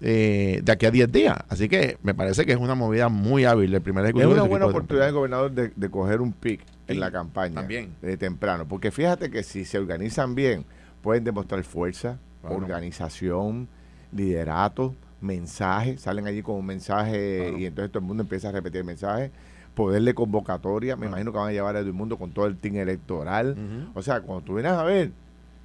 eh, 0.00 0.60
de 0.62 0.72
aquí 0.72 0.86
a 0.86 0.90
10 0.90 1.12
días. 1.12 1.36
Así 1.48 1.68
que 1.68 1.98
me 2.02 2.14
parece 2.14 2.46
que 2.46 2.52
es 2.52 2.58
una 2.58 2.74
movida 2.74 3.08
muy 3.08 3.44
hábil 3.44 3.74
el 3.74 3.80
primer 3.80 4.04
ejecutivo. 4.04 4.30
Es 4.32 4.38
una 4.38 4.48
buena 4.48 4.66
oportunidad 4.66 5.06
del 5.06 5.14
gobernador 5.14 5.52
de, 5.52 5.90
coger 5.90 6.20
un 6.20 6.32
pick 6.32 6.60
en 6.86 7.00
la 7.00 7.10
campaña 7.10 7.54
también. 7.54 7.94
de 8.00 8.16
temprano. 8.16 8.66
Porque 8.66 8.90
fíjate 8.90 9.30
que 9.30 9.42
si 9.42 9.64
se 9.64 9.78
organizan 9.78 10.34
bien, 10.34 10.64
pueden 11.02 11.24
demostrar 11.24 11.62
fuerza, 11.64 12.18
organización, 12.42 13.68
liderato, 14.12 14.94
mensaje. 15.20 15.98
Salen 15.98 16.26
allí 16.26 16.42
con 16.42 16.56
un 16.56 16.66
mensaje 16.66 17.54
y 17.58 17.66
entonces 17.66 17.90
todo 17.90 18.00
el 18.00 18.06
mundo 18.06 18.22
empieza 18.22 18.48
a 18.48 18.52
repetir 18.52 18.80
el 18.80 18.86
mensaje 18.86 19.30
poder 19.74 20.02
de 20.02 20.14
convocatoria, 20.14 20.96
me 20.96 21.06
imagino 21.06 21.32
que 21.32 21.38
van 21.38 21.48
a 21.48 21.52
llevar 21.52 21.76
a 21.76 21.80
todo 21.80 21.88
el 21.88 21.94
mundo 21.94 22.18
con 22.18 22.32
todo 22.32 22.46
el 22.46 22.56
team 22.56 22.76
electoral. 22.76 23.56
O 23.94 24.02
sea, 24.02 24.20
cuando 24.20 24.44
tú 24.44 24.54
vienes 24.54 24.72
a 24.72 24.82
ver, 24.82 25.12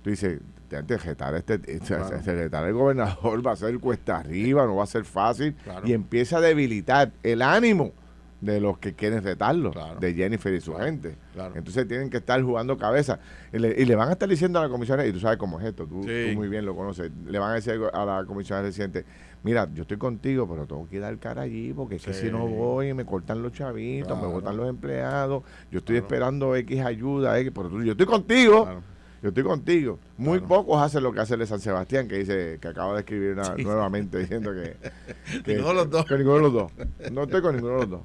tú 0.03 0.09
dices, 0.09 0.39
retar 0.69 1.35
este, 1.35 1.59
este 1.65 1.95
el 1.95 2.73
gobernador 2.73 3.45
va 3.45 3.51
a 3.51 3.55
ser 3.55 3.77
cuesta 3.79 4.17
arriba, 4.17 4.65
no 4.65 4.77
va 4.77 4.83
a 4.83 4.87
ser 4.87 5.05
fácil 5.05 5.55
y 5.83 5.93
empieza 5.93 6.37
a 6.37 6.41
debilitar 6.41 7.11
el 7.23 7.41
ánimo 7.41 7.93
de 8.41 8.59
los 8.59 8.77
que 8.77 8.93
quieren 8.93 9.23
retarlo, 9.23 9.71
de 9.99 10.13
Jennifer 10.13 10.53
y 10.53 10.61
su 10.61 10.75
gente. 10.75 11.15
Entonces 11.55 11.87
tienen 11.87 12.09
que 12.09 12.17
estar 12.17 12.41
jugando 12.41 12.77
cabeza. 12.77 13.19
Y 13.51 13.57
le, 13.57 13.95
van 13.95 14.09
a 14.09 14.11
estar 14.13 14.29
diciendo 14.29 14.59
a 14.59 14.63
la 14.63 14.69
comisión, 14.69 15.05
y 15.05 15.11
tú 15.11 15.19
sabes 15.19 15.37
cómo 15.37 15.59
es 15.59 15.65
esto, 15.65 15.85
tú, 15.87 16.05
muy 16.35 16.47
bien 16.47 16.65
lo 16.65 16.75
conoces, 16.75 17.11
le 17.25 17.39
van 17.39 17.51
a 17.51 17.53
decir 17.55 17.79
a 17.91 18.05
la 18.05 18.23
comisión 18.25 18.61
reciente, 18.61 19.05
mira, 19.43 19.67
yo 19.73 19.83
estoy 19.83 19.97
contigo, 19.97 20.47
pero 20.47 20.65
tengo 20.65 20.87
que 20.87 20.99
dar 20.99 21.17
cara 21.17 21.43
allí, 21.43 21.73
porque 21.73 21.95
es 21.95 22.05
que 22.05 22.13
si 22.13 22.29
no 22.29 22.47
voy, 22.47 22.93
me 22.93 23.05
cortan 23.05 23.41
los 23.41 23.51
chavitos, 23.53 24.21
me 24.21 24.31
cortan 24.31 24.57
los 24.57 24.69
empleados, 24.69 25.43
yo 25.71 25.79
estoy 25.79 25.97
esperando 25.97 26.55
X 26.55 26.81
ayuda, 26.81 27.39
X, 27.39 27.51
pero 27.53 27.83
yo 27.83 27.91
estoy 27.93 28.05
contigo 28.05 28.81
yo 29.25 29.29
estoy 29.29 29.43
contigo. 29.43 29.97
Muy 30.17 30.39
pocos 30.39 30.79
hacen 30.79 31.01
lo 31.01 31.11
que 31.11 31.19
hace 31.19 31.33
el 31.33 31.39
de 31.39 31.47
San 31.47 31.59
Sebastián, 31.59 32.07
que 32.07 32.19
dice 32.19 32.59
que 32.61 32.67
acaba 32.67 32.93
de 32.93 32.99
escribir 32.99 33.35
nuevamente 33.57 34.19
diciendo 34.19 34.51
que, 34.53 34.75
ninguno 35.47 35.69
de 35.69 35.73
los 35.73 35.89
dos. 35.89 36.05
Que 36.05 36.15
ninguno 36.15 36.35
de 36.35 36.41
los 36.43 36.53
dos. 36.53 36.71
No 37.11 37.23
estoy 37.23 37.41
con 37.41 37.55
ninguno 37.55 37.73
de 37.73 37.79
los 37.81 37.89
dos. 37.89 38.01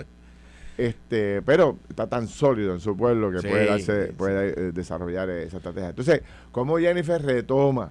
Este, 0.78 1.42
pero 1.42 1.76
está 1.90 2.06
tan 2.06 2.26
sólido 2.26 2.72
en 2.72 2.80
su 2.80 2.96
pueblo 2.96 3.30
que 3.30 3.46
puede, 3.46 3.66
darse, 3.66 4.14
puede 4.16 4.48
eh, 4.48 4.72
desarrollar 4.72 5.28
esa 5.28 5.58
estrategia. 5.58 5.90
Entonces, 5.90 6.22
¿cómo 6.52 6.78
Jennifer 6.78 7.20
retoma, 7.20 7.90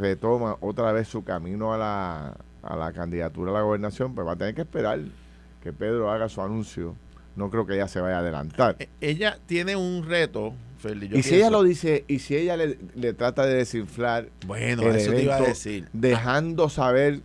retoma 0.00 0.56
otra 0.60 0.92
vez 0.92 1.08
su 1.08 1.24
camino 1.24 1.74
a 1.74 1.78
la 1.78 2.36
a 2.62 2.76
la 2.76 2.92
candidatura 2.92 3.50
a 3.50 3.54
la 3.54 3.62
gobernación, 3.62 4.14
pues 4.14 4.24
va 4.24 4.34
a 4.34 4.36
tener 4.36 4.54
que 4.54 4.60
esperar 4.60 5.00
que 5.60 5.72
Pedro 5.72 6.08
haga 6.12 6.28
su 6.28 6.40
anuncio. 6.40 6.94
No 7.34 7.50
creo 7.50 7.66
que 7.66 7.74
ella 7.74 7.88
se 7.88 8.00
vaya 8.00 8.16
a 8.16 8.20
adelantar. 8.20 8.76
E- 8.78 8.88
Ella 9.00 9.38
tiene 9.46 9.74
un 9.74 10.06
reto, 10.06 10.54
Yo 10.82 11.16
y 11.18 11.22
si 11.22 11.30
pienso- 11.30 11.34
ella 11.34 11.50
lo 11.50 11.62
dice, 11.62 12.04
y 12.08 12.18
si 12.18 12.36
ella 12.36 12.56
le, 12.56 12.78
le 12.94 13.12
trata 13.14 13.46
de 13.46 13.54
desinflar 13.54 14.28
Bueno, 14.46 14.82
el 14.82 14.96
eso 14.96 15.12
te 15.12 15.22
iba 15.22 15.36
a 15.36 15.40
decir. 15.40 15.88
dejando 15.92 16.68
saber 16.68 17.20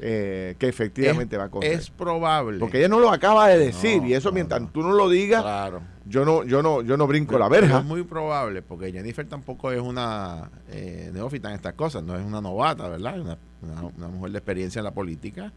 eh, 0.00 0.54
que 0.60 0.68
efectivamente 0.68 1.36
va 1.36 1.44
a 1.44 1.48
correr. 1.50 1.72
Es 1.72 1.90
probable. 1.90 2.58
Porque 2.60 2.78
ella 2.78 2.88
no 2.88 3.00
lo 3.00 3.10
acaba 3.10 3.48
de 3.48 3.58
decir, 3.58 4.00
No, 4.00 4.08
y 4.08 4.14
eso 4.14 4.28
no, 4.28 4.34
mientras 4.34 4.60
no. 4.60 4.68
tú 4.70 4.82
no 4.82 4.92
lo 4.92 5.08
digas, 5.08 5.42
Claro. 5.42 5.80
yo 6.06 6.24
no, 6.24 6.44
yo 6.44 6.62
no, 6.62 6.82
yo 6.82 6.96
no 6.96 7.06
brinco 7.08 7.36
la 7.36 7.48
verja. 7.48 7.78
Es 7.80 7.84
muy 7.84 8.04
probable, 8.04 8.62
porque 8.62 8.92
Jennifer 8.92 9.26
tampoco 9.26 9.72
es 9.72 9.80
una 9.80 10.50
eh, 10.70 11.10
neófita 11.12 11.48
en 11.48 11.56
estas 11.56 11.74
cosas, 11.74 12.04
no 12.04 12.16
es 12.16 12.24
una 12.24 12.40
novata, 12.40 12.88
¿verdad? 12.88 13.20
Una, 13.20 13.38
una- 13.60 13.82
una 13.96 14.08
mujer 14.08 14.30
de 14.32 14.38
experiencia 14.38 14.78
en 14.78 14.84
la 14.84 14.92
política. 14.92 15.52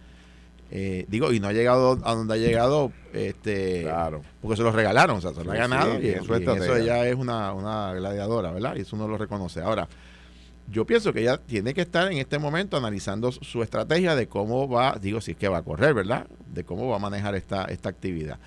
Eh, 0.74 1.06
digo, 1.10 1.34
y 1.34 1.42
no 1.42 1.50
ha 1.50 1.54
llegado 1.54 2.00
a 2.04 2.16
donde 2.16 2.34
ha 2.36 2.38
llegado, 2.38 2.94
este, 3.14 3.82
Claro. 3.82 4.22
porque 4.42 4.56
se 4.56 4.64
lo 4.64 4.72
regalaron, 4.72 5.18
o 5.18 5.22
sea, 5.22 5.34
se 5.34 5.44
lo 5.44 5.52
ha 5.52 5.56
ganado, 5.56 5.98
sí, 6.00 6.08
y, 6.08 6.10
eso 6.12 6.40
y 6.40 6.44
eso 6.44 6.78
ella 6.78 7.06
es 7.08 7.16
una, 7.16 7.52
una 7.54 7.94
gladiadora, 7.94 8.52
¿verdad? 8.52 8.76
Y 8.78 8.82
eso 8.82 8.96
uno 8.96 9.06
lo 9.08 9.18
reconoce. 9.18 9.62
Ahora, 9.62 9.90
yo 10.70 10.86
pienso 10.86 11.12
que 11.12 11.22
ella 11.22 11.38
tiene 11.38 11.74
que 11.74 11.82
estar 11.82 12.10
en 12.10 12.18
este 12.20 12.40
momento 12.40 12.78
analizando 12.78 13.34
su 13.34 13.62
estrategia 13.64 14.16
de 14.16 14.28
cómo 14.28 14.70
va, 14.70 14.98
digo, 15.02 15.20
si 15.20 15.32
es 15.32 15.38
que 15.38 15.50
va 15.50 15.58
a 15.58 15.64
correr, 15.64 15.94
¿verdad? 15.94 16.26
De 16.48 16.64
cómo 16.64 16.88
va 16.88 16.96
a 16.96 17.00
manejar 17.00 17.36
esta, 17.36 17.66
esta 17.66 17.90
actividad. 17.90 18.40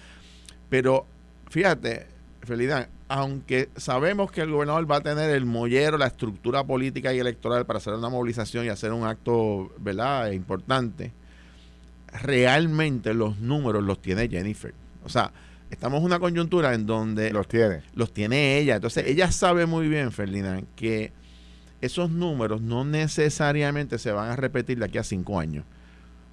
Pero 0.70 1.04
fíjate, 1.50 2.06
Felidán, 2.42 2.88
aunque 3.08 3.68
sabemos 3.76 4.32
que 4.32 4.40
el 4.40 4.50
gobernador 4.50 4.90
va 4.90 4.96
a 4.96 5.00
tener 5.02 5.28
el 5.30 5.44
mollero, 5.44 5.98
la 5.98 6.06
estructura 6.06 6.64
política 6.64 7.12
y 7.12 7.18
electoral 7.18 7.66
para 7.66 7.76
hacer 7.78 7.92
una 7.92 8.08
movilización 8.08 8.64
y 8.64 8.68
hacer 8.68 8.92
un 8.92 9.04
acto, 9.04 9.70
¿verdad?, 9.78 10.30
importante, 10.32 11.12
realmente 12.22 13.14
los 13.14 13.38
números 13.38 13.82
los 13.82 14.00
tiene 14.00 14.28
Jennifer. 14.28 14.72
O 15.04 15.08
sea, 15.08 15.32
estamos 15.70 15.98
en 16.00 16.06
una 16.06 16.18
coyuntura 16.18 16.74
en 16.74 16.86
donde 16.86 17.32
Los 17.32 17.48
tiene. 17.48 17.82
los 17.94 18.12
tiene 18.12 18.58
ella. 18.58 18.76
Entonces, 18.76 19.04
ella 19.06 19.30
sabe 19.32 19.66
muy 19.66 19.88
bien, 19.88 20.12
Ferdinand, 20.12 20.64
que 20.76 21.12
esos 21.80 22.10
números 22.10 22.60
no 22.62 22.84
necesariamente 22.84 23.98
se 23.98 24.12
van 24.12 24.30
a 24.30 24.36
repetir 24.36 24.78
de 24.78 24.86
aquí 24.86 24.98
a 24.98 25.02
cinco 25.04 25.38
años 25.38 25.64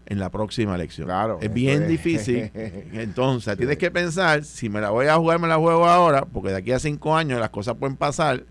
en 0.06 0.20
la 0.20 0.30
próxima 0.30 0.76
elección. 0.76 1.08
Claro, 1.08 1.40
Es 1.42 1.54
bien 1.54 1.84
es. 1.84 1.90
difícil. 1.90 2.52
Entonces, 2.94 3.54
Sí. 3.54 3.58
tienes 3.58 3.78
que 3.78 3.92
pensar, 3.92 4.44
si 4.46 4.70
me 4.70 4.80
la 4.82 4.90
voy 4.92 5.08
a 5.08 5.16
jugar, 5.18 5.40
me 5.40 5.48
la 5.48 5.58
juego 5.58 5.86
ahora, 5.88 6.26
porque 6.26 6.50
de 6.50 6.58
aquí 6.58 6.72
a 6.72 6.80
cinco 6.80 7.16
años 7.16 7.40
las 7.40 7.50
cosas 7.50 7.76
pueden 7.76 7.98
pasar 7.98 8.44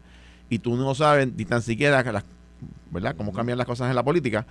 y 0.48 0.58
tú 0.58 0.76
no 0.76 0.94
sabes 0.94 1.28
ni 1.34 1.44
tan 1.44 1.62
siquiera 1.62 2.02
que 2.02 2.12
las, 2.12 2.24
¿verdad? 2.90 3.14
cómo 3.16 3.32
cambian 3.32 3.56
las 3.56 3.66
cosas 3.66 3.88
en 3.88 3.94
la 3.96 4.02
política. 4.02 4.46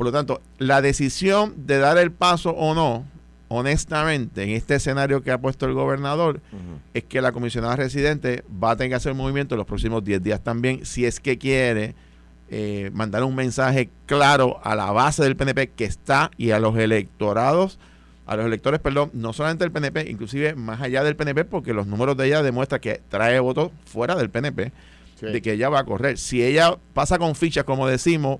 Por 0.00 0.06
lo 0.06 0.12
tanto, 0.12 0.40
la 0.56 0.80
decisión 0.80 1.52
de 1.66 1.76
dar 1.76 1.98
el 1.98 2.10
paso 2.10 2.52
o 2.52 2.74
no, 2.74 3.04
honestamente, 3.48 4.42
en 4.44 4.48
este 4.48 4.76
escenario 4.76 5.22
que 5.22 5.30
ha 5.30 5.36
puesto 5.36 5.66
el 5.66 5.74
gobernador, 5.74 6.40
es 6.94 7.04
que 7.04 7.20
la 7.20 7.32
comisionada 7.32 7.76
residente 7.76 8.42
va 8.50 8.70
a 8.70 8.76
tener 8.76 8.92
que 8.92 8.94
hacer 8.94 9.12
movimiento 9.12 9.54
en 9.54 9.58
los 9.58 9.66
próximos 9.66 10.02
10 10.02 10.22
días 10.22 10.40
también, 10.42 10.86
si 10.86 11.04
es 11.04 11.20
que 11.20 11.36
quiere 11.36 11.94
eh, 12.48 12.90
mandar 12.94 13.24
un 13.24 13.34
mensaje 13.34 13.90
claro 14.06 14.58
a 14.64 14.74
la 14.74 14.90
base 14.90 15.22
del 15.22 15.36
PNP 15.36 15.68
que 15.76 15.84
está 15.84 16.30
y 16.38 16.52
a 16.52 16.58
los 16.60 16.78
electorados, 16.78 17.78
a 18.24 18.36
los 18.36 18.46
electores, 18.46 18.80
perdón, 18.80 19.10
no 19.12 19.34
solamente 19.34 19.64
del 19.64 19.70
PNP, 19.70 20.10
inclusive 20.10 20.54
más 20.54 20.80
allá 20.80 21.04
del 21.04 21.14
PNP, 21.14 21.44
porque 21.44 21.74
los 21.74 21.86
números 21.86 22.16
de 22.16 22.26
ella 22.28 22.42
demuestran 22.42 22.80
que 22.80 23.02
trae 23.10 23.38
votos 23.38 23.70
fuera 23.84 24.16
del 24.16 24.30
PNP, 24.30 24.72
Sí. 25.20 25.26
de 25.26 25.42
que 25.42 25.52
ella 25.52 25.68
va 25.68 25.80
a 25.80 25.84
correr. 25.84 26.16
Si 26.16 26.42
ella 26.42 26.78
pasa 26.94 27.18
con 27.18 27.34
fichas, 27.34 27.64
como 27.64 27.86
decimos, 27.86 28.38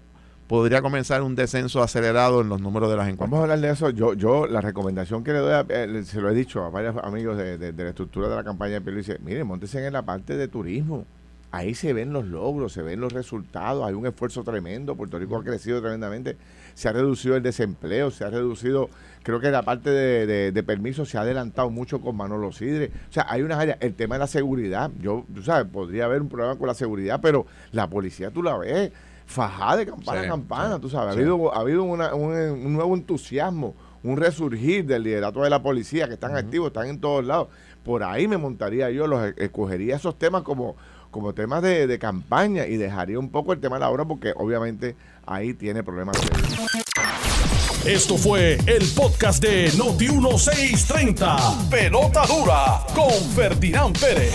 podría 0.50 0.82
comenzar 0.82 1.22
un 1.22 1.36
descenso 1.36 1.80
acelerado 1.80 2.40
en 2.40 2.48
los 2.48 2.60
números 2.60 2.90
de 2.90 2.96
las 2.96 3.06
encuestas. 3.06 3.30
Vamos 3.30 3.38
a 3.38 3.42
hablar 3.44 3.60
de 3.60 3.70
eso. 3.70 3.90
Yo, 3.90 4.14
yo 4.14 4.48
la 4.48 4.60
recomendación 4.60 5.22
que 5.22 5.32
le 5.32 5.38
doy, 5.38 5.52
a- 5.52 5.64
eh, 5.68 6.02
se 6.04 6.20
lo 6.20 6.28
he 6.28 6.34
dicho 6.34 6.64
a 6.64 6.70
varios 6.70 6.96
amigos 7.04 7.36
de, 7.38 7.56
de- 7.56 7.70
de 7.72 7.84
la 7.84 7.90
estructura 7.90 8.28
de 8.28 8.34
la 8.34 8.42
campaña 8.42 8.72
de 8.74 8.80
Pelo, 8.80 8.96
dice, 8.96 9.16
mire, 9.24 9.44
montesen 9.44 9.84
en 9.84 9.92
la 9.92 10.02
parte 10.02 10.36
de 10.36 10.48
turismo. 10.48 11.06
Ahí 11.52 11.76
se 11.76 11.92
ven 11.92 12.12
los 12.12 12.26
logros, 12.26 12.72
se 12.72 12.82
ven 12.82 13.00
los 13.00 13.12
resultados, 13.12 13.86
hay 13.86 13.94
un 13.94 14.06
esfuerzo 14.06 14.42
tremendo, 14.42 14.96
Puerto 14.96 15.20
Rico 15.20 15.36
ha 15.36 15.44
crecido 15.44 15.80
tremendamente, 15.80 16.36
se 16.74 16.88
ha 16.88 16.92
reducido 16.92 17.36
el 17.36 17.44
desempleo, 17.44 18.10
se 18.10 18.24
ha 18.24 18.30
reducido, 18.30 18.88
creo 19.22 19.38
que 19.38 19.52
la 19.52 19.62
parte 19.62 19.90
de, 19.90 20.26
de, 20.26 20.50
de 20.52 20.62
permisos 20.64 21.08
se 21.08 21.16
ha 21.18 21.20
adelantado 21.20 21.70
mucho 21.70 22.00
con 22.00 22.16
Manolo 22.16 22.50
Sidre. 22.50 22.90
O 23.08 23.12
sea, 23.12 23.26
hay 23.28 23.42
unas 23.42 23.58
áreas, 23.60 23.78
el 23.80 23.94
tema 23.94 24.16
de 24.16 24.20
la 24.20 24.26
seguridad, 24.26 24.90
yo, 25.00 25.24
tú 25.32 25.42
sabes, 25.44 25.68
podría 25.72 26.06
haber 26.06 26.22
un 26.22 26.28
problema 26.28 26.56
con 26.56 26.66
la 26.66 26.74
seguridad, 26.74 27.20
pero 27.22 27.46
la 27.70 27.88
policía 27.88 28.30
tú 28.32 28.42
la 28.42 28.56
ves 28.56 28.90
fajada 29.30 29.76
de 29.78 29.86
campana 29.86 30.20
Sí, 30.20 30.26
a 30.26 30.28
campana, 30.30 30.74
sí, 30.76 30.80
tú 30.82 30.90
sabes, 30.90 31.14
sí. 31.14 31.20
ha 31.20 31.22
habido, 31.22 31.54
ha 31.54 31.60
habido 31.60 31.84
una- 31.84 32.14
un, 32.14 32.32
un 32.32 32.72
nuevo 32.72 32.94
entusiasmo, 32.96 33.74
un 34.02 34.16
resurgir 34.16 34.84
del 34.86 35.02
liderato 35.04 35.42
de 35.42 35.50
la 35.50 35.62
policía, 35.62 36.08
que 36.08 36.14
están 36.14 36.36
activos, 36.36 36.68
están 36.68 36.88
en 36.88 37.00
todos 37.00 37.24
lados. 37.24 37.48
Por 37.84 38.02
ahí 38.02 38.26
me 38.28 38.36
montaría 38.36 38.90
yo, 38.90 39.06
los 39.06 39.22
e, 39.24 39.34
escogería 39.38 39.96
esos 39.96 40.18
temas 40.18 40.42
como, 40.42 40.76
como 41.10 41.32
temas 41.32 41.62
de, 41.62 41.86
de 41.86 41.98
campaña 41.98 42.66
y 42.66 42.76
dejaría 42.76 43.18
un 43.18 43.30
poco 43.30 43.52
el 43.52 43.60
tema 43.60 43.76
de 43.76 43.80
la 43.80 43.90
obra 43.90 44.04
porque 44.04 44.32
obviamente 44.36 44.96
ahí 45.26 45.54
tiene 45.54 45.82
problemas 45.82 46.16
serios. 46.18 46.60
Esto 47.86 48.18
fue 48.18 48.58
el 48.66 48.84
podcast 48.94 49.42
de 49.42 49.70
Noti1630. 49.72 51.68
Pelota 51.70 52.26
dura 52.26 52.80
con 52.94 53.10
Ferdinand 53.34 53.98
Pérez. 53.98 54.34